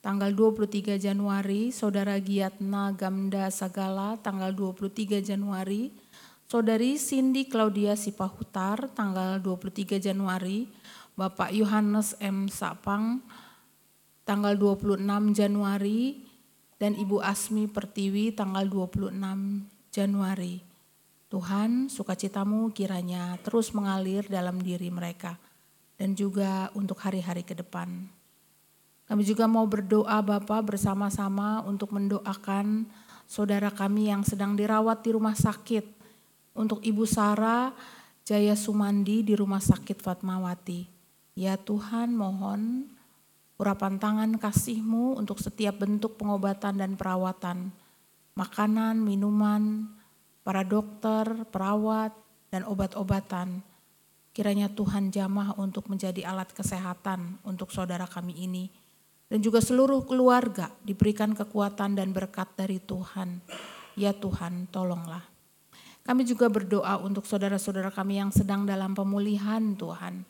tanggal 0.00 0.32
23 0.32 0.96
Januari, 0.98 1.70
Saudara 1.70 2.16
Giatna 2.18 2.96
Gamda 2.96 3.52
Sagala 3.52 4.18
tanggal 4.20 4.56
23 4.56 5.22
Januari, 5.22 5.92
Saudari 6.44 7.00
Cindy 7.00 7.48
Claudia 7.48 7.94
Sipahutar 7.94 8.92
tanggal 8.92 9.40
23 9.40 10.02
Januari, 10.02 10.68
Bapak 11.14 11.54
Yohanes 11.54 12.18
M. 12.18 12.50
Sapang 12.50 13.22
tanggal 14.26 14.58
26 14.58 15.02
Januari, 15.30 16.24
dan 16.78 16.98
Ibu 16.98 17.22
Asmi 17.22 17.70
Pertiwi 17.70 18.34
tanggal 18.34 18.66
26 18.66 19.14
Januari. 19.94 20.60
Tuhan, 21.32 21.90
sukacitamu 21.90 22.70
kiranya 22.70 23.40
terus 23.42 23.74
mengalir 23.74 24.26
dalam 24.28 24.60
diri 24.60 24.92
mereka 24.92 25.40
dan 25.96 26.14
juga 26.14 26.70
untuk 26.76 26.98
hari-hari 27.02 27.42
ke 27.42 27.56
depan. 27.56 28.06
Kami 29.04 29.22
juga 29.24 29.44
mau 29.48 29.64
berdoa 29.64 30.20
Bapak 30.20 30.74
bersama-sama 30.74 31.64
untuk 31.64 31.92
mendoakan 31.92 32.88
saudara 33.24 33.68
kami 33.68 34.08
yang 34.10 34.20
sedang 34.24 34.52
dirawat 34.52 35.04
di 35.04 35.10
rumah 35.12 35.36
sakit. 35.36 36.02
Untuk 36.54 36.86
Ibu 36.86 37.02
Sarah 37.02 37.74
Jaya 38.22 38.54
Sumandi 38.54 39.26
di 39.26 39.34
rumah 39.34 39.58
sakit 39.58 39.98
Fatmawati. 39.98 40.93
Ya 41.34 41.58
Tuhan 41.58 42.14
mohon 42.14 42.86
urapan 43.58 43.98
tangan 43.98 44.38
kasih-Mu 44.38 45.18
untuk 45.18 45.42
setiap 45.42 45.82
bentuk 45.82 46.14
pengobatan 46.14 46.78
dan 46.78 46.94
perawatan, 46.94 47.74
makanan, 48.38 49.02
minuman, 49.02 49.90
para 50.46 50.62
dokter, 50.62 51.26
perawat, 51.50 52.14
dan 52.54 52.62
obat-obatan. 52.70 53.66
Kiranya 54.30 54.70
Tuhan 54.70 55.10
jamah 55.10 55.58
untuk 55.58 55.90
menjadi 55.90 56.22
alat 56.26 56.54
kesehatan 56.54 57.42
untuk 57.42 57.74
saudara 57.74 58.06
kami 58.06 58.34
ini. 58.38 58.70
Dan 59.26 59.42
juga 59.42 59.58
seluruh 59.58 60.06
keluarga 60.06 60.70
diberikan 60.86 61.34
kekuatan 61.34 61.98
dan 61.98 62.14
berkat 62.14 62.54
dari 62.54 62.78
Tuhan. 62.78 63.42
Ya 63.98 64.14
Tuhan, 64.14 64.70
tolonglah. 64.70 65.22
Kami 66.04 66.22
juga 66.22 66.46
berdoa 66.46 67.00
untuk 67.02 67.26
saudara-saudara 67.26 67.90
kami 67.90 68.22
yang 68.22 68.30
sedang 68.30 68.68
dalam 68.68 68.92
pemulihan 68.92 69.74
Tuhan. 69.74 70.22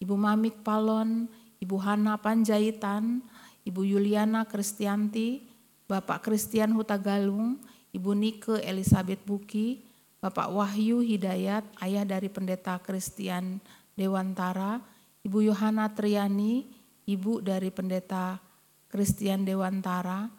Ibu 0.00 0.16
Mamik 0.16 0.64
Palon, 0.64 1.28
Ibu 1.60 1.76
Hana 1.76 2.16
Panjaitan, 2.16 3.20
Ibu 3.68 3.84
Yuliana 3.84 4.48
Kristianti, 4.48 5.44
Bapak 5.84 6.24
Christian 6.24 6.72
Hutagalung, 6.72 7.60
Ibu 7.92 8.10
Nike 8.16 8.56
Elizabeth 8.64 9.20
Buki, 9.28 9.84
Bapak 10.24 10.48
Wahyu 10.48 11.04
Hidayat, 11.04 11.64
ayah 11.84 12.08
dari 12.08 12.32
pendeta 12.32 12.80
Christian 12.80 13.60
Dewantara, 13.92 14.80
Ibu 15.20 15.52
Yohana 15.52 15.92
Triani, 15.92 16.64
ibu 17.04 17.44
dari 17.44 17.68
pendeta 17.68 18.40
Christian 18.88 19.44
Dewantara, 19.44 20.30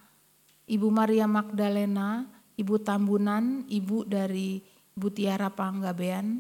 Ibu 0.66 0.88
Maria 0.90 1.28
Magdalena, 1.28 2.26
Ibu 2.56 2.82
Tambunan, 2.82 3.68
ibu 3.68 4.08
dari 4.08 4.64
Ibu 4.96 5.08
Tiara 5.12 5.52
Panggabean, 5.52 6.40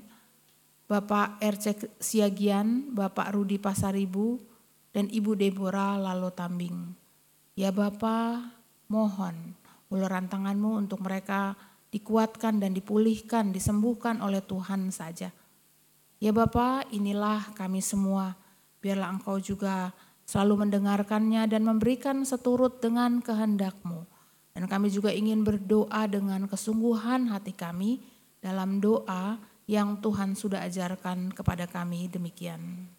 Bapak 0.91 1.39
RC 1.39 1.87
Siagian, 2.03 2.91
Bapak 2.91 3.31
Rudi 3.31 3.55
Pasaribu, 3.55 4.43
dan 4.91 5.07
Ibu 5.07 5.39
Deborah 5.39 5.95
lalu 5.95 6.27
Tambing. 6.35 6.77
Ya 7.55 7.71
Bapa, 7.71 8.51
mohon 8.91 9.55
uluran 9.87 10.27
tanganmu 10.27 10.83
untuk 10.83 10.99
mereka 10.99 11.55
dikuatkan 11.95 12.59
dan 12.59 12.75
dipulihkan, 12.75 13.55
disembuhkan 13.55 14.19
oleh 14.19 14.43
Tuhan 14.43 14.91
saja. 14.91 15.31
Ya 16.19 16.31
Bapa, 16.35 16.83
inilah 16.91 17.55
kami 17.55 17.79
semua. 17.79 18.35
Biarlah 18.83 19.15
Engkau 19.15 19.39
juga 19.39 19.95
selalu 20.27 20.67
mendengarkannya 20.67 21.47
dan 21.47 21.63
memberikan 21.63 22.27
seturut 22.27 22.83
dengan 22.83 23.23
kehendakmu. 23.23 24.03
Dan 24.51 24.67
kami 24.67 24.91
juga 24.91 25.15
ingin 25.15 25.47
berdoa 25.47 26.03
dengan 26.11 26.51
kesungguhan 26.51 27.31
hati 27.31 27.55
kami 27.55 28.03
dalam 28.43 28.83
doa 28.83 29.39
yang 29.69 30.01
Tuhan 30.01 30.33
sudah 30.33 30.65
ajarkan 30.65 31.33
kepada 31.33 31.69
kami 31.69 32.09
demikian. 32.09 32.89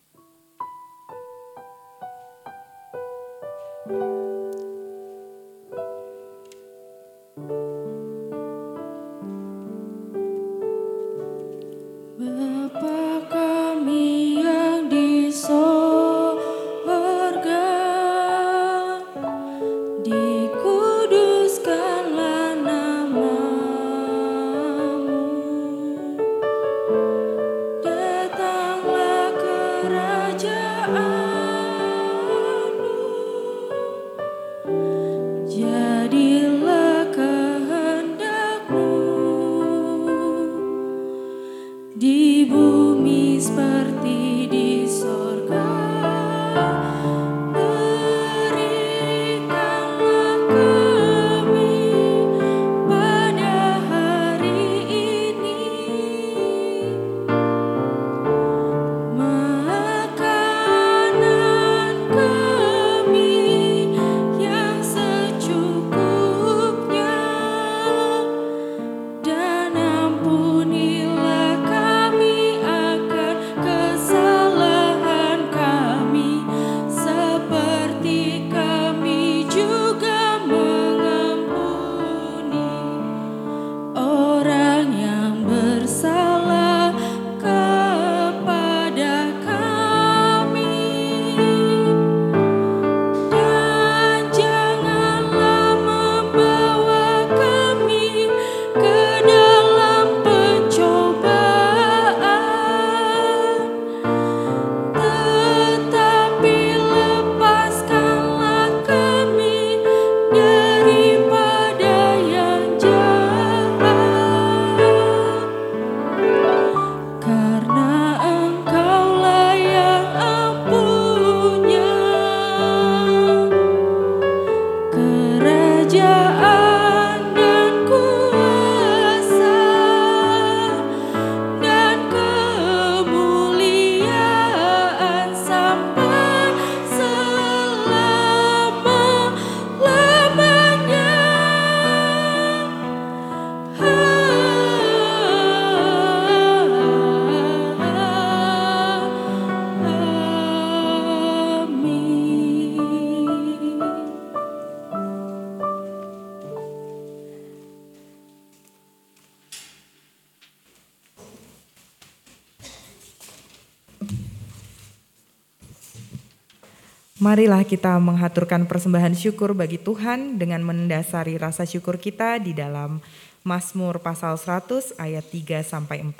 Marilah 167.22 167.62
kita 167.62 168.02
menghaturkan 168.02 168.66
persembahan 168.66 169.14
syukur 169.14 169.54
bagi 169.54 169.78
Tuhan 169.78 170.42
dengan 170.42 170.58
mendasari 170.66 171.38
rasa 171.38 171.62
syukur 171.62 171.94
kita 171.94 172.42
di 172.42 172.50
dalam 172.50 172.98
Mazmur 173.46 174.02
pasal 174.02 174.34
100 174.34 174.98
ayat 174.98 175.22
3 175.30 175.62
sampai 175.62 176.02
4. 176.02 176.18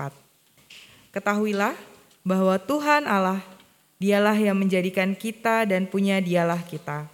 Ketahuilah 1.10 1.74
bahwa 2.22 2.54
Tuhan 2.62 3.10
Allah 3.10 3.42
dialah 3.98 4.38
yang 4.38 4.54
menjadikan 4.54 5.18
kita 5.18 5.66
dan 5.66 5.90
punya 5.90 6.22
dialah 6.22 6.62
kita, 6.62 7.10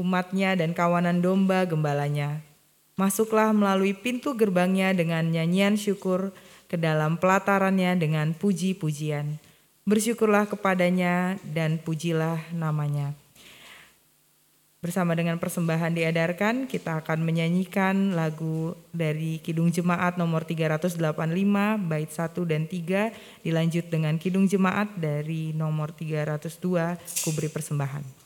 umatnya 0.00 0.56
dan 0.56 0.72
kawanan 0.72 1.20
domba 1.20 1.68
gembalanya. 1.68 2.40
Masuklah 2.96 3.52
melalui 3.52 3.92
pintu 3.92 4.32
gerbangnya 4.32 4.96
dengan 4.96 5.28
nyanyian 5.28 5.76
syukur, 5.76 6.32
ke 6.72 6.80
dalam 6.80 7.20
pelatarannya 7.20 8.00
dengan 8.00 8.32
puji-pujian. 8.32 9.36
Bersyukurlah 9.84 10.48
kepadanya 10.48 11.36
dan 11.44 11.76
pujilah 11.76 12.40
namanya. 12.56 13.25
Bersama 14.86 15.18
dengan 15.18 15.34
persembahan 15.42 15.98
diadarkan, 15.98 16.70
kita 16.70 17.02
akan 17.02 17.26
menyanyikan 17.26 18.14
lagu 18.14 18.78
dari 18.94 19.42
Kidung 19.42 19.74
Jemaat 19.74 20.14
nomor 20.14 20.46
385, 20.46 20.94
bait 21.90 22.06
1 22.06 22.46
dan 22.46 22.70
3, 22.70 23.10
dilanjut 23.42 23.90
dengan 23.90 24.14
Kidung 24.14 24.46
Jemaat 24.46 24.94
dari 24.94 25.50
nomor 25.50 25.90
302, 25.90 27.02
Kubri 27.26 27.50
Persembahan. 27.50 28.25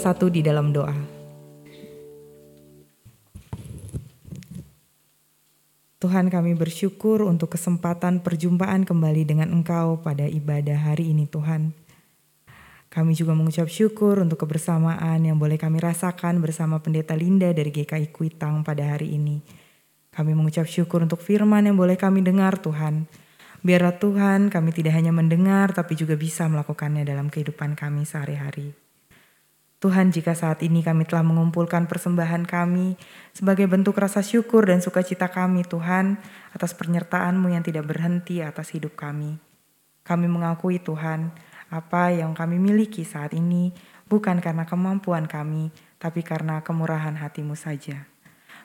Satu 0.00 0.32
di 0.32 0.40
dalam 0.40 0.72
doa. 0.72 1.20
Tuhan 6.00 6.32
kami 6.32 6.56
bersyukur 6.56 7.28
untuk 7.28 7.52
kesempatan 7.52 8.24
perjumpaan 8.24 8.88
kembali 8.88 9.28
dengan 9.28 9.52
Engkau 9.52 10.00
pada 10.00 10.24
ibadah 10.24 10.80
hari 10.80 11.12
ini 11.12 11.28
Tuhan. 11.28 11.76
Kami 12.88 13.12
juga 13.12 13.36
mengucap 13.36 13.68
syukur 13.68 14.24
untuk 14.24 14.40
kebersamaan 14.40 15.20
yang 15.20 15.36
boleh 15.36 15.60
kami 15.60 15.76
rasakan 15.76 16.40
bersama 16.40 16.80
Pendeta 16.80 17.12
Linda 17.12 17.52
dari 17.52 17.68
GKI 17.68 18.08
Kuitang 18.08 18.64
pada 18.64 18.96
hari 18.96 19.12
ini. 19.14 19.44
Kami 20.08 20.32
mengucap 20.32 20.64
syukur 20.64 21.04
untuk 21.04 21.20
firman 21.20 21.68
yang 21.68 21.76
boleh 21.76 22.00
kami 22.00 22.24
dengar 22.24 22.56
Tuhan. 22.58 23.04
Biarlah 23.60 24.00
Tuhan 24.00 24.48
kami 24.48 24.72
tidak 24.72 24.96
hanya 24.96 25.12
mendengar 25.12 25.76
tapi 25.76 25.94
juga 26.00 26.16
bisa 26.16 26.48
melakukannya 26.48 27.04
dalam 27.04 27.28
kehidupan 27.28 27.76
kami 27.76 28.08
sehari-hari. 28.08 28.89
Tuhan, 29.80 30.12
jika 30.12 30.36
saat 30.36 30.60
ini 30.60 30.84
kami 30.84 31.08
telah 31.08 31.24
mengumpulkan 31.24 31.88
persembahan 31.88 32.44
kami 32.44 33.00
sebagai 33.32 33.64
bentuk 33.64 33.96
rasa 33.96 34.20
syukur 34.20 34.68
dan 34.68 34.84
sukacita 34.84 35.32
kami, 35.32 35.64
Tuhan, 35.64 36.20
atas 36.52 36.76
penyertaan-Mu 36.76 37.48
yang 37.48 37.64
tidak 37.64 37.88
berhenti 37.88 38.44
atas 38.44 38.76
hidup 38.76 38.92
kami. 38.92 39.40
Kami 40.04 40.26
mengakui, 40.28 40.84
Tuhan, 40.84 41.32
apa 41.72 42.12
yang 42.12 42.36
kami 42.36 42.60
miliki 42.60 43.08
saat 43.08 43.32
ini 43.32 43.72
bukan 44.04 44.44
karena 44.44 44.68
kemampuan 44.68 45.24
kami, 45.24 45.72
tapi 45.96 46.20
karena 46.20 46.60
kemurahan 46.60 47.16
hatimu 47.16 47.56
saja. 47.56 48.04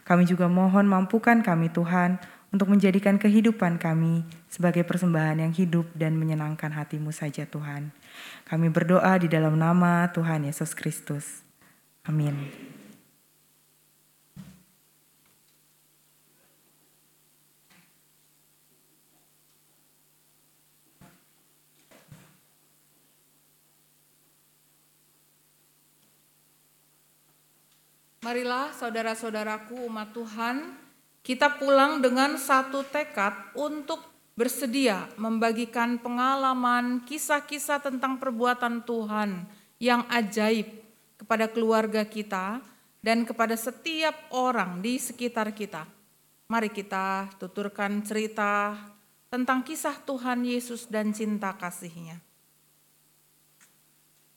Kami 0.04 0.28
juga 0.28 0.52
mohon 0.52 0.84
mampukan 0.84 1.40
kami, 1.40 1.72
Tuhan, 1.72 2.20
untuk 2.52 2.68
menjadikan 2.68 3.16
kehidupan 3.16 3.80
kami 3.80 4.28
sebagai 4.52 4.84
persembahan 4.84 5.48
yang 5.48 5.56
hidup 5.56 5.88
dan 5.96 6.20
menyenangkan 6.20 6.76
hatimu 6.76 7.16
saja, 7.16 7.48
Tuhan. 7.48 7.96
Kami 8.46 8.70
berdoa 8.70 9.18
di 9.18 9.26
dalam 9.26 9.58
nama 9.58 10.06
Tuhan 10.14 10.46
Yesus 10.46 10.78
Kristus. 10.78 11.42
Amin. 12.06 12.38
Marilah 28.26 28.74
saudara-saudaraku 28.74 29.86
umat 29.86 30.10
Tuhan, 30.10 30.74
kita 31.22 31.62
pulang 31.62 32.02
dengan 32.02 32.42
satu 32.42 32.82
tekad 32.82 33.54
untuk 33.54 34.15
bersedia 34.36 35.08
membagikan 35.16 35.96
pengalaman, 35.96 37.08
kisah-kisah 37.08 37.80
tentang 37.80 38.20
perbuatan 38.20 38.84
Tuhan 38.84 39.48
yang 39.80 40.04
ajaib 40.12 40.68
kepada 41.16 41.48
keluarga 41.48 42.04
kita 42.04 42.60
dan 43.00 43.24
kepada 43.24 43.56
setiap 43.56 44.14
orang 44.36 44.84
di 44.84 45.00
sekitar 45.00 45.56
kita. 45.56 45.88
Mari 46.52 46.70
kita 46.70 47.32
tuturkan 47.40 48.04
cerita 48.04 48.76
tentang 49.32 49.66
kisah 49.66 49.98
Tuhan 50.04 50.46
Yesus 50.46 50.86
dan 50.92 51.10
cinta 51.16 51.56
kasihnya. 51.56 52.22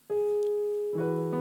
Ku 0.09 1.38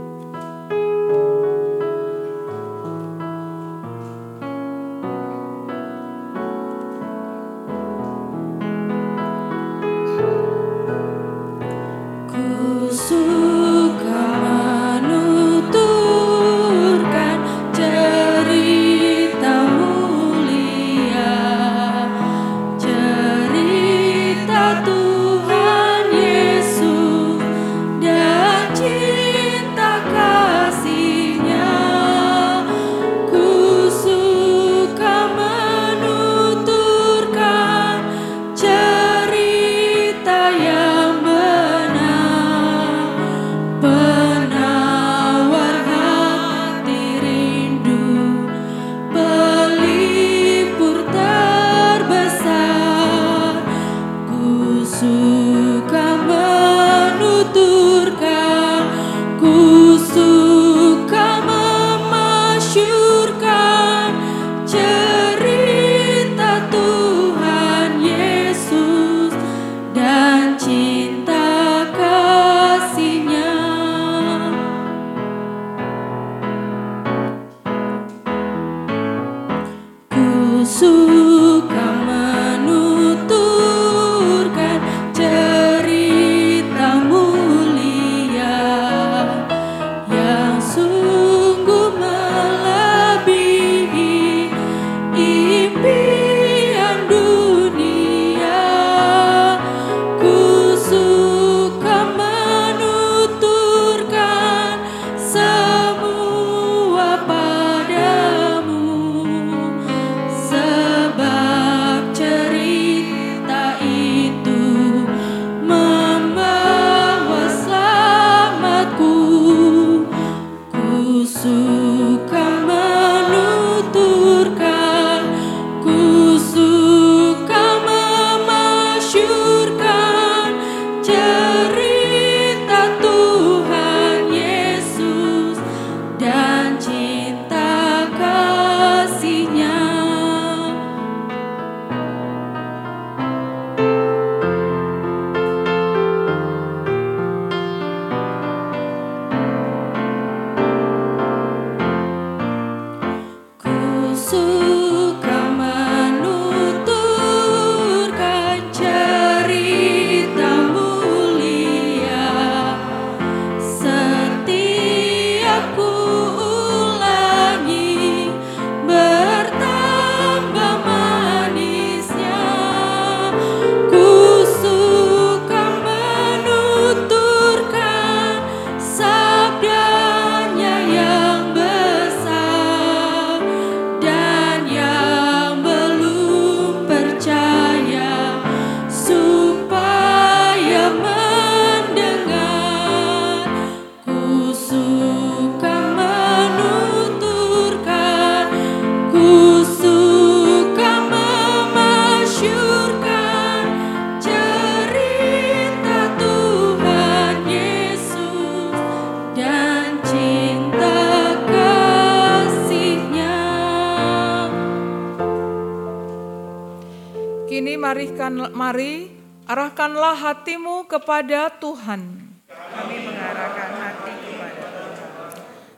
mari 218.58 219.14
arahkanlah 219.46 220.18
hatimu 220.18 220.90
kepada 220.90 221.54
Tuhan. 221.62 222.26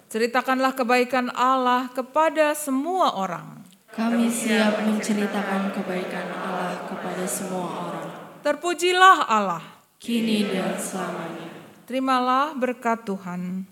Ceritakanlah 0.10 0.74
kebaikan 0.74 1.30
Allah 1.36 1.92
kepada 1.92 2.56
semua 2.56 3.14
orang. 3.20 3.62
Kami 3.92 4.32
siap 4.32 4.80
menceritakan 4.88 5.76
kebaikan 5.76 6.32
Allah 6.32 6.88
kepada 6.88 7.26
semua 7.28 7.68
orang, 7.92 8.08
Terpujilah 8.40 9.28
Allah. 9.28 9.60
kini 10.00 10.48
dan 10.48 10.80
selamanya. 10.80 11.52
Terimalah 11.84 12.56
berkat 12.56 13.04
Tuhan. 13.04 13.68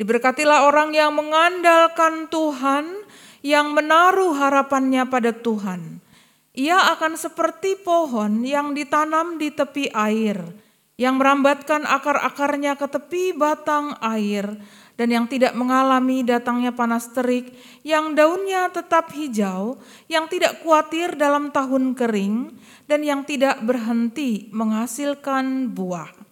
Diberkatilah 0.00 0.64
orang 0.64 0.94
yang 0.96 1.12
mengandalkan 1.12 2.30
Tuhan, 2.32 3.02
yang 3.44 3.74
menaruh 3.74 4.32
harapannya 4.40 5.04
pada 5.10 5.34
Tuhan. 5.36 6.00
Ia 6.58 6.90
akan 6.98 7.14
seperti 7.14 7.78
pohon 7.78 8.42
yang 8.42 8.74
ditanam 8.74 9.38
di 9.38 9.54
tepi 9.54 9.94
air, 9.94 10.42
yang 10.98 11.14
merambatkan 11.14 11.86
akar-akarnya 11.86 12.74
ke 12.74 12.90
tepi 12.90 13.30
batang 13.30 13.94
air, 14.02 14.58
dan 14.98 15.06
yang 15.06 15.30
tidak 15.30 15.54
mengalami 15.54 16.26
datangnya 16.26 16.74
panas 16.74 17.14
terik, 17.14 17.54
yang 17.86 18.18
daunnya 18.18 18.74
tetap 18.74 19.14
hijau, 19.14 19.78
yang 20.10 20.26
tidak 20.26 20.58
khawatir 20.66 21.14
dalam 21.14 21.54
tahun 21.54 21.94
kering, 21.94 22.50
dan 22.90 23.06
yang 23.06 23.22
tidak 23.22 23.62
berhenti 23.62 24.50
menghasilkan 24.50 25.70
buah. 25.70 26.27